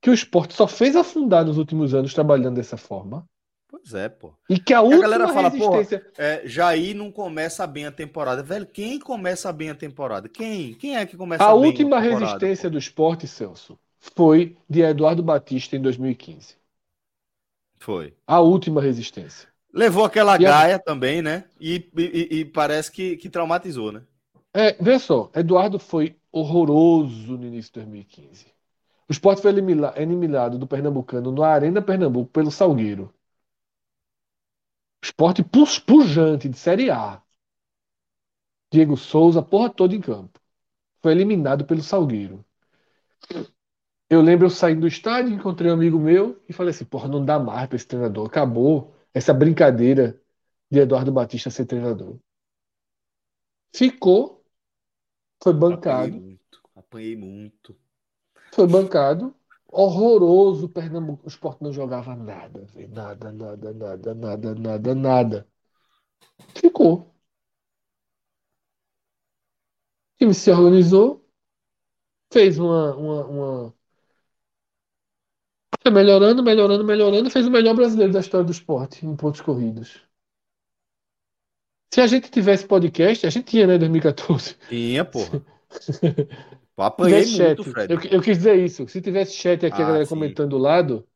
[0.00, 3.24] que o esporte só fez afundar nos últimos anos trabalhando dessa forma.
[3.68, 4.32] Pois é, pô.
[4.48, 6.00] E que a, última a galera fala, resistência...
[6.00, 8.42] pô, é, Jair não começa bem a temporada.
[8.42, 10.28] Velho, quem começa bem a temporada?
[10.28, 10.74] Quem?
[10.74, 12.72] Quem é que começa a bem a última resistência pô?
[12.72, 16.56] do esporte, Celso, foi de Eduardo Batista em 2015.
[17.78, 18.14] Foi.
[18.26, 19.48] A última resistência.
[19.72, 20.78] Levou aquela e gaia a...
[20.80, 21.44] também, né?
[21.60, 24.02] E, e, e parece que, que traumatizou, né?
[24.52, 28.46] É, vê só, Eduardo foi horroroso no início de 2015.
[29.10, 33.12] O esporte foi eliminado do Pernambucano no Arena Pernambuco pelo Salgueiro.
[35.02, 37.20] Esporte pujante de Série A.
[38.72, 40.38] Diego Souza, porra toda em campo.
[41.02, 42.44] Foi eliminado pelo Salgueiro.
[44.08, 47.24] Eu lembro eu saindo do estádio, encontrei um amigo meu e falei assim: porra, não
[47.24, 48.28] dá mais para esse treinador.
[48.28, 50.22] Acabou essa brincadeira
[50.70, 52.16] de Eduardo Batista ser treinador.
[53.74, 54.44] Ficou,
[55.42, 56.14] foi bancado.
[56.14, 56.60] Apanhei muito.
[56.76, 57.89] Apanhei muito.
[58.52, 59.34] Foi bancado.
[59.66, 60.68] Horroroso.
[60.68, 61.24] Pernambuco.
[61.24, 62.66] O esporte não jogava nada.
[62.88, 65.48] Nada, nada, nada, nada, nada, nada.
[66.54, 67.00] Ficou.
[67.00, 67.14] O
[70.18, 71.26] time se organizou.
[72.32, 73.74] Fez uma, uma, uma...
[75.82, 77.30] Foi melhorando, melhorando, melhorando.
[77.30, 80.00] Fez o melhor brasileiro da história do esporte em pontos corridos.
[81.92, 84.56] Se a gente tivesse podcast, a gente tinha, né, 2014.
[84.68, 85.44] Tinha, porra.
[86.86, 87.92] apanhei muito, chat, Fred.
[87.92, 88.86] Eu, eu, quis dizer isso.
[88.88, 90.10] Se tivesse chat aqui, ah, a galera sim.
[90.10, 91.06] comentando do lado,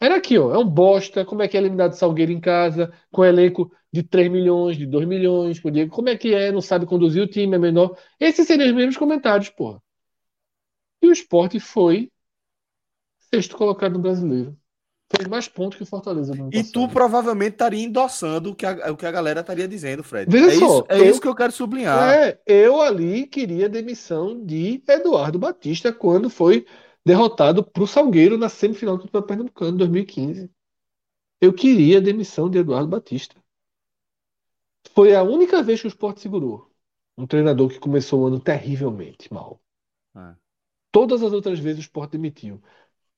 [0.00, 0.54] era aqui, ó.
[0.54, 1.24] É um bosta.
[1.24, 5.06] Como é que é eliminado Salgueiro em casa, com elenco de 3 milhões, de 2
[5.06, 5.90] milhões, com Diego.
[5.90, 6.52] Como é que é?
[6.52, 7.96] Não sabe conduzir o time, é menor.
[8.18, 9.82] Esses seriam os mesmos comentários, porra.
[11.02, 12.10] E o esporte foi
[13.18, 14.56] sexto colocado no brasileiro.
[15.16, 16.32] Fez mais pontos que o Fortaleza.
[16.52, 20.30] E tu provavelmente estaria endossando o que a, o que a galera estaria dizendo, Fred.
[20.30, 22.14] Veja é só, isso, é eu, isso que eu quero sublinhar.
[22.14, 26.64] É, eu ali queria a demissão de Eduardo Batista quando foi
[27.04, 30.50] derrotado para o Salgueiro na semifinal do Campeonato Pernambucano em 2015.
[31.40, 33.34] Eu queria a demissão de Eduardo Batista.
[34.94, 36.70] Foi a única vez que o Sport segurou.
[37.18, 39.60] Um treinador que começou o ano terrivelmente mal.
[40.16, 40.34] É.
[40.92, 42.62] Todas as outras vezes o Sport demitiu.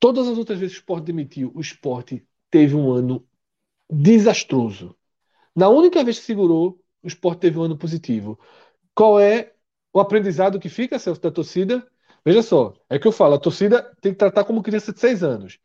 [0.03, 3.25] Todas as outras vezes que o esporte demitiu, o esporte teve um ano
[3.89, 4.97] desastroso.
[5.55, 8.37] Na única vez que segurou, o esporte teve um ano positivo.
[8.97, 9.53] Qual é
[9.93, 11.87] o aprendizado que fica, Celso, da torcida?
[12.25, 15.23] Veja só, é que eu falo, a torcida tem que tratar como criança de seis
[15.23, 15.61] anos.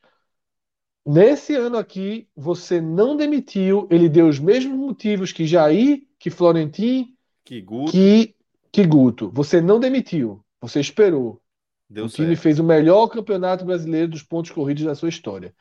[1.03, 7.17] Nesse ano aqui, você não demitiu, ele deu os mesmos motivos que Jair, que Florentin,
[7.43, 7.91] que Guto.
[7.91, 8.35] Que,
[8.71, 9.31] que Guto.
[9.31, 11.41] Você não demitiu, você esperou.
[11.89, 12.41] Deu o time certo.
[12.41, 15.53] fez o melhor campeonato brasileiro dos pontos corridos da sua história.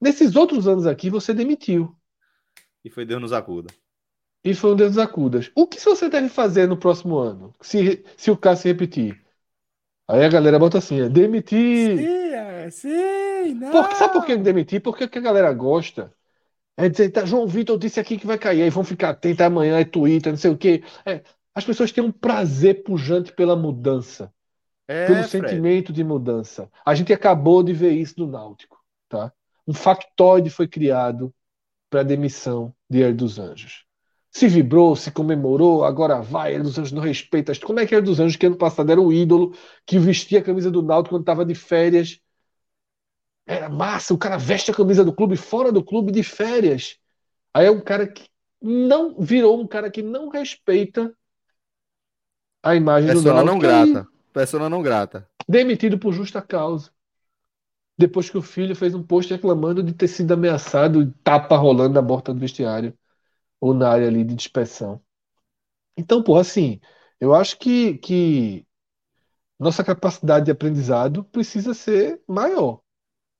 [0.00, 1.94] Nesses outros anos aqui, você demitiu.
[2.84, 3.72] E foi Deus nos acuda.
[4.42, 5.50] E foi um Deus nos acudas.
[5.54, 7.54] O que você deve fazer no próximo ano?
[7.60, 9.22] Se, se o caso se repetir?
[10.08, 11.98] Aí a galera bota assim, é demitir.
[11.98, 13.70] Sim, é, sim, não.
[13.70, 14.82] Porque, sabe por que demitir?
[14.82, 16.12] Porque o que a galera gosta
[16.76, 19.78] é dizer, tá, João Vitor disse aqui que vai cair, aí vão ficar atentos amanhã,
[19.78, 20.82] é Twitter, não sei o quê.
[21.04, 21.22] É,
[21.54, 24.32] as pessoas têm um prazer pujante pela mudança.
[24.90, 25.30] É, pelo Fred.
[25.30, 26.68] sentimento de mudança.
[26.84, 28.76] A gente acabou de ver isso no Náutico,
[29.08, 29.32] tá?
[29.70, 31.32] um factoide foi criado
[31.88, 33.84] para a demissão de Hélio dos Anjos.
[34.32, 37.52] Se vibrou, se comemorou, agora vai, Hélio dos Anjos não respeita.
[37.60, 39.54] Como é que Hélio dos Anjos, que ano passado era o ídolo,
[39.86, 42.20] que vestia a camisa do Náutico quando estava de férias,
[43.46, 46.98] era massa, o cara veste a camisa do clube fora do clube de férias.
[47.54, 48.28] Aí é um cara que
[48.60, 51.12] não virou um cara que não respeita
[52.62, 53.60] a imagem Persona do Náutico.
[53.60, 54.19] Persona não grata.
[54.32, 55.28] Persona não grata.
[55.48, 56.90] Demitido por justa causa.
[57.98, 62.06] Depois que o filho fez um post reclamando de ter sido ameaçado, tapa rolando na
[62.06, 62.96] porta do vestiário
[63.60, 65.00] ou na área ali de dispersão.
[65.96, 66.80] Então, pô, assim,
[67.20, 68.66] eu acho que, que
[69.58, 72.80] nossa capacidade de aprendizado precisa ser maior.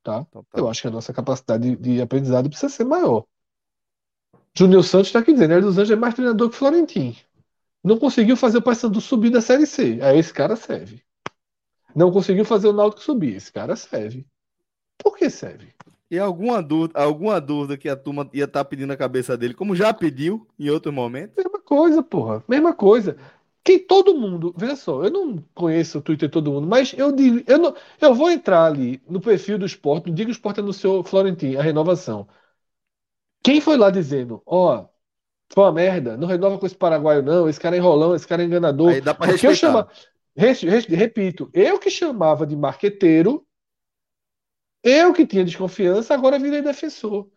[0.03, 0.27] Tá?
[0.55, 3.25] Eu acho que a nossa capacidade de, de aprendizado precisa ser maior.
[4.55, 7.17] Júnior Santos está aqui dizendo, dos Anjos é mais treinador que Florentino.
[7.83, 9.99] Não conseguiu fazer o Paysandu subir da Série C.
[10.03, 11.03] Aí esse cara serve.
[11.95, 13.37] Não conseguiu fazer o Náutico subir.
[13.37, 14.27] Esse cara serve.
[14.99, 15.75] Por que serve?
[16.11, 19.55] E alguma dúvida, alguma dúvida que a turma ia estar tá pedindo a cabeça dele,
[19.55, 21.35] como já pediu em outro momento?
[21.37, 22.45] Mesma coisa, porra.
[22.49, 23.17] Mesma coisa.
[23.63, 27.13] Que todo mundo, veja só, eu não conheço o Twitter de todo mundo, mas eu
[27.13, 30.39] digo, eu, não, eu vou entrar ali no perfil do esporte, não digo que o
[30.39, 32.27] esporte é no seu Florentino, a renovação.
[33.43, 34.89] Quem foi lá dizendo, ó, oh,
[35.53, 38.43] foi uma merda, não renova com esse paraguaio, não, esse cara é enrolão, esse cara
[38.43, 38.91] é enganador.
[38.91, 39.89] Aí dá pra Porque eu chama,
[40.37, 43.45] repito, eu que chamava de marqueteiro,
[44.83, 47.29] eu que tinha desconfiança, agora virei defensor.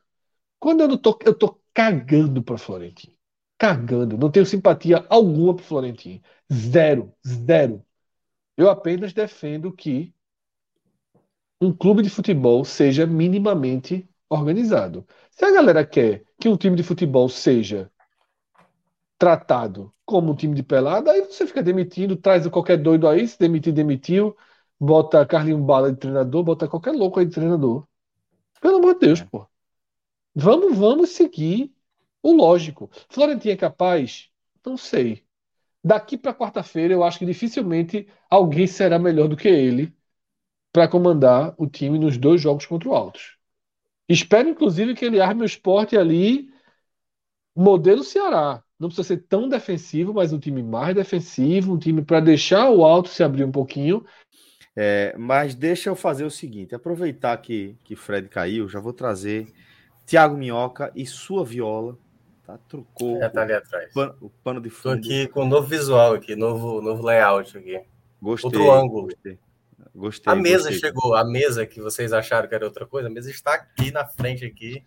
[0.60, 3.14] Quando eu não tô, eu tô cagando para Florentino.
[3.57, 4.18] Cagando.
[4.18, 6.22] Não tenho simpatia alguma para Florentino.
[6.52, 7.84] Zero, zero.
[8.56, 10.14] Eu apenas defendo que
[11.60, 15.06] um clube de futebol seja minimamente organizado.
[15.31, 17.91] Se a galera quer que um time de futebol seja
[19.23, 23.39] tratado como um time de pelada, aí você fica demitindo, traz qualquer doido aí, se
[23.39, 24.35] demitir, demitiu,
[24.77, 27.87] bota Carlinho Bala de treinador, bota qualquer louco aí de treinador.
[28.59, 29.25] Pelo amor de Deus, é.
[29.25, 29.47] pô.
[30.35, 31.73] Vamos, vamos seguir
[32.21, 32.91] o lógico.
[33.07, 34.29] Florentino é capaz?
[34.65, 35.23] Não sei.
[35.81, 39.95] Daqui para quarta-feira, eu acho que dificilmente alguém será melhor do que ele
[40.69, 43.37] para comandar o time nos dois jogos contra o Altos.
[44.09, 46.49] Espero, inclusive, que ele arme o esporte ali,
[47.55, 48.61] modelo Ceará.
[48.84, 52.84] Não precisa ser tão defensivo, mas um time mais defensivo, um time para deixar o
[52.84, 54.05] alto se abrir um pouquinho.
[54.76, 59.47] É, mas deixa eu fazer o seguinte: aproveitar que, que Fred caiu, já vou trazer
[60.05, 61.97] Thiago Minhoca e sua viola.
[62.45, 62.60] Tá?
[62.68, 63.89] Trocou já tá ali atrás.
[63.91, 64.99] O, pano, o pano de fundo.
[65.01, 67.80] Tô aqui com um novo visual aqui, novo, novo layout aqui.
[68.22, 68.47] Gostei.
[68.47, 69.03] Outro ângulo.
[69.03, 69.39] Gostei.
[69.95, 70.80] Gostei, a mesa gostei.
[70.80, 74.05] chegou, a mesa que vocês acharam que era outra coisa, a mesa está aqui na
[74.05, 74.84] frente aqui.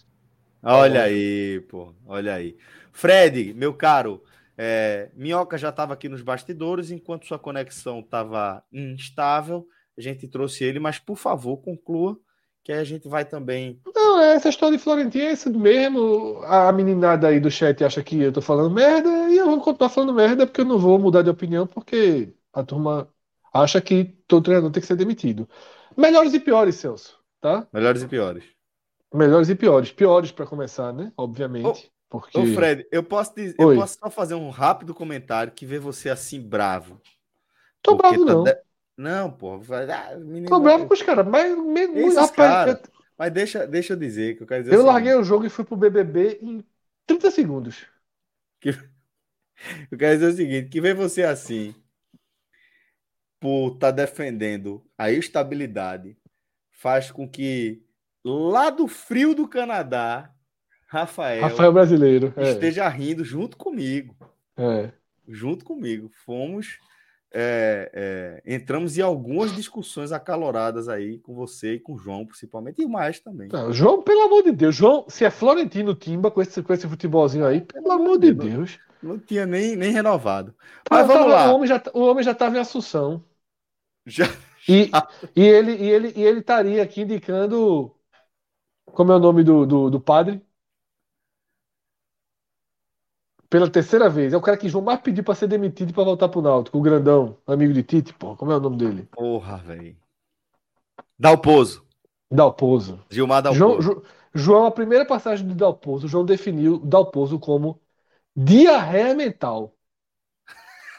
[0.63, 2.57] Olha aí, pô, olha aí.
[2.97, 4.23] Fred, meu caro,
[4.57, 9.69] é, Minhoca já estava aqui nos bastidores, enquanto sua conexão estava instável,
[9.99, 12.19] a gente trouxe ele, mas por favor, conclua,
[12.65, 13.79] que a gente vai também.
[13.95, 16.41] Não, é, essa história de Florentino é isso mesmo.
[16.45, 19.91] A meninada aí do chat acha que eu tô falando merda, e eu vou continuar
[19.91, 23.11] falando merda, porque eu não vou mudar de opinião, porque a turma
[23.53, 25.47] acha que todo treinador tem que ser demitido.
[25.95, 27.69] Melhores e piores, Celso, tá?
[27.71, 28.45] Melhores e piores.
[29.13, 29.93] Melhores e piores.
[29.93, 31.13] Piores para começar, né?
[31.15, 31.95] Obviamente.
[32.11, 32.39] Ô, porque...
[32.39, 36.09] ô Fred, eu posso, dizer, eu posso só fazer um rápido comentário que vê você
[36.09, 37.01] assim bravo.
[37.83, 38.45] Tô bravo, tá não.
[38.45, 38.57] De...
[38.97, 39.61] Não, pô.
[39.71, 40.49] Ah, menino...
[40.49, 42.15] Tô bravo com os caras, mas mesmo.
[42.15, 42.81] Rapaz.
[43.19, 44.75] Mas deixa, deixa eu dizer que eu quero dizer.
[44.75, 46.65] Eu assim, larguei o jogo e fui pro BBB em
[47.07, 47.87] 30 segundos.
[48.61, 48.71] Que...
[49.91, 51.75] Eu quero dizer o seguinte: que vê você assim,
[53.41, 56.19] por estar tá defendendo a estabilidade,
[56.71, 57.83] faz com que
[58.23, 60.31] lá do frio do Canadá,
[60.87, 62.51] Rafael, Rafael brasileiro é.
[62.51, 64.17] esteja rindo junto comigo.
[64.57, 64.91] É.
[65.29, 66.11] Junto comigo.
[66.25, 66.79] Fomos.
[67.39, 67.91] É,
[68.47, 72.85] é, entramos em algumas discussões acaloradas aí com você e com o João, principalmente, e
[72.85, 73.49] o mais também.
[73.53, 76.89] Não, João, pelo amor de Deus, João, se é Florentino Timba com esse, com esse
[76.89, 78.79] futebolzinho aí, pelo amor de Deus.
[79.03, 80.55] Não, não tinha nem, nem renovado.
[80.89, 81.51] Mas vamos lá.
[81.51, 83.23] O homem já, o homem já estava em Assunção.
[84.07, 84.27] Já.
[84.69, 84.91] E,
[85.35, 87.93] e, ele, e, ele, e ele estaria aqui indicando.
[88.87, 90.41] Como é o nome do, do, do padre?
[93.49, 94.33] Pela terceira vez.
[94.33, 96.79] É o cara que João mais pediu para ser demitido para voltar pro Náutico.
[96.79, 98.37] O grandão, amigo de Tite, pô.
[98.37, 99.09] Como é o nome dele?
[99.13, 99.97] Porra, velho.
[101.19, 101.85] Dalpozo.
[102.31, 103.01] Dalpozo.
[103.11, 103.83] Gilmar Dalpozo.
[103.83, 104.03] João,
[104.35, 107.81] João, a primeira passagem de Dalpozo, João definiu Dalpozo como
[108.35, 109.75] diarreia mental.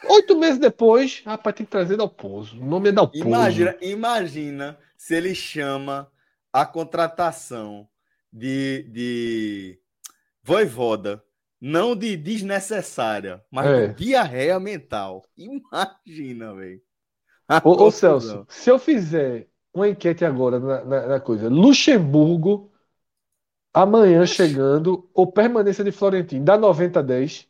[0.09, 2.59] Oito meses depois, rapaz, tem que trazer Dalpozo.
[2.59, 3.23] O nome é Dalpozo.
[3.23, 6.09] Imagina, imagina se ele chama
[6.51, 7.87] a contratação
[8.31, 9.79] de, de
[10.41, 11.23] Voivoda,
[11.59, 13.87] não de desnecessária, mas é.
[13.87, 15.23] de diarreia mental.
[15.37, 16.81] Imagina, velho.
[17.63, 22.71] Ô, ô, Celso, se eu fizer uma enquete agora na, na, na, coisa, Luxemburgo
[23.77, 27.47] Amanhã chegando, ou permanência de Florentino, dá 90 a 10.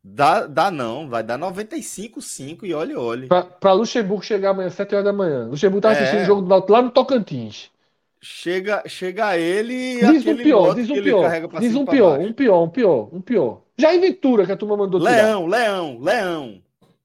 [0.00, 3.26] Dá, dá não, vai dar 95, 5 e olhe, olhe.
[3.26, 5.48] Pra, pra Luxemburgo chegar amanhã, 7 horas da manhã.
[5.48, 6.22] Luxemburgo tá assistindo é.
[6.22, 7.68] o jogo do Náutico lá no Tocantins.
[8.20, 12.62] Chega, chega ele e diz um pior, diz um pior, diz um pior, um pior,
[12.64, 13.62] um pior, um pior.
[13.76, 15.58] Já em Ventura que a turma mandou Leão, tirar.
[15.58, 16.62] Leão, Leão.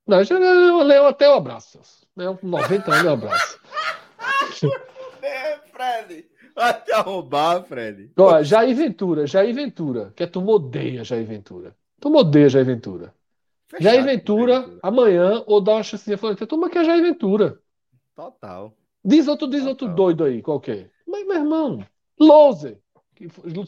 [0.08, 1.80] Não, já, Leão até o abraço.
[2.18, 3.60] Leão com 90 anos eu abraço.
[5.22, 6.26] é, Fred.
[6.56, 8.12] Vai te arrombar, Fred.
[8.18, 11.76] Olha, Jair Ventura, Jair Ventura, que a turma odeia Jair Ventura.
[12.00, 13.14] Tu odeia Jair Ventura.
[13.68, 17.60] Fechado, Jair Ventura, Ventura, amanhã, ou dá uma chancinha falando, turma que é Jair Ventura.
[18.16, 18.74] Total.
[19.04, 19.72] Diz outro, diz Total.
[19.72, 20.93] outro doido aí, qualquer.
[21.08, 21.86] Mas, meu irmão,
[22.20, 22.80] Louser.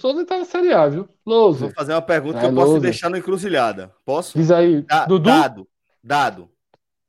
[0.04, 1.08] Louser tá na Série A, viu?
[1.26, 1.68] Louser.
[1.68, 3.94] Vou fazer uma pergunta que eu posso deixar no encruzilhada.
[4.04, 4.38] Posso?
[4.38, 4.82] Diz aí.
[4.82, 5.30] Da, Dudu?
[5.30, 5.68] Dado.
[6.04, 6.50] Dado.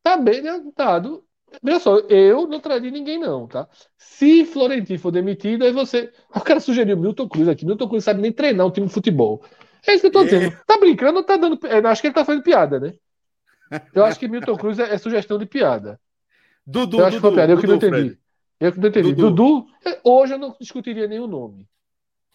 [0.03, 0.63] Tá bem, né?
[0.77, 1.25] Dado.
[1.63, 3.69] Veja só, eu não traria ninguém, não, tá?
[3.97, 6.13] Se Florentino for demitido, aí você.
[6.35, 7.65] O cara sugeriu Milton Cruz aqui.
[7.65, 9.43] Milton Cruz sabe nem treinar um time de futebol.
[9.87, 10.57] É isso que eu tô dizendo.
[10.67, 11.59] Tá brincando ou tá dando.
[11.65, 12.95] Eu acho que ele tá fazendo piada, né?
[13.95, 15.99] Eu acho que Milton Cruz é, é sugestão de piada.
[16.67, 17.53] Dudu, eu acho Dudu, que foi piada.
[17.53, 17.91] Eu que não entendi.
[17.91, 18.19] Fred.
[18.59, 19.13] Eu que não entendi.
[19.13, 19.31] Dudu.
[19.31, 19.67] Dudu,
[20.05, 21.69] hoje eu não discutiria nenhum nome.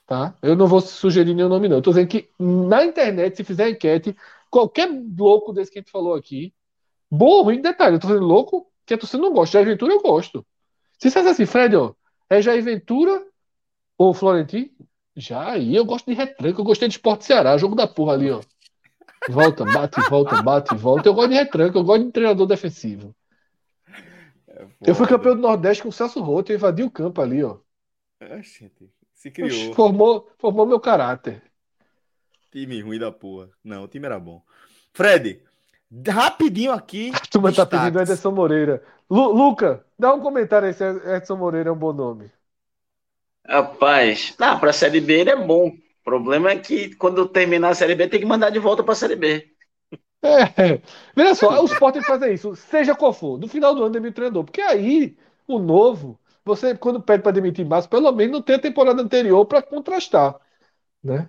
[0.06, 0.36] Tá?
[0.42, 1.78] Eu não vou sugerir nenhum nome, não.
[1.78, 4.16] Eu tô dizendo que na internet, se fizer enquete,
[4.50, 6.54] qualquer louco desse que a gente falou aqui,
[7.10, 9.54] bom ou ruim, detalhe, eu tô dizendo louco que a torcida não gosta.
[9.54, 10.46] Jair Ventura eu gosto.
[11.00, 11.94] Se você assim, Fred, ó,
[12.30, 13.26] é Jair Ventura
[13.98, 14.70] ou Florentino?
[15.16, 18.32] Já aí eu gosto de retranca, eu gostei de Esporte Ceará, jogo da porra ali,
[18.32, 18.42] ó.
[19.30, 21.08] Volta, bate, volta, bate, volta.
[21.08, 23.16] Eu gosto de retranca, eu gosto de treinador defensivo.
[24.62, 27.44] É eu fui campeão do Nordeste com o Celso Roto, eu invadi o campo ali,
[27.44, 27.58] ó.
[28.20, 29.74] É, gente, se criou.
[29.74, 31.42] Formou, formou meu caráter.
[32.52, 33.50] Time ruim da porra.
[33.64, 34.44] Não, o time era bom.
[34.94, 35.42] Fred,
[36.08, 37.12] rapidinho aqui.
[37.14, 38.84] A turma tá pedindo Ederson Moreira.
[39.10, 42.32] Lu, Luca, dá um comentário aí se Edson Moreira é um bom nome.
[43.46, 45.68] Rapaz, não, para a Série B ele é bom.
[45.70, 48.94] O problema é que quando terminar a Série B tem que mandar de volta para
[48.94, 49.51] a Série B.
[50.24, 50.82] É,
[51.16, 53.40] veja só, o Sport tem que fazer isso, seja qual for.
[53.40, 55.18] No final do ano demite o treinador, porque aí
[55.48, 59.46] o novo, você quando pede para demitir mais, pelo menos não tem a temporada anterior
[59.46, 60.40] para contrastar,
[61.04, 61.28] né?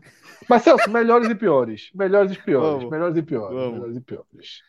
[0.49, 2.91] Mas Celso, melhores e piores, melhores e piores, Vamos.
[2.91, 3.73] melhores e piores, Vamos.
[3.73, 4.63] melhores e piores.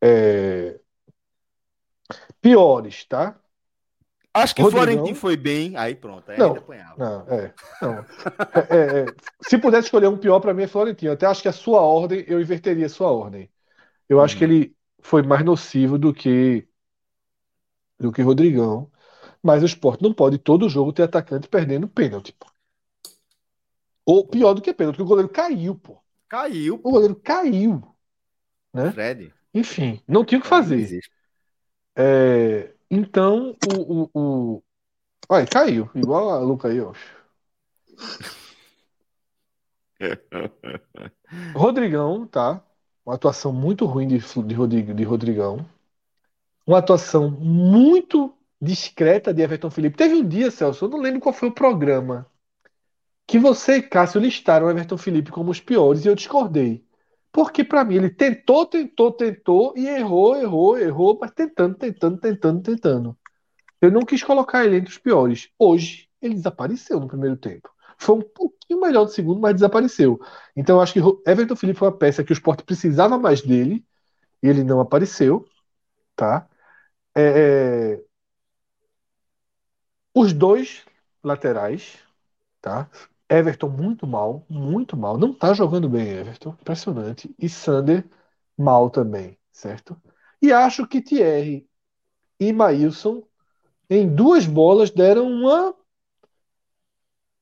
[0.00, 0.80] É...
[2.40, 3.38] Piores, tá?
[4.34, 6.54] Acho que o Florentino foi bem, aí pronto, aí não,
[6.98, 7.98] não, é, não.
[7.98, 9.06] É, é, é.
[9.40, 11.12] Se pudesse escolher um pior para mim é Florentino.
[11.12, 13.48] Até acho que a sua ordem, eu inverteria a sua ordem.
[14.08, 14.20] Eu hum.
[14.20, 14.50] acho que uhum.
[14.50, 16.66] ele foi mais nocivo do que
[17.98, 18.90] do que Rodrigão.
[19.40, 22.32] Mas o esporte não pode todo jogo ter atacante perdendo pênalti.
[22.32, 22.46] Pô.
[24.04, 26.02] Ou pior do que pênalti, porque o goleiro caiu, pô.
[26.28, 26.78] Caiu.
[26.78, 26.88] Pô.
[26.88, 27.82] O goleiro caiu.
[28.72, 28.90] Né?
[28.90, 29.32] Fred.
[29.54, 30.98] Enfim, não tinha o que fazer.
[31.94, 34.62] É, então, o, o, o...
[35.28, 36.92] Olha, caiu, igual a Luca aí, ó.
[41.54, 42.62] Rodrigão, tá?
[43.04, 45.66] Uma atuação muito ruim de, de, Rodrigo, de Rodrigão.
[46.66, 49.96] Uma atuação muito discreta de Everton Felipe.
[49.96, 52.26] Teve um dia, Celso, eu não lembro qual foi o programa,
[53.26, 56.83] que você e Cássio listaram o Everton Felipe como os piores e eu discordei.
[57.34, 62.62] Porque para mim ele tentou, tentou, tentou e errou, errou, errou, mas tentando, tentando, tentando,
[62.62, 63.18] tentando.
[63.80, 65.50] Eu não quis colocar ele entre os piores.
[65.58, 67.68] Hoje ele desapareceu no primeiro tempo.
[67.98, 70.20] Foi um pouquinho melhor no segundo, mas desapareceu.
[70.54, 73.84] Então eu acho que Everton Felipe foi uma peça que o esporte precisava mais dele
[74.40, 75.44] e ele não apareceu,
[76.14, 76.48] tá?
[77.16, 77.96] É...
[77.98, 78.04] é
[80.14, 80.84] os dois
[81.22, 81.98] laterais,
[82.60, 82.88] tá?
[83.38, 85.18] Everton muito mal, muito mal.
[85.18, 86.50] Não tá jogando bem, Everton.
[86.60, 87.34] Impressionante.
[87.38, 88.06] E Sander
[88.56, 90.00] mal também, certo?
[90.40, 91.68] E acho que Thierry
[92.40, 93.24] e Maílson,
[93.90, 95.74] em duas bolas, deram uma.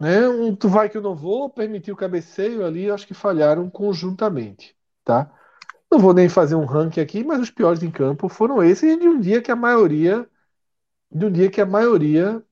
[0.01, 3.70] Né, um tu vai que eu não vou, permitir o cabeceio ali, acho que falharam
[3.70, 5.32] conjuntamente, tá?
[5.90, 9.09] Não vou nem fazer um ranking aqui, mas os piores em campo foram esses de
[9.09, 10.28] um dia que a maioria
[11.10, 12.43] de um dia que a maioria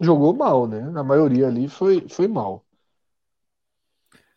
[0.00, 0.82] jogou mal, né?
[0.96, 2.66] A maioria ali foi, foi mal.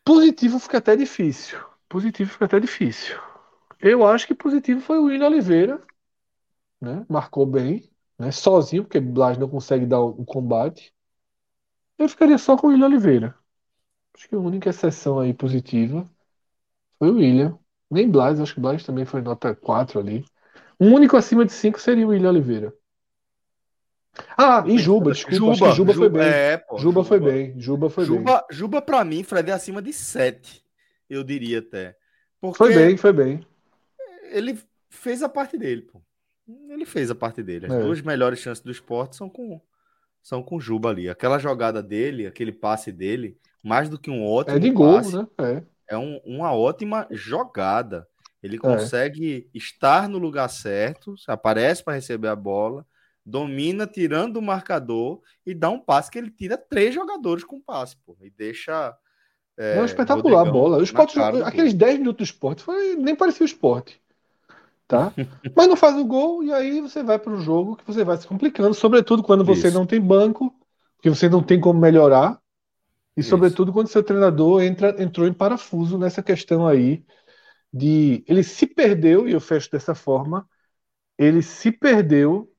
[0.04, 1.60] Positivo fica até difícil.
[1.90, 3.20] Positivo fica até difícil.
[3.80, 5.82] Eu acho que positivo foi o William Oliveira,
[6.80, 7.06] né?
[7.10, 8.32] Marcou bem, né?
[8.32, 10.94] Sozinho, porque Blas não consegue dar o combate.
[11.98, 13.36] Eu ficaria só com o William Oliveira.
[14.16, 16.10] Acho que a única exceção aí positiva
[17.00, 17.60] foi o William.
[17.90, 20.26] Nem Blas, acho que Blas também foi nota 4 ali.
[20.80, 22.74] O único acima de 5 seria o William Oliveira.
[24.38, 25.36] Ah, e Juba, desculpa.
[25.36, 26.22] Juba, Juba, Juba foi bem.
[26.22, 27.54] É, pô, Juba, Juba, foi bem.
[27.60, 28.58] Juba foi Juba, bem.
[28.58, 30.64] Juba, pra mim, Fred, é acima de 7.
[31.10, 31.96] Eu diria até.
[32.40, 33.46] Porque foi bem, foi bem.
[34.32, 34.58] Ele
[34.90, 36.02] fez a parte dele, pô.
[36.70, 37.68] Ele fez a parte dele.
[37.68, 37.80] As é.
[37.80, 39.62] duas melhores chances do esporte são com,
[40.22, 41.10] são com Juba ali.
[41.10, 45.22] Aquela jogada dele, aquele passe dele, mais do que um ótimo É de passe, gol,
[45.22, 45.64] né?
[45.88, 48.08] É, é um, uma ótima jogada.
[48.42, 48.60] Ele é.
[48.60, 49.58] consegue é.
[49.58, 52.86] estar no lugar certo, aparece para receber a bola,
[53.32, 57.96] domina tirando o marcador e dá um passe que ele tira três jogadores com passe,
[58.06, 58.96] pô, e deixa.
[59.58, 60.84] É, Não, espetacular a bola.
[61.46, 64.02] Aqueles 10 minutos do esporte foi, nem parecia o esporte.
[64.88, 65.14] Tá?
[65.56, 68.18] Mas não faz o gol e aí você vai para o jogo que você vai
[68.18, 69.78] se complicando, sobretudo quando você Isso.
[69.78, 70.54] não tem banco,
[71.02, 72.40] que você não tem como melhorar,
[73.16, 73.30] e Isso.
[73.30, 77.04] sobretudo quando seu treinador entra, entrou em parafuso nessa questão aí
[77.74, 80.46] de ele se perdeu, e eu fecho dessa forma,
[81.18, 82.51] ele se perdeu.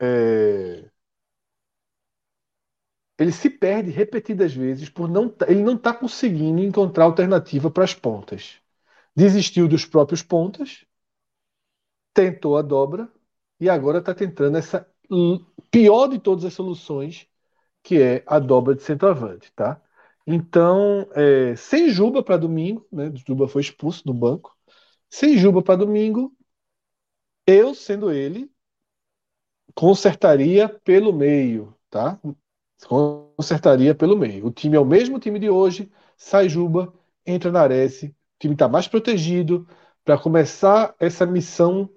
[0.00, 0.90] É...
[3.18, 7.94] Ele se perde repetidas vezes por não ele não está conseguindo encontrar alternativa para as
[7.94, 8.56] pontas.
[9.16, 10.84] Desistiu dos próprios pontas,
[12.14, 13.08] tentou a dobra
[13.58, 14.86] e agora está tentando essa
[15.70, 17.26] pior de todas as soluções,
[17.82, 19.82] que é a dobra de centroavante, tá?
[20.26, 23.12] Então, é, sem Juba para domingo, né?
[23.26, 24.56] Juba foi expulso do banco.
[25.10, 26.36] Sem Juba para domingo,
[27.46, 28.50] eu, sendo ele,
[29.74, 32.18] consertaria pelo meio, tá?
[32.86, 34.46] Consertaria pelo meio.
[34.46, 36.92] O time é o mesmo time de hoje, sai Juba,
[37.26, 39.66] entra na Ares, o time está mais protegido
[40.04, 41.88] para começar essa missão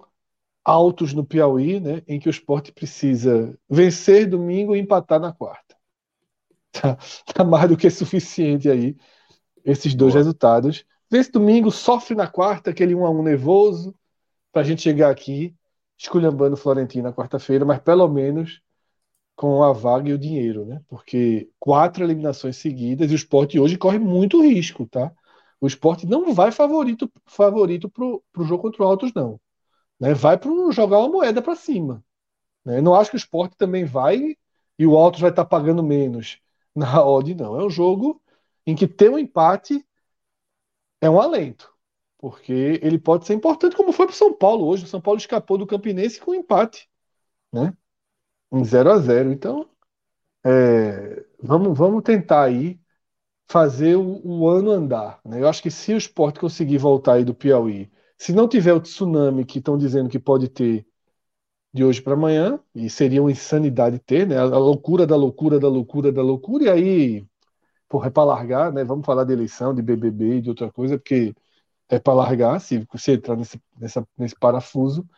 [0.64, 5.74] altos no Piauí, né, em que o esporte precisa vencer domingo e empatar na quarta.
[6.72, 6.98] Tá,
[7.32, 8.96] tá mais do que suficiente aí
[9.64, 10.20] esses dois Boa.
[10.20, 10.84] resultados.
[11.10, 13.94] Vence domingo, sofre na quarta, aquele 1 a 1 nervoso,
[14.52, 15.54] para a gente chegar aqui
[16.04, 18.60] esculhambando o Florentino na quarta-feira, mas pelo menos
[19.36, 20.82] com a vaga e o dinheiro, né?
[20.88, 25.12] Porque quatro eliminações seguidas e o esporte hoje corre muito risco, tá?
[25.60, 29.40] O esporte não vai favorito favorito pro, pro jogo contra o Altos, não.
[30.00, 30.14] Né?
[30.14, 32.04] Vai para jogar uma moeda para cima.
[32.64, 32.80] Né?
[32.80, 34.36] Não acho que o esporte também vai
[34.78, 36.38] e o Altos vai estar tá pagando menos
[36.74, 37.58] na odd, não.
[37.60, 38.22] É um jogo
[38.66, 39.84] em que ter um empate
[41.00, 41.73] é um alento,
[42.24, 44.84] porque ele pode ser importante, como foi para o São Paulo hoje.
[44.84, 46.88] O São Paulo escapou do Campinense com um empate,
[47.52, 47.76] né?
[48.50, 49.68] Em 0 a 0 Então,
[50.42, 52.80] é, vamos, vamos tentar aí
[53.46, 55.20] fazer o, o, ano andar.
[55.22, 55.42] Né?
[55.42, 58.80] Eu acho que se o esporte conseguir voltar aí do Piauí, se não tiver o
[58.80, 60.86] tsunami que estão dizendo que pode ter
[61.74, 64.38] de hoje para amanhã, e seria uma insanidade ter, né?
[64.38, 67.26] A loucura da loucura da loucura da loucura, e aí,
[67.86, 68.82] porra, é para largar, né?
[68.82, 71.34] Vamos falar de eleição, de BBB e de outra coisa, porque
[71.94, 75.08] é para largar se você entrar nesse, nessa, nesse parafuso.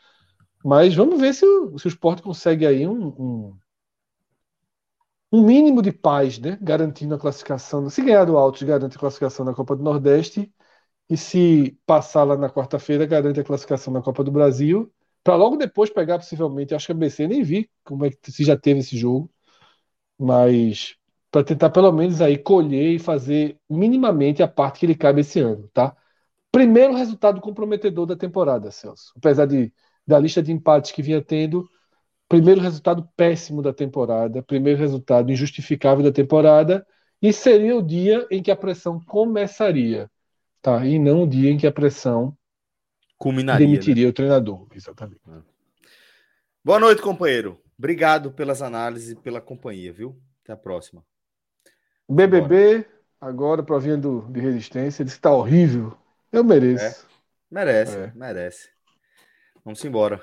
[0.64, 3.58] Mas vamos ver se o, se o esporte consegue aí um, um,
[5.32, 6.58] um, mínimo de paz, né?
[6.60, 7.88] Garantindo a classificação.
[7.90, 10.52] Se ganhar do Altos, garante a classificação na Copa do Nordeste.
[11.08, 14.92] E se passar lá na quarta-feira, garante a classificação na Copa do Brasil
[15.26, 18.44] para logo depois pegar possivelmente, acho que a BC nem vi como é que se
[18.44, 19.28] já teve esse jogo,
[20.18, 20.96] mas
[21.32, 25.40] para tentar pelo menos aí colher e fazer minimamente a parte que ele cabe esse
[25.40, 25.96] ano, tá?
[26.56, 29.12] Primeiro resultado comprometedor da temporada, Celso.
[29.14, 29.70] Apesar de
[30.06, 31.68] da lista de empates que vinha tendo,
[32.26, 36.86] primeiro resultado péssimo da temporada, primeiro resultado injustificável da temporada,
[37.20, 40.10] e seria o dia em que a pressão começaria,
[40.62, 40.86] tá?
[40.86, 42.34] E não o dia em que a pressão
[43.18, 43.66] Culminaria.
[43.66, 44.10] Demitiria né?
[44.10, 45.20] o treinador, exatamente.
[45.28, 45.42] É.
[46.64, 47.60] Boa noite, companheiro.
[47.78, 50.18] Obrigado pelas análises e pela companhia, viu?
[50.42, 51.04] Até a próxima.
[52.08, 52.86] BBB, Bora.
[53.20, 55.94] agora provindo de resistência, disse que tá horrível.
[56.32, 56.84] Eu mereço.
[56.84, 56.94] É.
[57.50, 58.12] Merece, é.
[58.14, 58.68] merece.
[59.64, 60.20] Vamos embora.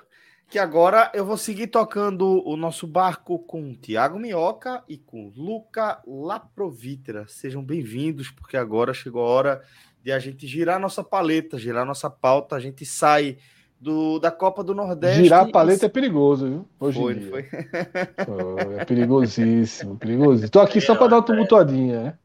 [0.50, 6.02] Que agora eu vou seguir tocando o nosso barco com Tiago Minhoca e com Luca
[6.06, 7.26] Laprovitra.
[7.28, 9.62] Sejam bem-vindos, porque agora chegou a hora
[10.04, 13.38] de a gente girar nossa paleta, girar nossa pauta, a gente sai
[13.80, 15.24] do, da Copa do Nordeste.
[15.24, 15.88] Girar a paleta e...
[15.88, 16.70] é perigoso, viu?
[16.80, 17.50] Hoje foi, foi.
[18.28, 20.50] Oh, é perigosíssimo, perigoso.
[20.52, 22.18] Tô aqui só para dar uma tumultuadinha, né?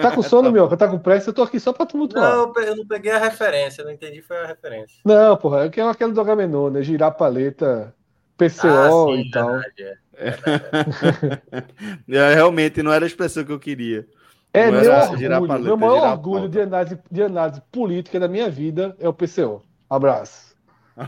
[0.00, 0.68] Tá com sono, meu?
[0.76, 1.30] Tá com pressa?
[1.30, 2.36] Eu tô aqui só pra tumultuar.
[2.36, 5.00] Não, eu não peguei a referência, não entendi, foi a referência.
[5.04, 6.82] Não, porra, é aquele do Agamenon, né?
[6.82, 7.94] Girar paleta,
[8.36, 9.56] PCO ah, sim, e tal.
[9.56, 9.98] é.
[12.08, 12.34] é.
[12.34, 14.06] Realmente, não era a expressão que eu queria.
[14.52, 18.96] É meu orgulho, paleta, meu maior orgulho de análise, de análise política da minha vida
[18.98, 19.62] é o PCO.
[19.88, 20.56] Abraço.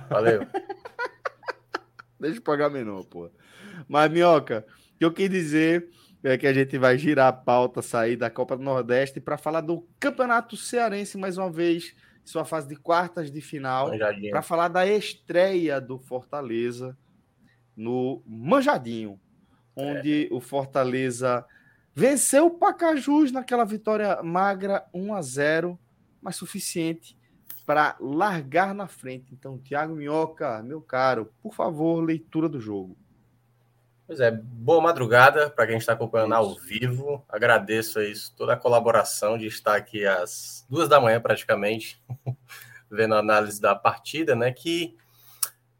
[0.09, 0.47] Valeu.
[2.21, 3.29] Deixa eu pagar menor, pô.
[3.89, 4.65] Mas, Minhoca,
[4.95, 5.89] o que eu quis dizer
[6.23, 9.61] é que a gente vai girar a pauta, sair da Copa do Nordeste para falar
[9.61, 11.95] do Campeonato Cearense mais uma vez,
[12.25, 13.91] sua fase de quartas de final,
[14.31, 16.97] para falar da estreia do Fortaleza
[17.77, 19.21] no Manjadinho,
[19.75, 20.35] onde é.
[20.35, 21.45] o Fortaleza
[21.95, 25.79] Venceu o Pacajus naquela vitória magra 1 a 0,
[26.23, 27.19] mas suficiente
[27.67, 29.35] para largar na frente.
[29.35, 32.97] Então, Thiago Minhoca, meu caro, por favor, leitura do jogo.
[34.13, 37.25] Pois é, boa madrugada para quem está acompanhando ao vivo.
[37.27, 41.99] Agradeço aí toda a colaboração de estar aqui às duas da manhã praticamente,
[42.93, 44.53] vendo a análise da partida, né?
[44.53, 44.95] Que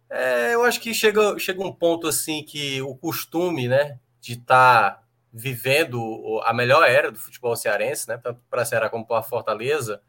[0.09, 4.93] é, eu acho que chega, chega um ponto assim que o costume, né, de estar
[4.93, 9.19] tá vivendo a melhor era do futebol cearense, né, tanto para a Ceará como para
[9.19, 10.01] a Fortaleza,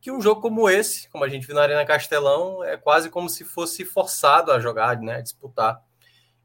[0.00, 3.28] que um jogo como esse, como a gente viu na Arena Castelão, é quase como
[3.28, 5.89] se fosse forçado a jogar, né, a disputar.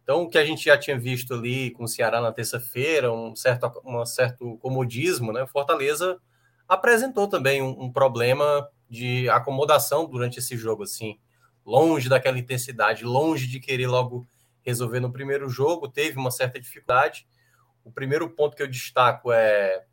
[0.05, 3.35] Então, o que a gente já tinha visto ali com o Ceará na terça-feira, um
[3.35, 5.47] certo, um certo comodismo, né?
[5.47, 6.21] Fortaleza
[6.67, 11.17] apresentou também um, um, problema de acomodação durante esse jogo, assim,
[11.65, 14.27] longe daquela intensidade, longe de querer logo
[14.61, 17.27] resolver no primeiro jogo, teve uma certa dificuldade.
[17.83, 19.85] O primeiro ponto que eu destaco é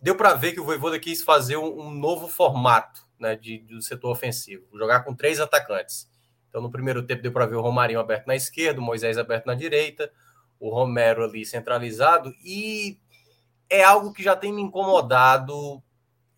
[0.00, 3.80] deu para ver que o Voivoda quis fazer um, um novo formato, né, de, do
[3.80, 6.06] setor ofensivo, jogar com três atacantes.
[6.48, 9.46] Então, no primeiro tempo, deu para ver o Romarinho aberto na esquerda, o Moisés aberto
[9.46, 10.10] na direita,
[10.58, 12.98] o Romero ali centralizado, e
[13.68, 15.82] é algo que já tem me incomodado,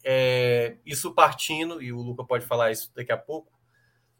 [0.04, 3.52] é, isso partindo, e o Luca pode falar isso daqui a pouco,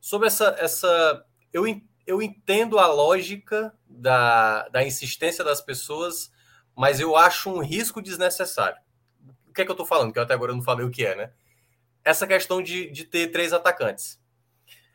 [0.00, 0.56] sobre essa.
[0.58, 1.64] essa eu,
[2.06, 6.32] eu entendo a lógica da, da insistência das pessoas,
[6.76, 8.80] mas eu acho um risco desnecessário.
[9.48, 10.12] O que é que eu estou falando?
[10.12, 11.32] Que eu até agora não falei o que é, né?
[12.04, 14.19] Essa questão de, de ter três atacantes.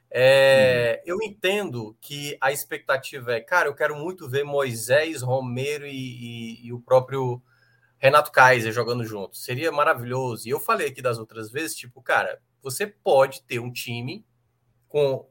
[0.10, 1.14] É, uhum.
[1.14, 6.68] Eu entendo que a expectativa é, cara, eu quero muito ver Moisés, Romero e, e,
[6.68, 7.42] e, o próprio
[7.98, 9.44] Renato Kaiser jogando juntos.
[9.44, 10.48] Seria maravilhoso.
[10.48, 14.26] E eu falei aqui das outras vezes, tipo, cara, você pode ter um time
[14.88, 15.28] com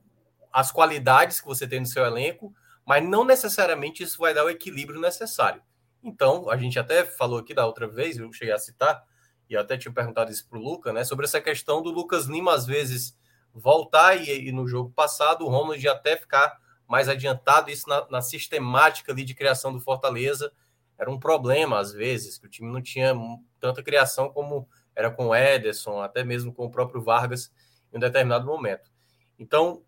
[0.53, 4.51] as qualidades que você tem no seu elenco, mas não necessariamente isso vai dar o
[4.51, 5.63] equilíbrio necessário.
[6.03, 9.03] Então, a gente até falou aqui da outra vez, eu cheguei a citar,
[9.49, 12.55] e até tinha perguntado isso para o Lucas, né, sobre essa questão do Lucas Lima,
[12.55, 13.17] às vezes
[13.55, 18.21] voltar e, e no jogo passado o Ronald até ficar mais adiantado, isso na, na,
[18.21, 20.53] sistemática ali de criação do Fortaleza
[20.99, 23.15] era um problema às vezes, que o time não tinha
[23.59, 27.51] tanta criação como era com o Ederson, até mesmo com o próprio Vargas
[27.93, 28.93] em um determinado momento.
[29.39, 29.83] Então,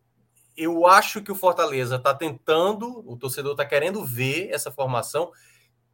[0.57, 5.31] eu acho que o Fortaleza está tentando, o torcedor está querendo ver essa formação.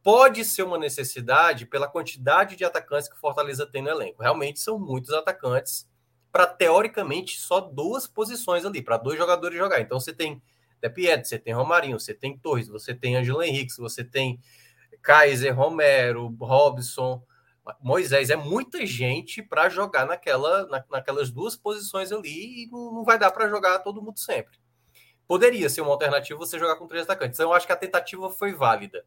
[0.01, 4.21] Pode ser uma necessidade pela quantidade de atacantes que o Fortaleza tem no elenco.
[4.21, 5.87] Realmente são muitos atacantes
[6.33, 9.79] para teoricamente só duas posições ali, para dois jogadores jogar.
[9.79, 10.41] Então você tem
[10.81, 14.39] De você tem Romarinho, você tem Torres, você tem Angelo Henrique, você tem
[15.03, 17.23] Kaiser, Romero, Robson,
[17.79, 18.31] Moisés.
[18.31, 23.19] É muita gente para jogar naquela, na, naquelas duas posições ali e não, não vai
[23.19, 24.57] dar para jogar todo mundo sempre.
[25.27, 27.39] Poderia ser uma alternativa você jogar com três atacantes.
[27.39, 29.05] Então eu acho que a tentativa foi válida.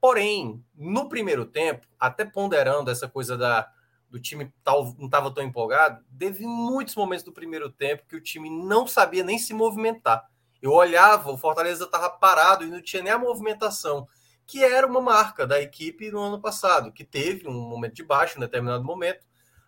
[0.00, 3.70] Porém, no primeiro tempo, até ponderando essa coisa da
[4.08, 8.20] do time tal, não estava tão empolgado, teve muitos momentos do primeiro tempo que o
[8.20, 10.24] time não sabia nem se movimentar.
[10.62, 14.06] Eu olhava, o Fortaleza estava parado e não tinha nem a movimentação,
[14.46, 18.36] que era uma marca da equipe no ano passado, que teve um momento de baixo
[18.36, 19.26] em determinado momento.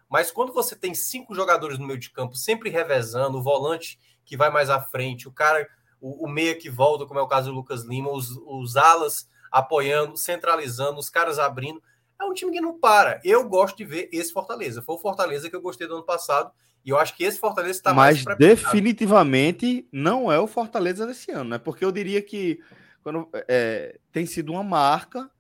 [0.09, 4.36] Mas quando você tem cinco jogadores no meio de campo, sempre revezando, o volante que
[4.36, 5.66] vai mais à frente, o cara,
[6.01, 9.28] o, o meia que volta, como é o caso do Lucas Lima, os, os alas
[9.51, 11.82] apoiando, centralizando, os caras abrindo
[12.20, 13.20] é um time que não para.
[13.24, 14.82] Eu gosto de ver esse Fortaleza.
[14.82, 16.51] Foi o Fortaleza que eu gostei do ano passado.
[16.85, 18.24] E eu acho que esse Fortaleza está mais.
[18.24, 21.59] Mas definitivamente não é o Fortaleza desse ano, né?
[21.59, 22.61] Porque eu diria que
[23.03, 25.31] quando, é, tem sido uma marca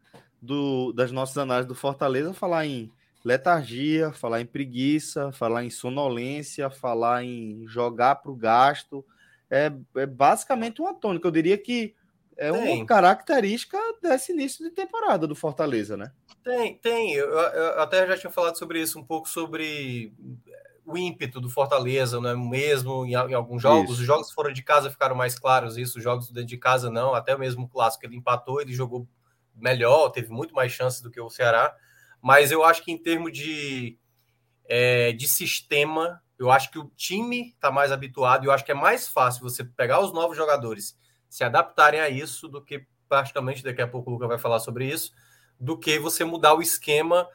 [0.40, 2.92] do, das nossas análises do Fortaleza falar em
[3.24, 9.04] letargia, falar em preguiça, falar em sonolência, falar em jogar para o gasto.
[9.50, 11.26] É, é basicamente uma tônica.
[11.26, 11.94] Eu diria que
[12.38, 16.12] é uma característica desse início de temporada do Fortaleza, né?
[16.44, 17.12] Tem, tem.
[17.14, 20.14] Eu, eu, até já tinha falado sobre isso, um pouco sobre
[20.86, 23.04] o ímpeto do Fortaleza, não é mesmo?
[23.04, 24.00] Em, em alguns jogos, isso.
[24.00, 27.12] os jogos fora de casa ficaram mais claros, isso, os jogos dentro de casa não.
[27.12, 29.06] Até mesmo o clássico ele empatou, ele jogou
[29.54, 31.74] melhor, teve muito mais chances do que o Ceará.
[32.22, 33.98] Mas eu acho que em termos de,
[34.64, 38.44] é, de sistema, eu acho que o time está mais habituado.
[38.44, 40.96] Eu acho que é mais fácil você pegar os novos jogadores
[41.28, 44.86] se adaptarem a isso do que praticamente daqui a pouco o Luca vai falar sobre
[44.86, 45.12] isso
[45.58, 47.28] do que você mudar o esquema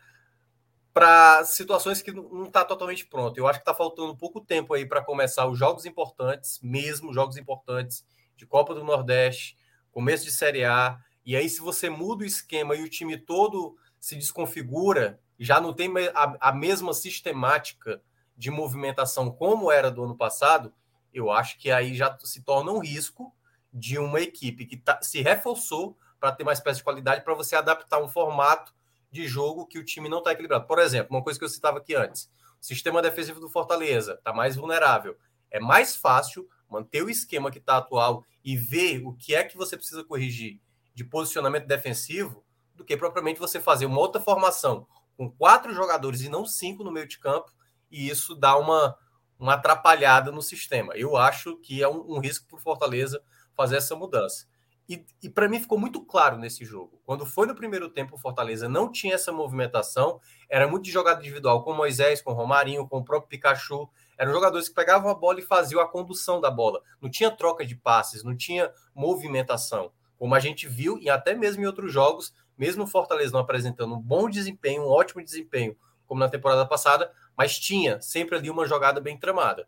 [0.93, 3.37] para situações que não está totalmente pronto.
[3.37, 7.35] Eu acho que está faltando pouco tempo aí para começar os jogos importantes, mesmo jogos
[7.35, 8.05] importantes
[8.37, 9.57] de Copa do Nordeste,
[9.91, 10.99] começo de Série A.
[11.25, 15.73] E aí, se você muda o esquema e o time todo se desconfigura, já não
[15.73, 18.01] tem a, a mesma sistemática
[18.37, 20.73] de movimentação como era do ano passado,
[21.13, 23.33] eu acho que aí já se torna um risco
[23.73, 27.55] de uma equipe que tá, se reforçou para ter mais peças de qualidade, para você
[27.55, 28.73] adaptar um formato
[29.11, 30.67] de jogo que o time não está equilibrado.
[30.67, 32.29] Por exemplo, uma coisa que eu citava aqui antes:
[32.61, 35.17] o sistema defensivo do Fortaleza está mais vulnerável.
[35.49, 39.57] É mais fácil manter o esquema que está atual e ver o que é que
[39.57, 40.59] você precisa corrigir
[40.93, 42.43] de posicionamento defensivo
[42.75, 46.91] do que propriamente você fazer uma outra formação com quatro jogadores e não cinco no
[46.91, 47.51] meio de campo,
[47.91, 48.97] e isso dá uma,
[49.37, 50.95] uma atrapalhada no sistema.
[50.95, 53.21] Eu acho que é um, um risco para o Fortaleza
[53.55, 54.45] fazer essa mudança.
[54.87, 57.01] E, e para mim ficou muito claro nesse jogo.
[57.05, 60.19] Quando foi no primeiro tempo, o Fortaleza não tinha essa movimentação,
[60.49, 63.89] era muito de jogada individual com Moisés, com Romarinho, com o próprio Pikachu.
[64.17, 66.81] Eram jogadores que pegavam a bola e faziam a condução da bola.
[67.01, 69.91] Não tinha troca de passes, não tinha movimentação.
[70.17, 73.95] Como a gente viu, e até mesmo em outros jogos, mesmo o Fortaleza não apresentando
[73.95, 75.75] um bom desempenho, um ótimo desempenho,
[76.05, 79.67] como na temporada passada, mas tinha sempre ali uma jogada bem tramada.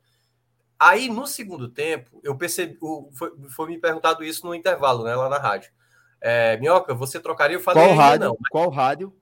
[0.79, 2.77] Aí, no segundo tempo, eu percebi,
[3.13, 5.71] foi, foi me perguntado isso no intervalo, né, lá na rádio.
[6.21, 7.55] É, Minhoca, você trocaria?
[7.55, 8.27] Eu falei, Qual rádio?
[8.27, 9.15] Não, Qual rádio?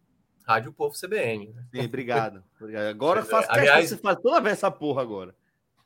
[0.46, 1.54] Rádio Povo CBN.
[1.54, 1.64] Né?
[1.74, 2.44] Sim, obrigado.
[2.90, 5.36] Agora é, faço aliás, você faz toda vez essa porra agora.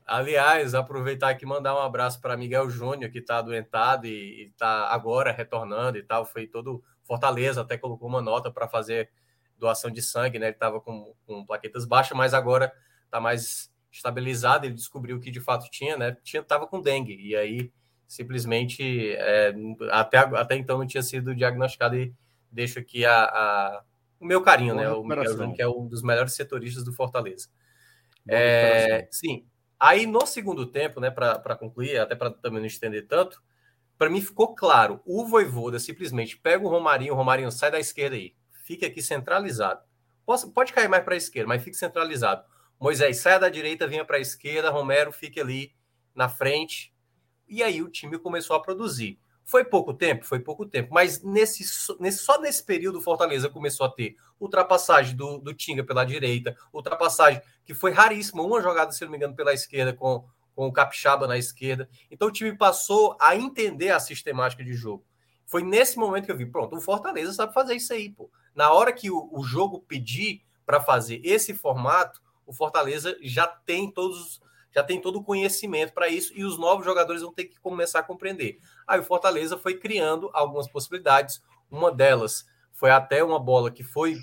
[0.06, 4.88] Aliás, aproveitar aqui e mandar um abraço para Miguel Júnior, que está adoentado e está
[4.88, 6.26] agora retornando e tal.
[6.26, 9.10] Foi todo Fortaleza, até colocou uma nota para fazer
[9.58, 10.48] doação de sangue, né?
[10.48, 12.72] Ele estava com, com plaquetas baixas, mas agora
[13.06, 14.66] está mais estabilizado.
[14.66, 16.16] Ele descobriu que de fato tinha, né?
[16.24, 17.72] Tinha, tava com dengue e aí
[18.08, 19.54] simplesmente é,
[19.92, 22.14] até, até então não tinha sido diagnosticado e
[22.50, 23.84] deixo aqui a, a
[24.20, 24.92] o meu carinho, Boa né?
[24.94, 27.50] O Miguel que é um dos melhores setoristas do Fortaleza.
[28.28, 29.46] É, sim.
[29.80, 33.42] Aí no segundo tempo, né, para concluir, até para também não estender tanto,
[33.98, 38.16] para mim ficou claro: o Voivoda simplesmente pega o Romarinho, o Romarinho sai da esquerda
[38.16, 38.34] aí,
[38.66, 39.82] fique aqui centralizado.
[40.26, 42.44] Posso, pode cair mais para a esquerda, mas fique centralizado.
[42.80, 45.74] Moisés saia da direita, vinha para a esquerda, Romero fique ali
[46.14, 46.94] na frente.
[47.48, 49.20] E aí o time começou a produzir.
[49.44, 50.26] Foi pouco tempo?
[50.26, 50.94] Foi pouco tempo.
[50.94, 51.64] Mas nesse,
[52.02, 56.56] nesse, só nesse período o Fortaleza começou a ter ultrapassagem do, do Tinga pela direita,
[56.74, 60.74] ultrapassagem que foi raríssima, uma jogada, se não me engano, pela esquerda com, com o
[60.74, 61.90] Capixaba na esquerda.
[62.12, 65.06] Então o time passou a entender a sistemática de jogo.
[65.46, 68.30] Foi nesse momento que eu vi, pronto, o Fortaleza sabe fazer isso aí, pô.
[68.54, 73.92] Na hora que o, o jogo pedir para fazer esse formato, o Fortaleza já tem
[73.92, 74.42] todos
[74.74, 78.00] já tem todo o conhecimento para isso e os novos jogadores vão ter que começar
[78.00, 78.60] a compreender.
[78.86, 81.42] Aí o Fortaleza foi criando algumas possibilidades.
[81.72, 84.18] Uma delas foi até uma bola que foi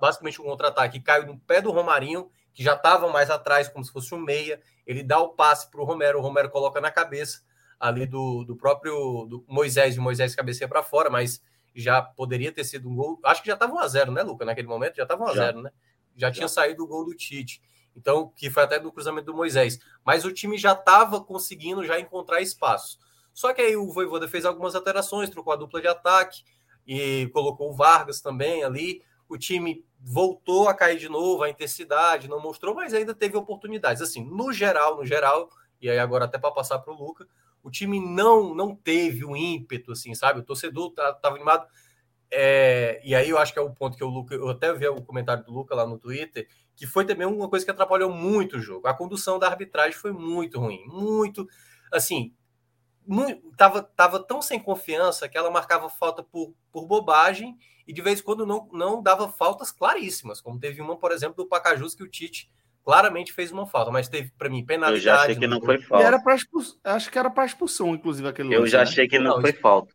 [0.00, 3.92] basicamente um contra-ataque, caiu no pé do Romarinho, que já estava mais atrás, como se
[3.92, 4.60] fosse um meia.
[4.86, 7.42] Ele dá o passe para o Romero, o Romero coloca na cabeça
[7.80, 11.42] ali do, do próprio do Moisés, e o Moisés cabeceia para fora, mas
[11.74, 13.18] já poderia ter sido um gol.
[13.24, 14.44] Acho que já estava 1 a 0 né, Luca?
[14.44, 15.70] Naquele momento já estava 1 a 0 né?
[16.16, 17.62] Já, tinha saído o gol do Tite.
[17.96, 19.78] Então, que foi até do cruzamento do Moisés.
[20.04, 22.98] Mas o time já estava conseguindo já encontrar espaço.
[23.32, 26.42] Só que aí o Voivoda fez algumas alterações, trocou a dupla de ataque
[26.86, 29.02] e colocou o Vargas também ali.
[29.28, 34.02] O time voltou a cair de novo, a intensidade não mostrou, mas ainda teve oportunidades.
[34.02, 35.48] Assim, no geral, no geral,
[35.80, 37.26] e aí agora até para passar para o Luca,
[37.62, 40.40] o time não não teve o ímpeto, assim, sabe?
[40.40, 41.66] O torcedor estava tá, animado.
[42.32, 44.86] É, e aí eu acho que é o ponto que o Luca, eu até vi
[44.86, 46.46] o comentário do Luca lá no Twitter,
[46.76, 48.86] que foi também uma coisa que atrapalhou muito o jogo.
[48.86, 51.48] A condução da arbitragem foi muito ruim, muito
[51.92, 52.32] assim,
[53.06, 58.00] muito, tava, tava tão sem confiança que ela marcava falta por, por bobagem e de
[58.00, 61.94] vez em quando não, não dava faltas claríssimas, como teve uma, por exemplo, do Pacajus
[61.94, 62.48] que o Tite
[62.84, 65.06] claramente fez uma falta, mas teve para mim penalidade.
[65.06, 66.06] Eu já achei que não foi falta.
[66.06, 66.36] era para
[66.84, 68.54] acho que era para expulsão, inclusive aquele.
[68.54, 68.84] Eu lance, já né?
[68.84, 69.92] achei que não, não foi falta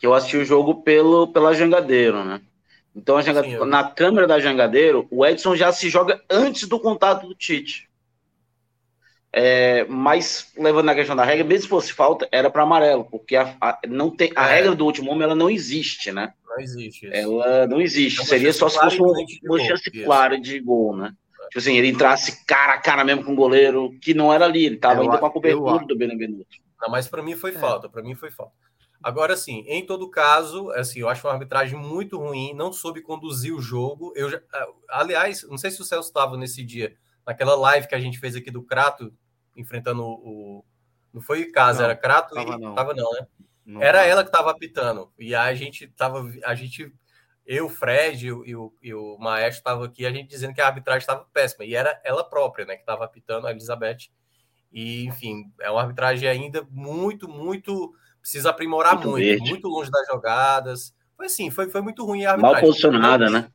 [0.00, 2.40] que eu assisti o jogo pelo, pela Jangadeiro, né?
[2.96, 3.66] Então, a Sim, eu...
[3.66, 7.88] na câmera da Jangadeiro, o Edson já se joga antes do contato do Tite.
[9.32, 13.36] É, mas, levando na questão da regra, mesmo se fosse falta, era para amarelo, porque
[13.36, 14.54] a, a não tem, a é.
[14.54, 16.32] regra do último homem ela não existe, né?
[16.48, 17.06] Não existe.
[17.06, 17.14] Isso.
[17.14, 18.24] Ela não existe.
[18.24, 19.14] Seria só se fosse uma,
[19.44, 21.12] uma chance clara de gol, né?
[21.48, 24.64] Tipo assim, ele entrasse cara a cara mesmo com o goleiro, que não era ali,
[24.64, 26.56] ele estava ainda com a cobertura eu, do Benevenuto.
[26.80, 27.58] Não, mas para mim foi é.
[27.58, 28.69] falta, para mim foi falta.
[29.02, 33.54] Agora, sim, em todo caso, assim, eu acho uma arbitragem muito ruim, não soube conduzir
[33.54, 34.12] o jogo.
[34.14, 36.94] Eu já, ah, aliás, não sei se o Celso estava nesse dia,
[37.26, 39.12] naquela live que a gente fez aqui do Crato,
[39.56, 40.64] enfrentando o.
[41.12, 42.58] Não foi casa, era Crato tava e.
[42.58, 42.74] Não.
[42.74, 43.26] Tava não, né?
[43.64, 45.10] Não era ela que estava apitando.
[45.18, 46.30] E a gente tava.
[46.44, 46.92] A gente.
[47.46, 50.66] Eu, o Fred e o, e o Maestro estavam aqui, a gente dizendo que a
[50.66, 51.64] arbitragem estava péssima.
[51.64, 54.10] E era ela própria, né, que estava apitando, a Elizabeth.
[54.70, 60.06] E, enfim, é uma arbitragem ainda muito, muito precisa aprimorar muito, muito, muito, longe das
[60.06, 60.94] jogadas.
[61.16, 62.62] Foi assim, foi, foi muito ruim a arbitragem.
[62.62, 63.50] Mal posicionada, né?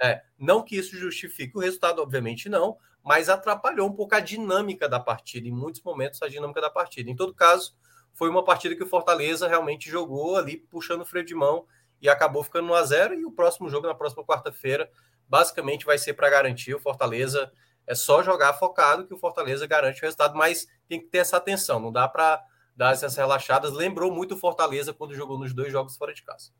[0.00, 4.88] É, não que isso justifique o resultado, obviamente não, mas atrapalhou um pouco a dinâmica
[4.88, 7.10] da partida, em muitos momentos a dinâmica da partida.
[7.10, 7.74] Em todo caso,
[8.12, 11.64] foi uma partida que o Fortaleza realmente jogou ali, puxando o freio de mão
[12.00, 14.90] e acabou ficando no a 0 e o próximo jogo na próxima quarta-feira
[15.28, 17.50] basicamente vai ser para garantir o Fortaleza
[17.86, 21.36] é só jogar focado que o Fortaleza garante o resultado, mas tem que ter essa
[21.36, 22.42] atenção, não dá para
[22.76, 23.72] dar essas relaxadas.
[23.72, 26.50] Lembrou muito o Fortaleza quando jogou nos dois jogos fora de casa.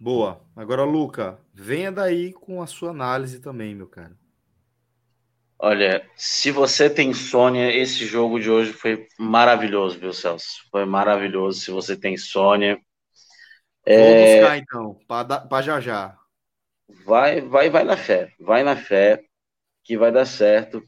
[0.00, 0.40] Boa.
[0.56, 4.16] Agora, Luca, venha daí com a sua análise também, meu cara.
[5.58, 10.64] Olha, se você tem Sônia, esse jogo de hoje foi maravilhoso, viu, Celso?
[10.70, 11.60] Foi maravilhoso.
[11.60, 12.80] Se você tem Sônia.
[13.84, 13.98] É...
[13.98, 14.98] Vou buscar então,
[15.48, 16.16] para já já.
[17.04, 18.32] Vai, vai, vai na fé.
[18.38, 19.24] Vai na fé
[19.82, 20.80] que vai dar certo.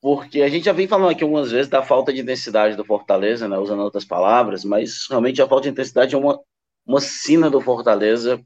[0.00, 3.46] Porque a gente já vem falando aqui algumas vezes da falta de intensidade do Fortaleza,
[3.46, 3.58] né?
[3.58, 6.40] Usando outras palavras, mas realmente a falta de intensidade é uma,
[6.86, 8.40] uma sina do Fortaleza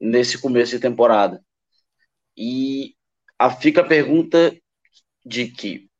[0.00, 1.42] nesse começo de temporada.
[2.36, 2.94] E
[3.38, 4.56] a, fica a pergunta
[5.24, 5.90] de que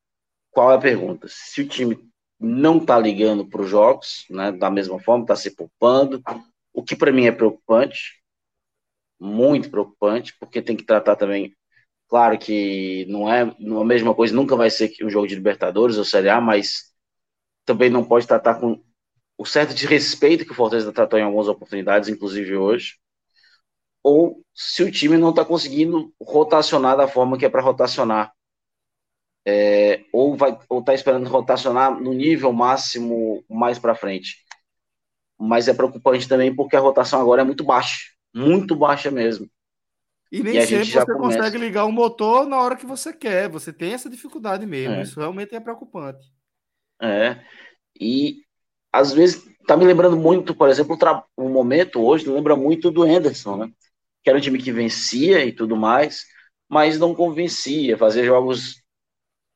[0.50, 1.26] qual é a pergunta?
[1.28, 1.98] Se o time
[2.38, 6.22] não está ligando para os jogos, né, da mesma forma, está se poupando,
[6.72, 8.22] o que para mim é preocupante,
[9.18, 11.54] muito preocupante, porque tem que tratar também,
[12.10, 15.36] claro que não é, não é a mesma coisa, nunca vai ser um jogo de
[15.36, 16.92] Libertadores ou Série A, mas
[17.64, 18.82] também não pode tratar com
[19.38, 22.98] o certo desrespeito que o Fortaleza tratou em algumas oportunidades, inclusive hoje,
[24.02, 28.32] ou se o time não está conseguindo rotacionar da forma que é para rotacionar
[29.46, 34.36] é, ou vai ou está esperando rotacionar no nível máximo mais para frente.
[35.38, 37.98] Mas é preocupante também porque a rotação agora é muito baixa,
[38.34, 39.48] muito baixa mesmo.
[40.30, 41.38] E nem e sempre você começa...
[41.38, 43.48] consegue ligar o motor na hora que você quer.
[43.48, 44.94] Você tem essa dificuldade mesmo.
[44.94, 45.02] É.
[45.02, 46.24] Isso realmente é preocupante.
[47.02, 47.42] É.
[48.00, 48.44] E
[48.92, 50.96] às vezes tá me lembrando muito, por exemplo,
[51.36, 53.70] o, o momento hoje lembra muito do Anderson, né?
[54.22, 56.24] Que era um time que vencia e tudo mais,
[56.68, 58.82] mas não convencia, fazia jogos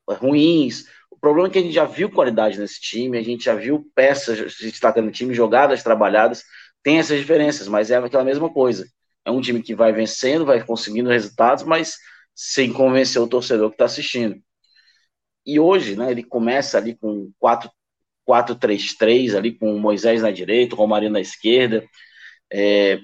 [0.07, 0.85] ruins.
[1.09, 3.89] O problema é que a gente já viu qualidade nesse time, a gente já viu
[3.95, 6.43] peças se destacando no time, jogadas trabalhadas,
[6.83, 8.85] tem essas diferenças, mas é aquela mesma coisa.
[9.25, 11.97] É um time que vai vencendo, vai conseguindo resultados, mas
[12.33, 14.41] sem convencer o torcedor que está assistindo.
[15.45, 17.31] E hoje, né, ele começa ali com
[18.25, 21.83] 4-3-3, ali com Moisés na direita, o Romarinho na esquerda,
[22.51, 22.99] é,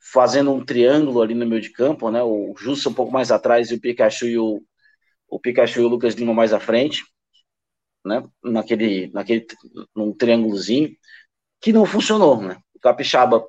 [0.00, 3.70] fazendo um triângulo ali no meio de campo, né, o Justo um pouco mais atrás
[3.70, 4.62] e o Pikachu e o,
[5.28, 7.04] o Pikachu e o Lucas Lima mais à frente,
[8.04, 8.22] né?
[8.42, 9.46] Naquele, naquele
[9.94, 10.96] num triângulozinho,
[11.60, 12.56] que não funcionou, né?
[12.74, 13.44] O Capixaba,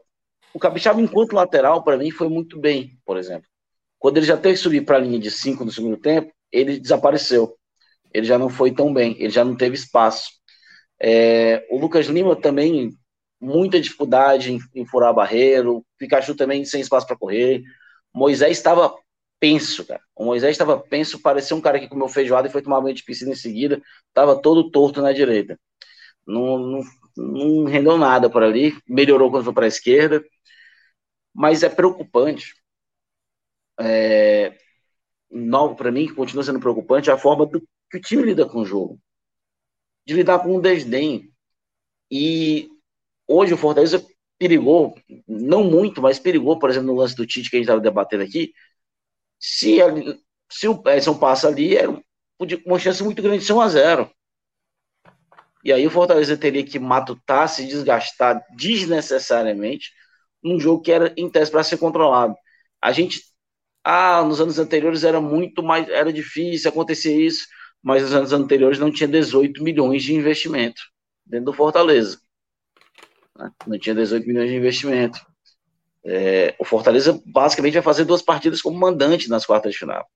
[0.53, 3.47] o Capixaba enquanto lateral para mim foi muito bem, por exemplo.
[3.99, 6.79] Quando ele já teve que subir para a linha de 5 no segundo tempo, ele
[6.79, 7.55] desapareceu.
[8.13, 10.29] Ele já não foi tão bem, ele já não teve espaço.
[10.99, 12.91] É, o Lucas Lima também
[13.39, 17.63] muita dificuldade em, em furar barreiro, o Pikachu também sem espaço para correr.
[18.13, 18.93] Moisés estava
[19.39, 20.01] penso, cara.
[20.15, 23.03] O Moisés estava penso, parecia um cara que comeu feijoada e foi tomar banho de
[23.03, 25.59] piscina em seguida, estava todo torto na direita.
[26.27, 26.81] Não, não,
[27.17, 30.23] não rendeu nada por ali, melhorou quando foi para a esquerda,
[31.33, 32.55] mas é preocupante.
[33.79, 34.57] É,
[35.29, 38.65] novo para mim, continua sendo preocupante a forma do, que o time lida com o
[38.65, 38.99] jogo,
[40.05, 41.31] de lidar com o desdém.
[42.09, 42.69] E
[43.27, 44.05] hoje o Fortaleza
[44.37, 44.95] perigou,
[45.27, 48.23] não muito, mas perigou, por exemplo, no lance do Tite que a gente estava debatendo
[48.23, 48.53] aqui,
[49.39, 49.77] se,
[50.49, 51.91] se o Edson passa ali, era
[52.65, 54.11] uma chance muito grande de ser 1 a 0
[55.63, 59.91] E aí o Fortaleza teria que matutar, se desgastar desnecessariamente
[60.43, 62.35] num jogo que era em tese para ser controlado.
[62.81, 63.21] A gente,
[63.83, 67.47] ah, nos anos anteriores era muito mais, era difícil acontecer isso,
[67.81, 70.81] mas nos anos anteriores não tinha 18 milhões de investimento
[71.25, 72.19] dentro do Fortaleza.
[73.37, 73.51] Né?
[73.67, 75.19] Não tinha 18 milhões de investimento.
[76.03, 80.07] É, o Fortaleza basicamente vai fazer duas partidas como mandante nas quartas de final.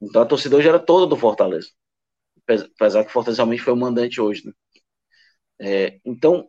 [0.00, 1.68] Então a torcida hoje era toda do Fortaleza.
[2.46, 4.46] Apesar que o Fortaleza realmente foi o mandante hoje.
[4.46, 4.52] Né?
[5.60, 6.48] É, então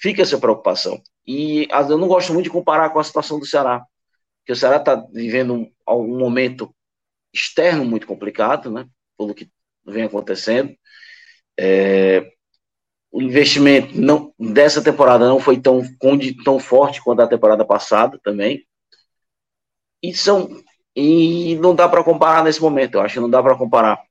[0.00, 1.02] fica essa preocupação.
[1.26, 3.84] E eu não gosto muito de comparar com a situação do Ceará.
[4.40, 6.74] Porque o Ceará está vivendo um, um momento
[7.32, 8.86] externo muito complicado, né?
[9.16, 9.50] Pelo que
[9.86, 10.74] vem acontecendo.
[11.58, 12.30] É,
[13.10, 15.82] o investimento não, dessa temporada não foi tão,
[16.44, 18.66] tão forte quanto a temporada passada também.
[20.02, 20.50] E, são,
[20.94, 24.02] e não dá para comparar nesse momento, eu acho que não dá para comparar.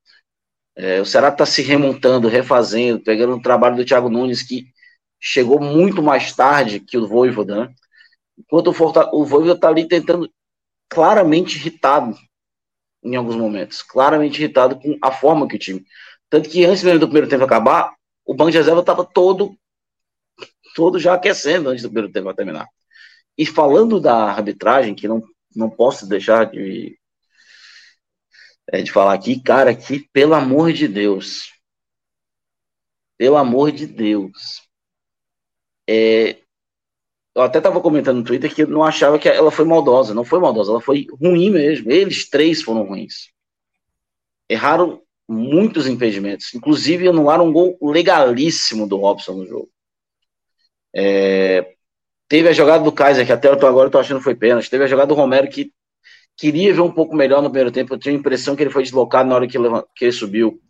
[0.74, 4.66] É, o Ceará está se remontando, refazendo, pegando o trabalho do Thiago Nunes, que
[5.26, 7.74] chegou muito mais tarde que o Voivoda, né?
[8.36, 10.30] Enquanto o, Forta, o Voivoda está ali tentando,
[10.86, 12.14] claramente irritado
[13.02, 15.82] em alguns momentos, claramente irritado com a forma que o time.
[16.28, 17.94] Tanto que antes mesmo do primeiro tempo acabar,
[18.26, 19.56] o banco de reserva estava todo,
[20.74, 22.68] todo já aquecendo antes do primeiro tempo terminar.
[23.36, 25.22] E falando da arbitragem, que não,
[25.56, 26.98] não posso deixar de,
[28.70, 31.50] é, de falar aqui, cara, que pelo amor de Deus,
[33.16, 34.63] pelo amor de Deus,
[35.88, 36.36] é,
[37.34, 40.14] eu até estava comentando no Twitter que eu não achava que ela foi maldosa.
[40.14, 41.90] Não foi maldosa, ela foi ruim mesmo.
[41.90, 43.30] Eles três foram ruins.
[44.48, 46.54] Erraram muitos impedimentos.
[46.54, 49.68] Inclusive, anularam um gol legalíssimo do Robson no jogo.
[50.94, 51.74] É,
[52.28, 54.70] teve a jogada do Kaiser, que até agora eu tô achando que foi pênalti.
[54.70, 55.72] Teve a jogada do Romero, que
[56.36, 57.94] queria ver um pouco melhor no primeiro tempo.
[57.94, 60.60] Eu tinha a impressão que ele foi deslocado na hora que, ele, que ele subiu.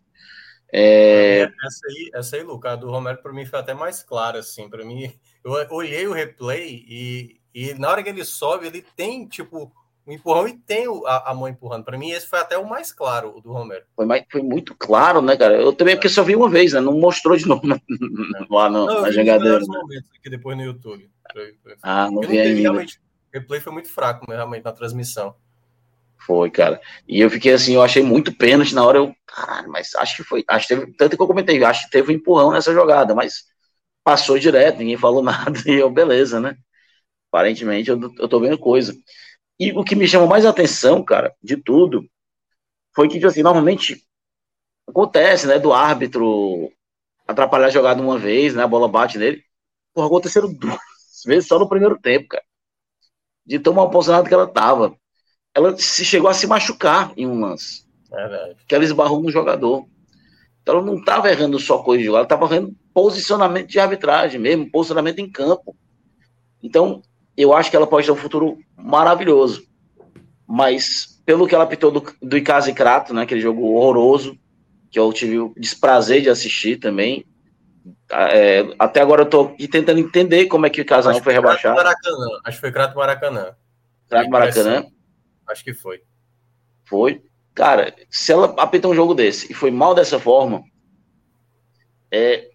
[0.71, 1.43] É...
[1.43, 4.69] Essa aí, essa aí, Lucas, do Romero, para mim foi até mais clara, assim.
[4.69, 5.11] Para mim,
[5.43, 9.71] eu olhei o replay e, e na hora que ele sobe, ele tem, tipo,
[10.05, 11.83] o empurrão e tem a, a mão empurrando.
[11.83, 13.85] Para mim, esse foi até o mais claro, o do Romero.
[13.95, 15.55] Foi, mais, foi muito claro, né, cara?
[15.59, 16.79] Eu também, porque só vi uma vez, né?
[16.79, 17.79] Não mostrou de novo na,
[18.49, 19.59] lá no, não, na jogadeira.
[19.59, 20.01] Né?
[20.19, 21.09] aqui depois no YouTube.
[21.81, 22.61] Ah, não vi ainda.
[22.61, 25.35] Realmente, o replay foi muito fraco, realmente, na transmissão.
[26.25, 26.81] Foi, cara.
[27.07, 28.97] E eu fiquei assim, eu achei muito pênalti na hora.
[28.97, 29.15] Eu,
[29.67, 30.43] mas acho que foi.
[30.47, 33.43] Acho que teve, tanto que eu comentei, acho que teve um empurrão nessa jogada, mas
[34.03, 35.59] passou direto, ninguém falou nada.
[35.67, 36.57] E eu, beleza, né?
[37.31, 38.95] Aparentemente eu, eu tô vendo coisa.
[39.59, 42.05] E o que me chamou mais atenção, cara, de tudo,
[42.95, 44.03] foi que, tipo assim, normalmente
[44.87, 46.71] acontece, né, do árbitro
[47.27, 49.43] atrapalhar a jogada uma vez, né, a bola bate nele.
[49.93, 50.79] Porra, aconteceram duas
[51.25, 52.43] vezes só no primeiro tempo, cara.
[53.45, 54.95] De tão mal posicionado que ela tava.
[55.55, 57.85] Ela se chegou a se machucar em um lance.
[58.11, 59.85] É que ela esbarrou no jogador.
[60.61, 64.39] Então ela não estava errando só coisa de jogar, ela estava errando posicionamento de arbitragem
[64.39, 65.75] mesmo, posicionamento em campo.
[66.61, 67.01] Então,
[67.37, 69.63] eu acho que ela pode ter um futuro maravilhoso.
[70.47, 74.37] Mas, pelo que ela apitou do, do Icasa e Crato, né, aquele jogo horroroso,
[74.89, 77.25] que eu tive o desprazer de assistir também.
[78.09, 81.33] É, até agora eu tô aqui tentando entender como é que o Icasa não foi
[81.33, 81.75] rebaixado.
[81.75, 82.27] Maracanã.
[82.43, 83.55] Acho que foi Crato Maracanã.
[84.09, 84.85] Crato Maracanã?
[85.47, 86.01] Acho que foi.
[86.85, 87.23] Foi.
[87.53, 90.63] Cara, se ela apitou um jogo desse e foi mal dessa forma,
[92.11, 92.49] é,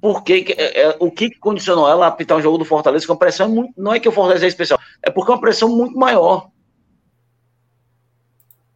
[0.00, 3.12] por que, é, é, o que condicionou ela a apitar um jogo do Fortaleza com
[3.12, 5.40] a pressão é muito, não é que o Fortaleza é especial, é porque é uma
[5.40, 6.50] pressão muito maior.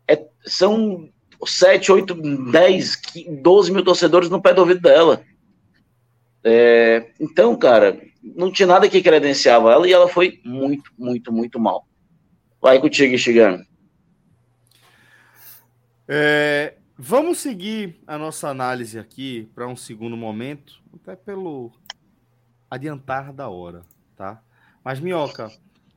[0.09, 1.09] É, são
[1.45, 2.15] 7, 8,
[2.51, 3.03] 10,
[3.43, 5.23] 12 mil torcedores no pé do ouvido dela.
[6.43, 11.61] É, então, cara, não tinha nada que credenciava ela e ela foi muito, muito, muito
[11.61, 11.87] mal.
[12.61, 13.65] Vai contigo, Chigano.
[16.07, 21.73] É, vamos seguir a nossa análise aqui para um segundo momento até pelo
[22.71, 23.83] adiantar da hora,
[24.15, 24.43] tá?
[24.85, 25.51] Mas, Minhoca,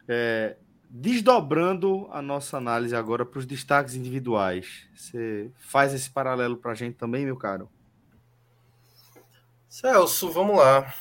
[0.07, 0.55] é,
[0.89, 6.75] desdobrando a nossa análise agora para os destaques individuais, você faz esse paralelo para a
[6.75, 7.69] gente também, meu caro?
[9.67, 10.93] Celso, vamos lá.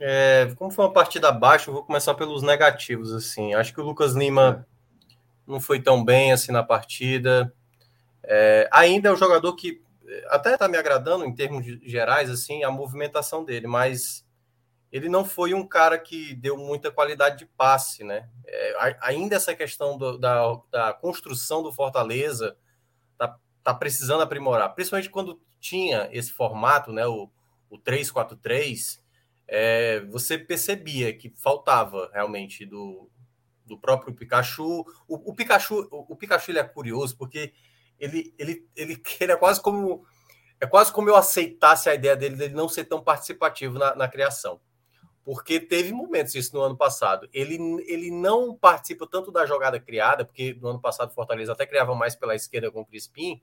[0.00, 3.12] É, como foi uma partida abaixo, eu vou começar pelos negativos.
[3.12, 3.54] assim.
[3.54, 4.77] Acho que o Lucas Lima é.
[5.48, 7.52] Não foi tão bem assim na partida.
[8.22, 9.82] É, ainda é um jogador que
[10.28, 14.26] até está me agradando em termos gerais, assim, a movimentação dele, mas
[14.90, 18.28] ele não foi um cara que deu muita qualidade de passe, né?
[18.46, 22.56] É, ainda essa questão do, da, da construção do Fortaleza
[23.18, 27.06] tá, tá precisando aprimorar, principalmente quando tinha esse formato, né?
[27.06, 27.30] O,
[27.68, 29.00] o 3-4-3,
[29.46, 33.10] é, você percebia que faltava realmente do,
[33.68, 34.84] do próprio Pikachu.
[35.06, 37.52] O, o Pikachu, o, o Pikachu ele é curioso porque
[37.98, 40.04] ele, ele, ele, ele é quase como
[40.60, 44.08] é quase como eu aceitasse a ideia dele de não ser tão participativo na, na,
[44.08, 44.60] criação.
[45.22, 47.28] Porque teve momentos isso no ano passado.
[47.32, 47.54] Ele,
[47.86, 51.94] ele não participa tanto da jogada criada, porque no ano passado o Fortaleza até criava
[51.94, 53.40] mais pela esquerda com o Crispim,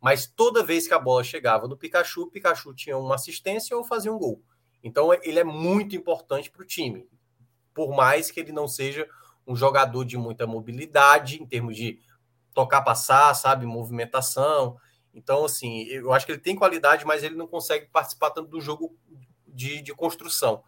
[0.00, 3.82] mas toda vez que a bola chegava no Pikachu, o Pikachu tinha uma assistência ou
[3.82, 4.40] fazia um gol.
[4.82, 7.08] Então ele é muito importante para o time.
[7.72, 9.08] Por mais que ele não seja
[9.46, 11.98] um jogador de muita mobilidade, em termos de
[12.52, 14.76] tocar, passar, sabe, movimentação.
[15.12, 18.60] Então, assim, eu acho que ele tem qualidade, mas ele não consegue participar tanto do
[18.60, 18.96] jogo
[19.46, 20.62] de, de construção.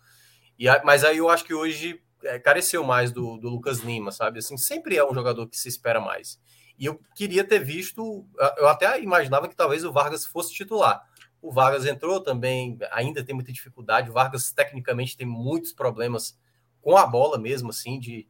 [0.59, 4.39] E, mas aí eu acho que hoje é, careceu mais do, do Lucas Lima, sabe?
[4.39, 6.40] Assim, sempre é um jogador que se espera mais.
[6.78, 8.27] E eu queria ter visto,
[8.59, 11.03] eu até imaginava que talvez o Vargas fosse titular.
[11.40, 14.11] O Vargas entrou também, ainda tem muita dificuldade.
[14.11, 16.39] O Vargas, tecnicamente, tem muitos problemas
[16.82, 18.28] com a bola mesmo, assim, de,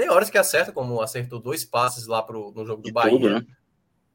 [0.00, 3.10] tem horas que acerta, como acertou dois passes lá pro, no jogo do Bahia.
[3.10, 3.46] Tudo, né?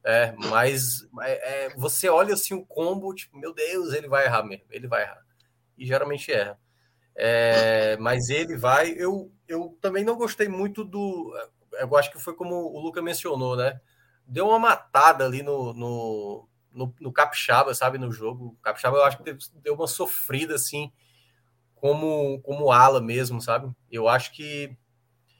[0.03, 4.41] É, mas é, é, você olha assim o combo, tipo, meu Deus, ele vai errar
[4.41, 5.21] mesmo, ele vai errar.
[5.77, 6.59] E geralmente erra.
[7.15, 8.95] É, mas ele vai.
[8.97, 11.31] Eu, eu também não gostei muito do.
[11.73, 13.79] Eu acho que foi como o Luca mencionou, né?
[14.25, 18.47] Deu uma matada ali no, no, no, no Capixaba, sabe, no jogo.
[18.47, 20.91] O Capixaba eu acho que deu uma sofrida assim,
[21.75, 23.71] como, como ala mesmo, sabe?
[23.91, 24.75] Eu acho que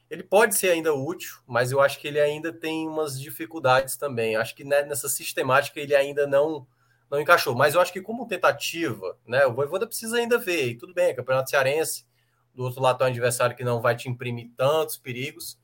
[0.09, 4.35] ele pode ser ainda útil, mas eu acho que ele ainda tem umas dificuldades também.
[4.35, 6.67] Acho que né, nessa sistemática ele ainda não
[7.09, 7.55] não encaixou.
[7.55, 10.69] Mas eu acho que como tentativa, né, o Voivoda precisa ainda ver.
[10.69, 12.05] E tudo bem, é Campeonato Cearense,
[12.53, 15.59] do outro lado tem um adversário que não vai te imprimir tantos perigos,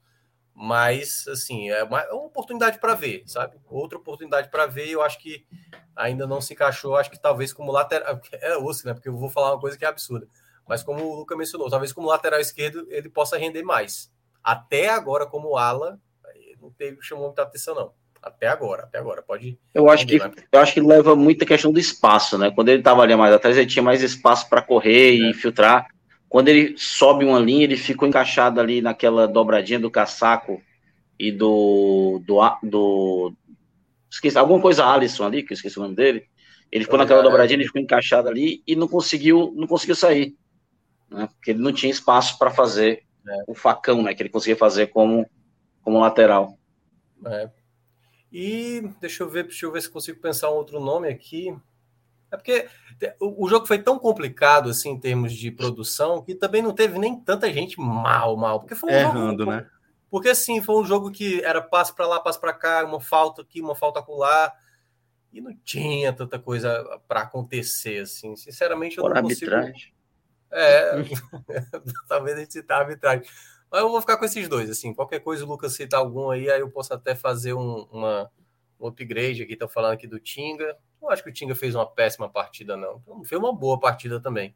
[0.55, 3.57] Mas, assim, é uma, é uma oportunidade para ver, sabe?
[3.69, 5.45] Outra oportunidade para ver, eu acho que
[5.95, 6.95] ainda não se encaixou.
[6.97, 8.21] Acho que talvez como lateral.
[8.33, 8.93] É osso, né?
[8.93, 10.27] Porque eu vou falar uma coisa que é absurda.
[10.67, 14.11] Mas como o Luca mencionou, talvez como lateral esquerdo ele possa render mais.
[14.43, 15.99] Até agora, como ala,
[16.61, 17.91] não teve, chamou muita atenção, não.
[18.21, 19.23] Até agora, até agora.
[19.23, 19.57] Pode.
[19.73, 22.51] Eu acho, que, eu acho que leva muita questão do espaço, né?
[22.51, 25.29] Quando ele estava ali mais atrás, ele tinha mais espaço para correr é.
[25.29, 25.87] e filtrar.
[26.29, 30.61] Quando ele sobe uma linha, ele ficou encaixado ali naquela dobradinha do casaco
[31.19, 32.21] e do.
[32.25, 33.33] do, do
[34.09, 36.25] esqueci, alguma coisa Alisson ali, que eu esqueci o nome dele.
[36.71, 40.35] Ele ficou naquela dobradinha, ele ficou encaixado ali e não conseguiu, não conseguiu sair.
[41.09, 41.27] Né?
[41.33, 43.43] Porque ele não tinha espaço para fazer é.
[43.47, 44.13] o facão, né?
[44.13, 45.29] Que ele conseguia fazer como,
[45.81, 46.57] como lateral.
[47.25, 47.49] É.
[48.31, 51.55] E deixa eu ver, deixa eu ver se consigo pensar um outro nome aqui.
[52.31, 52.65] É porque
[53.19, 57.19] o jogo foi tão complicado assim em termos de produção que também não teve nem
[57.19, 58.61] tanta gente mal, mal.
[58.61, 59.67] Porque foi um Errando, jogo, né?
[60.09, 63.41] Porque assim, foi um jogo que era passo para lá, passo para cá, uma falta
[63.41, 64.53] aqui, uma falta acolá.
[65.33, 68.35] E não tinha tanta coisa para acontecer, assim.
[68.35, 69.93] Sinceramente, eu Por não arbitragem.
[70.51, 70.91] É,
[72.07, 73.25] talvez a gente citar a arbitragem.
[73.71, 74.93] Mas eu vou ficar com esses dois, assim.
[74.93, 78.29] Qualquer coisa o Lucas cita algum aí, aí eu posso até fazer um, uma,
[78.79, 79.53] um upgrade aqui.
[79.53, 80.77] Estão falando aqui do Tinga.
[81.01, 83.01] Não acho que o Tinga fez uma péssima partida, não.
[83.01, 84.53] Então, fez uma boa partida também.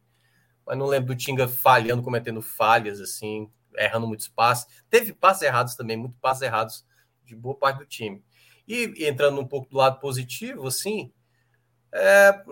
[0.65, 4.67] Mas não lembro do Tinga falhando, cometendo falhas, assim, errando muitos passes.
[4.89, 6.85] Teve passes errados também, muitos passes errados
[7.23, 8.23] de boa parte do time.
[8.67, 11.13] E entrando um pouco do lado positivo, assim,
[11.91, 12.43] é,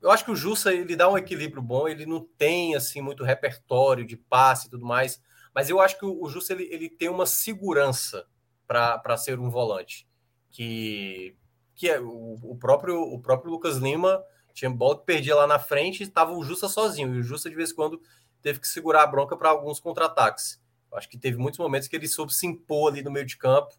[0.00, 3.24] eu acho que o Jussa ele dá um equilíbrio bom, ele não tem assim muito
[3.24, 5.22] repertório de passe e tudo mais,
[5.54, 8.26] mas eu acho que o, o Jussa ele, ele tem uma segurança
[8.66, 10.08] para ser um volante
[10.50, 11.36] que
[11.74, 14.22] que é o, o, próprio o próprio Lucas Lima
[14.52, 17.56] tinha bola que perdia lá na frente, estava o Justa sozinho, e o Justa de
[17.56, 18.02] vez em quando
[18.42, 20.60] teve que segurar a bronca para alguns contra-ataques.
[20.92, 23.74] Acho que teve muitos momentos que ele soube se impor ali no meio de campo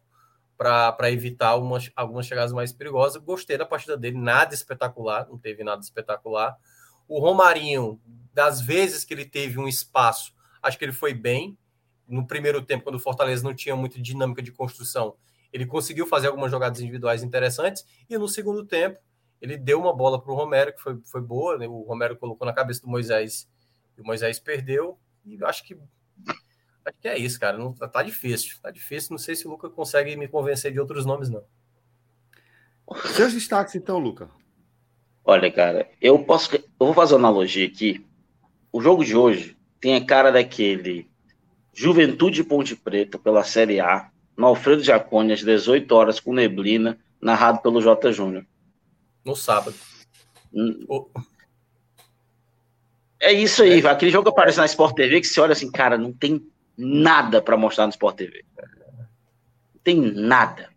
[0.56, 3.22] para evitar umas, algumas chegadas mais perigosas.
[3.22, 6.56] Gostei da partida dele, nada espetacular, não teve nada espetacular.
[7.08, 8.00] O Romarinho,
[8.32, 11.58] das vezes que ele teve um espaço, acho que ele foi bem.
[12.06, 15.16] No primeiro tempo, quando o Fortaleza não tinha muita dinâmica de construção,
[15.52, 18.98] ele conseguiu fazer algumas jogadas individuais interessantes e no segundo tempo
[19.40, 21.66] ele deu uma bola para o Romero que foi, foi boa, né?
[21.66, 23.48] o Romero colocou na cabeça do Moisés
[23.98, 25.76] e o Moisés perdeu e acho que
[26.84, 29.50] acho que é isso, cara, não tá, tá difícil, tá difícil, não sei se o
[29.50, 31.44] Luca consegue me convencer de outros nomes não.
[33.14, 34.28] Seus destaques então, Luca.
[35.24, 38.04] Olha, cara, eu posso eu vou fazer uma analogia aqui.
[38.72, 41.08] O jogo de hoje tem a cara daquele
[41.72, 47.60] Juventude Ponte Preta pela Série A no Alfredo Jaconi, às 18 horas, com neblina, narrado
[47.60, 48.12] pelo J.
[48.12, 48.44] Júnior.
[49.24, 49.76] No sábado.
[50.52, 50.84] Hum.
[50.88, 51.08] Oh.
[53.20, 53.86] É isso aí, é.
[53.88, 56.44] aquele jogo aparece na Sport TV que você olha assim, cara, não tem
[56.76, 58.44] nada para mostrar no Sport TV.
[58.56, 60.70] Não tem nada.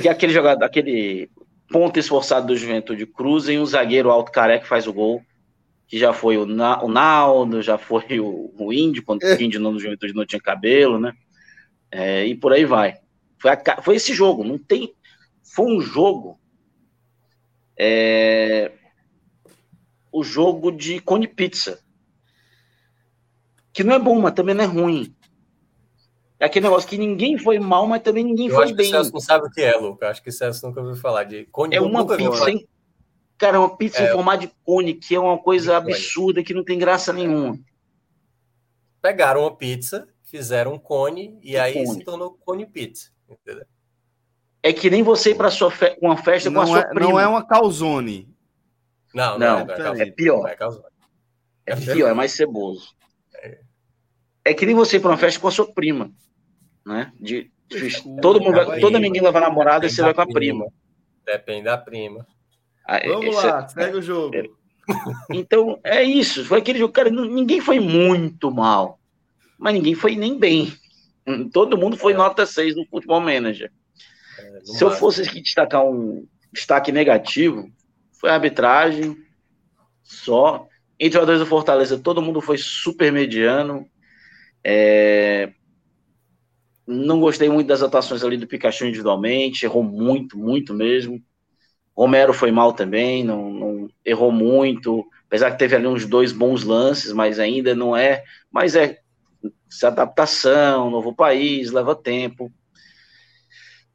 [0.00, 1.30] Que é aquele jogador, aquele
[1.70, 5.22] ponto esforçado do Juventude cruza e um zagueiro alto careca faz o gol,
[5.86, 9.60] que já foi o, Na, o Naldo, já foi o, o Índio, quando o Índio
[9.60, 11.12] no Juventude não tinha cabelo, né?
[11.90, 12.98] É, e por aí vai.
[13.38, 14.94] Foi, a, foi, esse jogo, não tem.
[15.42, 16.38] Foi um jogo.
[17.76, 18.72] É,
[20.12, 21.80] o jogo de Cone Pizza.
[23.72, 25.14] Que não é bom, mas também não é ruim.
[26.38, 28.86] É aquele negócio que ninguém foi mal, mas também ninguém Eu foi acho bem.
[28.86, 30.08] Que o Celso não sabe o que é, Luca.
[30.08, 31.76] Acho que o Celso nunca ouviu falar de cone.
[31.76, 32.66] É uma pizza, hein?
[33.36, 36.54] Cara, é uma pizza é, em formato de cone, que é uma coisa absurda, que
[36.54, 37.58] não tem graça nenhuma.
[39.02, 41.86] Pegaram uma pizza, fizeram um cone e aí cone.
[41.86, 43.10] se tornou cone pizza.
[43.28, 43.64] Entendeu?
[44.62, 47.10] É que nem você ir para fe uma festa não com a sua é, prima.
[47.10, 48.28] Não é uma calzone.
[49.14, 50.46] Não, não, não, é, é, pior.
[50.46, 50.56] É,
[51.66, 52.94] é, pior, é mais ceboso.
[54.44, 54.50] É.
[54.50, 56.10] é que nem você ir para uma festa com a sua prima,
[56.84, 57.12] né?
[57.18, 57.50] De,
[58.20, 60.66] todo mundo, vai, toda menina vai namorada e você vai com a prima.
[61.24, 62.26] Depende da prima.
[62.86, 64.34] Ah, Vamos lá, segue o jogo.
[65.30, 66.44] Então, é isso.
[66.44, 69.00] Foi aquele jogo, cara, ninguém foi muito mal
[69.60, 70.72] mas ninguém foi nem bem.
[71.52, 72.16] Todo mundo foi é.
[72.16, 73.70] nota 6 no Futebol Manager.
[74.38, 77.70] É, Se eu fosse aqui destacar um destaque negativo,
[78.18, 79.16] foi a arbitragem
[80.02, 80.66] só.
[80.98, 83.86] Entre os dois do Fortaleza, todo mundo foi super mediano.
[84.64, 85.52] É...
[86.86, 91.22] Não gostei muito das atuações ali do Pikachu individualmente, errou muito, muito mesmo.
[91.96, 96.64] Romero foi mal também, não, não, errou muito, apesar que teve ali uns dois bons
[96.64, 98.24] lances, mas ainda não é.
[98.50, 98.98] Mas é
[99.68, 102.52] se adaptação, novo país, leva tempo.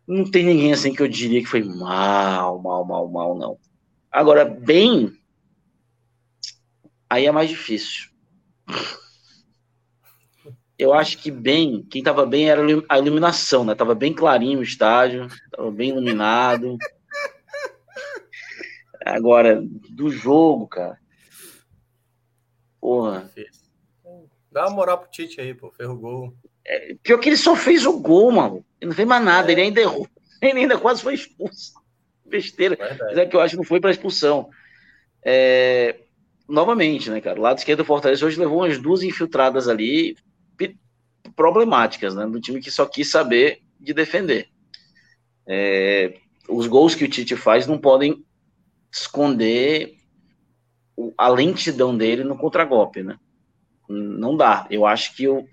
[0.08, 3.58] Não tem ninguém assim que eu diria que foi mal, mal, mal, mal, não.
[4.12, 5.12] Agora, bem,
[7.10, 8.10] aí é mais difícil.
[10.78, 13.74] Eu acho que bem, quem estava bem era a iluminação, né?
[13.74, 16.78] Tava bem clarinho o estádio, tava bem iluminado.
[19.06, 21.00] Agora, do jogo, cara.
[22.82, 23.30] Porra.
[24.52, 25.72] Dá uma moral pro Tite aí, pô.
[25.72, 26.34] Fez o gol.
[26.66, 28.66] É, pior que ele só fez o gol, mano.
[28.82, 29.50] Ele não fez mais nada.
[29.50, 29.54] É.
[29.54, 30.08] Ele ainda errou.
[30.42, 31.74] Ele ainda quase foi expulso.
[32.26, 32.78] Besteira.
[32.80, 34.50] Mas é que eu acho que não foi para expulsão.
[35.24, 35.96] É...
[36.48, 37.40] Novamente, né, cara?
[37.40, 40.16] O lado esquerdo do Fortaleza hoje levou umas duas infiltradas ali
[41.36, 42.26] problemáticas, né?
[42.26, 44.48] Do time que só quis saber de defender.
[45.48, 46.18] É...
[46.48, 48.24] Os gols que o Tite faz não podem
[48.92, 49.96] esconder
[51.18, 53.18] a lentidão dele no contragolpe, né?
[53.90, 54.66] Não dá.
[54.70, 55.46] Eu acho que o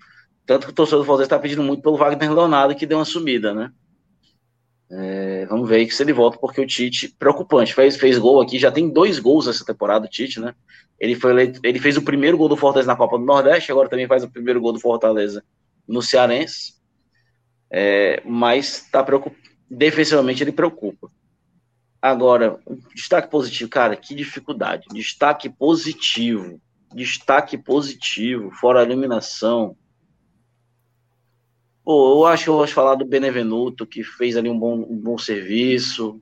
[0.45, 3.05] tanto que o torcedor do Fortaleza está pedindo muito pelo Wagner Leonardo que deu uma
[3.05, 3.71] subida, né?
[4.91, 8.71] É, vamos ver se ele volta, porque o Tite, preocupante, fez, fez gol aqui, já
[8.71, 10.53] tem dois gols essa temporada, o Tite, né?
[10.99, 14.07] Ele, foi ele fez o primeiro gol do Fortaleza na Copa do Nordeste, agora também
[14.07, 15.43] faz o primeiro gol do Fortaleza
[15.87, 16.73] no Cearense.
[17.71, 19.35] É, mas tá preocup...
[19.69, 21.09] defensivamente ele preocupa.
[22.01, 22.59] Agora,
[22.93, 24.87] destaque positivo, cara, que dificuldade.
[24.91, 26.61] Destaque positivo.
[26.93, 29.75] Destaque positivo, fora a eliminação.
[31.83, 34.97] Pô, eu acho que eu vou falar do Benevenuto, que fez ali um bom, um
[34.97, 36.21] bom serviço.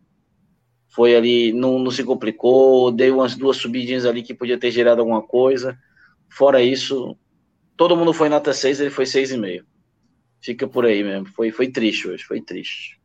[0.88, 5.02] Foi ali, não, não se complicou, deu umas duas subidinhas ali que podia ter gerado
[5.02, 5.78] alguma coisa.
[6.30, 7.18] Fora isso,
[7.82, 9.66] todo mundo foi nota 6, ele foi 6,5.
[10.40, 11.26] Fica por aí mesmo.
[11.26, 13.02] Foi, foi triste hoje, foi triste.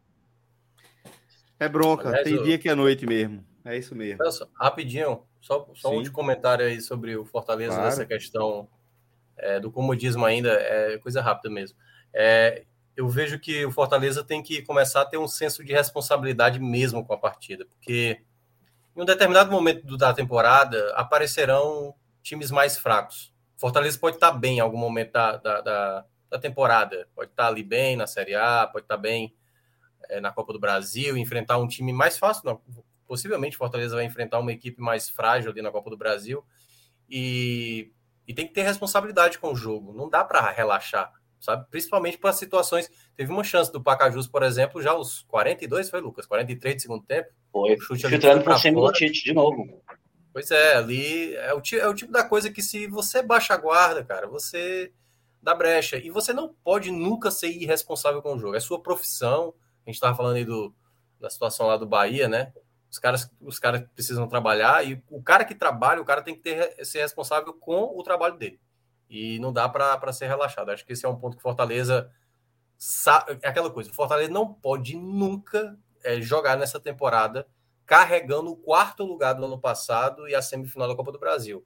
[1.58, 2.42] É bronca, Aliás, tem eu...
[2.42, 3.42] dia que é noite mesmo.
[3.64, 4.22] É isso mesmo.
[4.60, 7.84] rapidinho, só, só um comentário aí sobre o Fortaleza claro.
[7.86, 8.68] nessa questão
[9.38, 11.78] é, do comodismo ainda, é coisa rápida mesmo.
[12.12, 16.60] É, eu vejo que o Fortaleza tem que começar a ter um senso de responsabilidade
[16.60, 18.20] mesmo com a partida, porque
[18.94, 23.34] em um determinado momento da temporada aparecerão times mais fracos.
[23.56, 27.62] Fortaleza pode estar bem em algum momento da, da, da, da temporada, pode estar ali
[27.62, 29.34] bem na Série A, pode estar bem
[30.08, 32.42] é, na Copa do Brasil, enfrentar um time mais fácil.
[32.44, 32.60] Não,
[33.06, 36.44] possivelmente Fortaleza vai enfrentar uma equipe mais frágil ali na Copa do Brasil.
[37.08, 37.90] E,
[38.26, 39.92] e tem que ter responsabilidade com o jogo.
[39.92, 41.66] Não dá para relaxar, sabe?
[41.70, 42.90] Principalmente para situações.
[43.16, 46.26] Teve uma chance do Pacajus, por exemplo, já os 42 foi, Lucas?
[46.26, 47.30] 43 de segundo tempo.
[47.52, 47.76] Foi.
[47.78, 49.82] Chute Chutando para cima do Tite de novo.
[50.36, 53.56] Pois é, ali é o, é o tipo da coisa que se você baixa a
[53.56, 54.92] guarda, cara, você
[55.40, 55.96] dá brecha.
[55.96, 58.54] E você não pode nunca ser irresponsável com o jogo.
[58.54, 59.54] É sua profissão,
[59.86, 60.74] a gente estava falando aí do,
[61.18, 62.52] da situação lá do Bahia, né?
[62.90, 66.42] Os caras, os caras precisam trabalhar e o cara que trabalha, o cara tem que
[66.42, 68.60] ter, ser responsável com o trabalho dele.
[69.08, 70.68] E não dá para ser relaxado.
[70.68, 72.12] Acho que esse é um ponto que Fortaleza.
[73.40, 77.46] É aquela coisa, Fortaleza não pode nunca é, jogar nessa temporada
[77.86, 81.64] carregando o quarto lugar do ano passado e a semifinal da Copa do Brasil.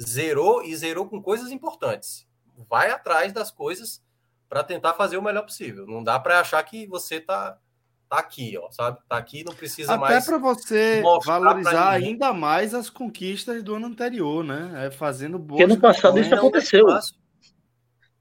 [0.00, 2.26] Zerou e zerou com coisas importantes.
[2.70, 4.02] Vai atrás das coisas
[4.48, 5.86] para tentar fazer o melhor possível.
[5.86, 7.58] Não dá para achar que você tá
[8.08, 8.98] tá aqui, ó, sabe?
[9.06, 10.16] Tá aqui, não precisa Até mais.
[10.16, 14.86] Até para você valorizar ainda mais as conquistas do ano anterior, né?
[14.86, 15.60] É fazendo boas.
[15.60, 16.86] Porque ano passado isso aconteceu.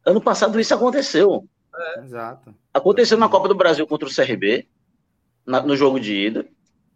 [0.06, 1.48] Ano passado isso aconteceu.
[1.74, 2.00] É.
[2.02, 2.54] Exato.
[2.74, 4.68] Aconteceu na Copa do Brasil contra o CRB,
[5.46, 6.46] na, no jogo de ida,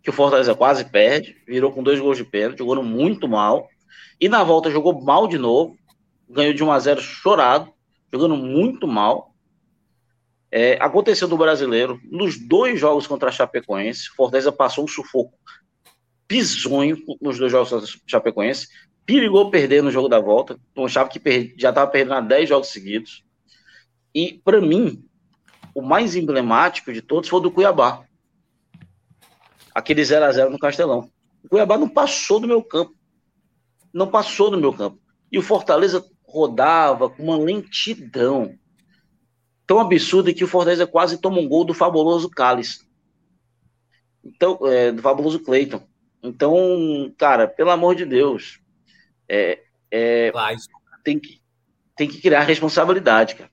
[0.02, 3.70] que o Fortaleza quase perde, virou com dois gols de pênalti, jogou muito mal.
[4.20, 5.78] E na volta jogou mal de novo,
[6.30, 7.72] ganhou de 1 a 0 chorado
[8.12, 9.34] jogando muito mal.
[10.52, 15.34] É, aconteceu do brasileiro, nos dois jogos contra a Chapecoense, Fortaleza passou um sufoco
[16.28, 18.68] pisonho nos dois jogos contra a Chapecoense,
[19.06, 22.70] perigou perder no jogo da volta, um chave que já estava perdendo há 10 jogos
[22.70, 23.24] seguidos.
[24.14, 25.04] E, para mim,
[25.74, 28.06] o mais emblemático de todos foi o do Cuiabá.
[29.74, 31.10] Aquele 0 a 0 no Castelão.
[31.44, 32.94] O Cuiabá não passou do meu campo.
[33.94, 35.00] Não passou do meu campo.
[35.32, 38.58] E o Fortaleza rodava com uma lentidão
[39.66, 42.86] tão absurda que o Fortaleza quase toma um gol do fabuloso Cálice.
[44.24, 45.82] Então, é, do fabuloso Cleiton.
[46.22, 48.60] Então, cara, pelo amor de Deus,
[49.28, 50.32] é, é,
[51.04, 51.42] tem, que,
[51.96, 53.50] tem que criar responsabilidade, cara.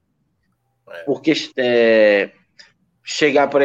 [0.90, 1.04] É.
[1.04, 2.30] Porque é,
[3.02, 3.62] chegar, por,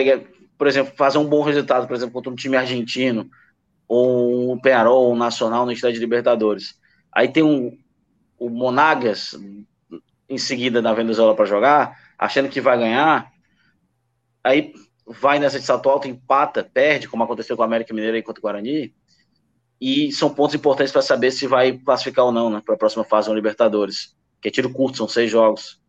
[0.64, 3.30] por exemplo, fazer um bom resultado, por exemplo, contra um time argentino,
[3.86, 6.80] ou um Penarol, um Nacional no Estádio de Libertadores.
[7.12, 7.78] Aí tem um,
[8.40, 9.38] o Monagas
[10.30, 13.30] em seguida na Venezuela para jogar, achando que vai ganhar,
[14.42, 14.72] aí
[15.06, 18.40] vai nessa de salto alto, empata, perde, como aconteceu com o América Mineiro e contra
[18.40, 18.96] o Guarani,
[19.82, 23.04] e são pontos importantes para saber se vai classificar ou não né, para a próxima
[23.04, 25.82] fase do Libertadores, que é tiro curto, são seis jogos.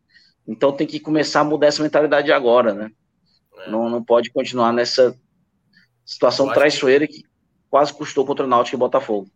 [0.45, 2.91] Então tem que começar a mudar essa mentalidade agora, né?
[3.67, 5.17] Não, não pode continuar nessa
[6.05, 7.21] situação traiçoeira que...
[7.21, 7.35] que
[7.69, 9.29] quase custou contra o Náutico e Botafogo.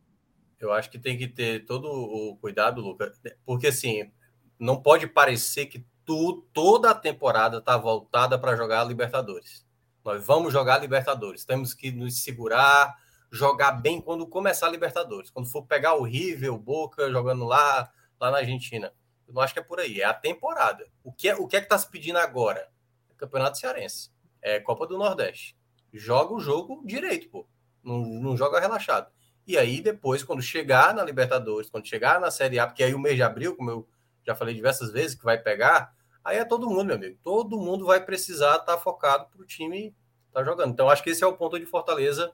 [0.60, 4.12] Eu acho que tem que ter todo o cuidado, Lucas, porque assim,
[4.58, 9.66] não pode parecer que tu, toda a temporada está voltada para jogar a Libertadores.
[10.04, 11.44] Nós vamos jogar a Libertadores.
[11.44, 12.96] Temos que nos segurar,
[13.32, 15.30] jogar bem quando começar a Libertadores.
[15.30, 18.94] Quando for pegar o River, o Boca jogando lá, lá na Argentina.
[19.28, 20.88] Eu não acho que é por aí, é a temporada.
[21.04, 22.70] O que é, o que é que tá se pedindo agora?
[23.10, 24.12] É Campeonato Cearense.
[24.42, 25.58] É Copa do Nordeste.
[25.94, 27.48] Joga o jogo direito, pô.
[27.84, 29.12] Não, não joga relaxado.
[29.48, 33.00] E aí, depois, quando chegar na Libertadores, quando chegar na Série A, porque aí o
[33.00, 33.90] mês de abril, como eu
[34.24, 35.92] já falei diversas vezes, que vai pegar,
[36.24, 37.18] aí é todo mundo, meu amigo.
[37.24, 39.96] Todo mundo vai precisar estar tá focado para o time
[40.28, 40.72] estar tá jogando.
[40.72, 42.32] Então, acho que esse é o ponto de Fortaleza.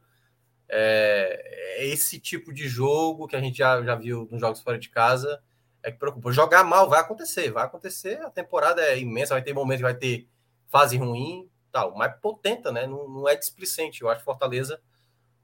[0.68, 4.78] É, é, esse tipo de jogo que a gente já, já viu nos jogos fora
[4.78, 5.42] de casa
[5.82, 6.32] é que preocupa.
[6.32, 8.20] Jogar mal vai acontecer, vai acontecer.
[8.24, 10.28] A temporada é imensa, vai ter momentos, vai ter
[10.68, 11.94] fase ruim, tal.
[11.94, 12.88] Mas potenta, né?
[12.88, 14.02] Não, não é displicente.
[14.02, 14.82] Eu acho que Fortaleza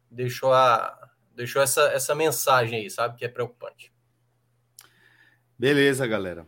[0.09, 3.17] deixou a deixou essa, essa mensagem aí, sabe?
[3.17, 3.91] Que é preocupante.
[5.57, 6.45] Beleza, galera.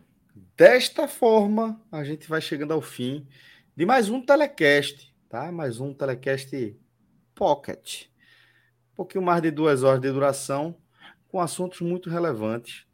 [0.56, 3.26] Desta forma, a gente vai chegando ao fim
[3.76, 5.50] de mais um telecast, tá?
[5.52, 6.78] Mais um telecast
[7.34, 8.06] pocket.
[8.92, 10.76] Um pouquinho mais de duas horas de duração,
[11.28, 12.86] com assuntos muito relevantes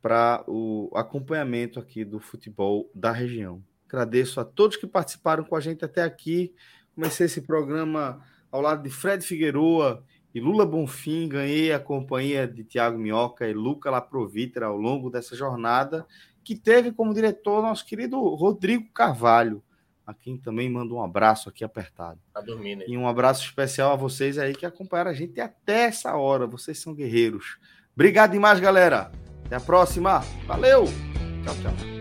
[0.00, 3.62] para o acompanhamento aqui do futebol da região.
[3.90, 6.54] Agradeço a todos que participaram com a gente até aqui.
[6.94, 11.28] Comecei esse programa ao lado de Fred Figueroa e Lula Bonfim.
[11.28, 16.06] Ganhei a companhia de Tiago Minhoca e Luca Laprovitra ao longo dessa jornada,
[16.44, 19.62] que teve como diretor nosso querido Rodrigo Carvalho,
[20.06, 22.20] a quem também mando um abraço aqui apertado.
[22.32, 26.14] Tá dormindo, e um abraço especial a vocês aí que acompanharam a gente até essa
[26.16, 26.46] hora.
[26.46, 27.58] Vocês são guerreiros.
[27.94, 29.10] Obrigado demais, galera.
[29.44, 30.20] Até a próxima.
[30.46, 30.84] Valeu.
[31.44, 31.99] Tchau, tchau.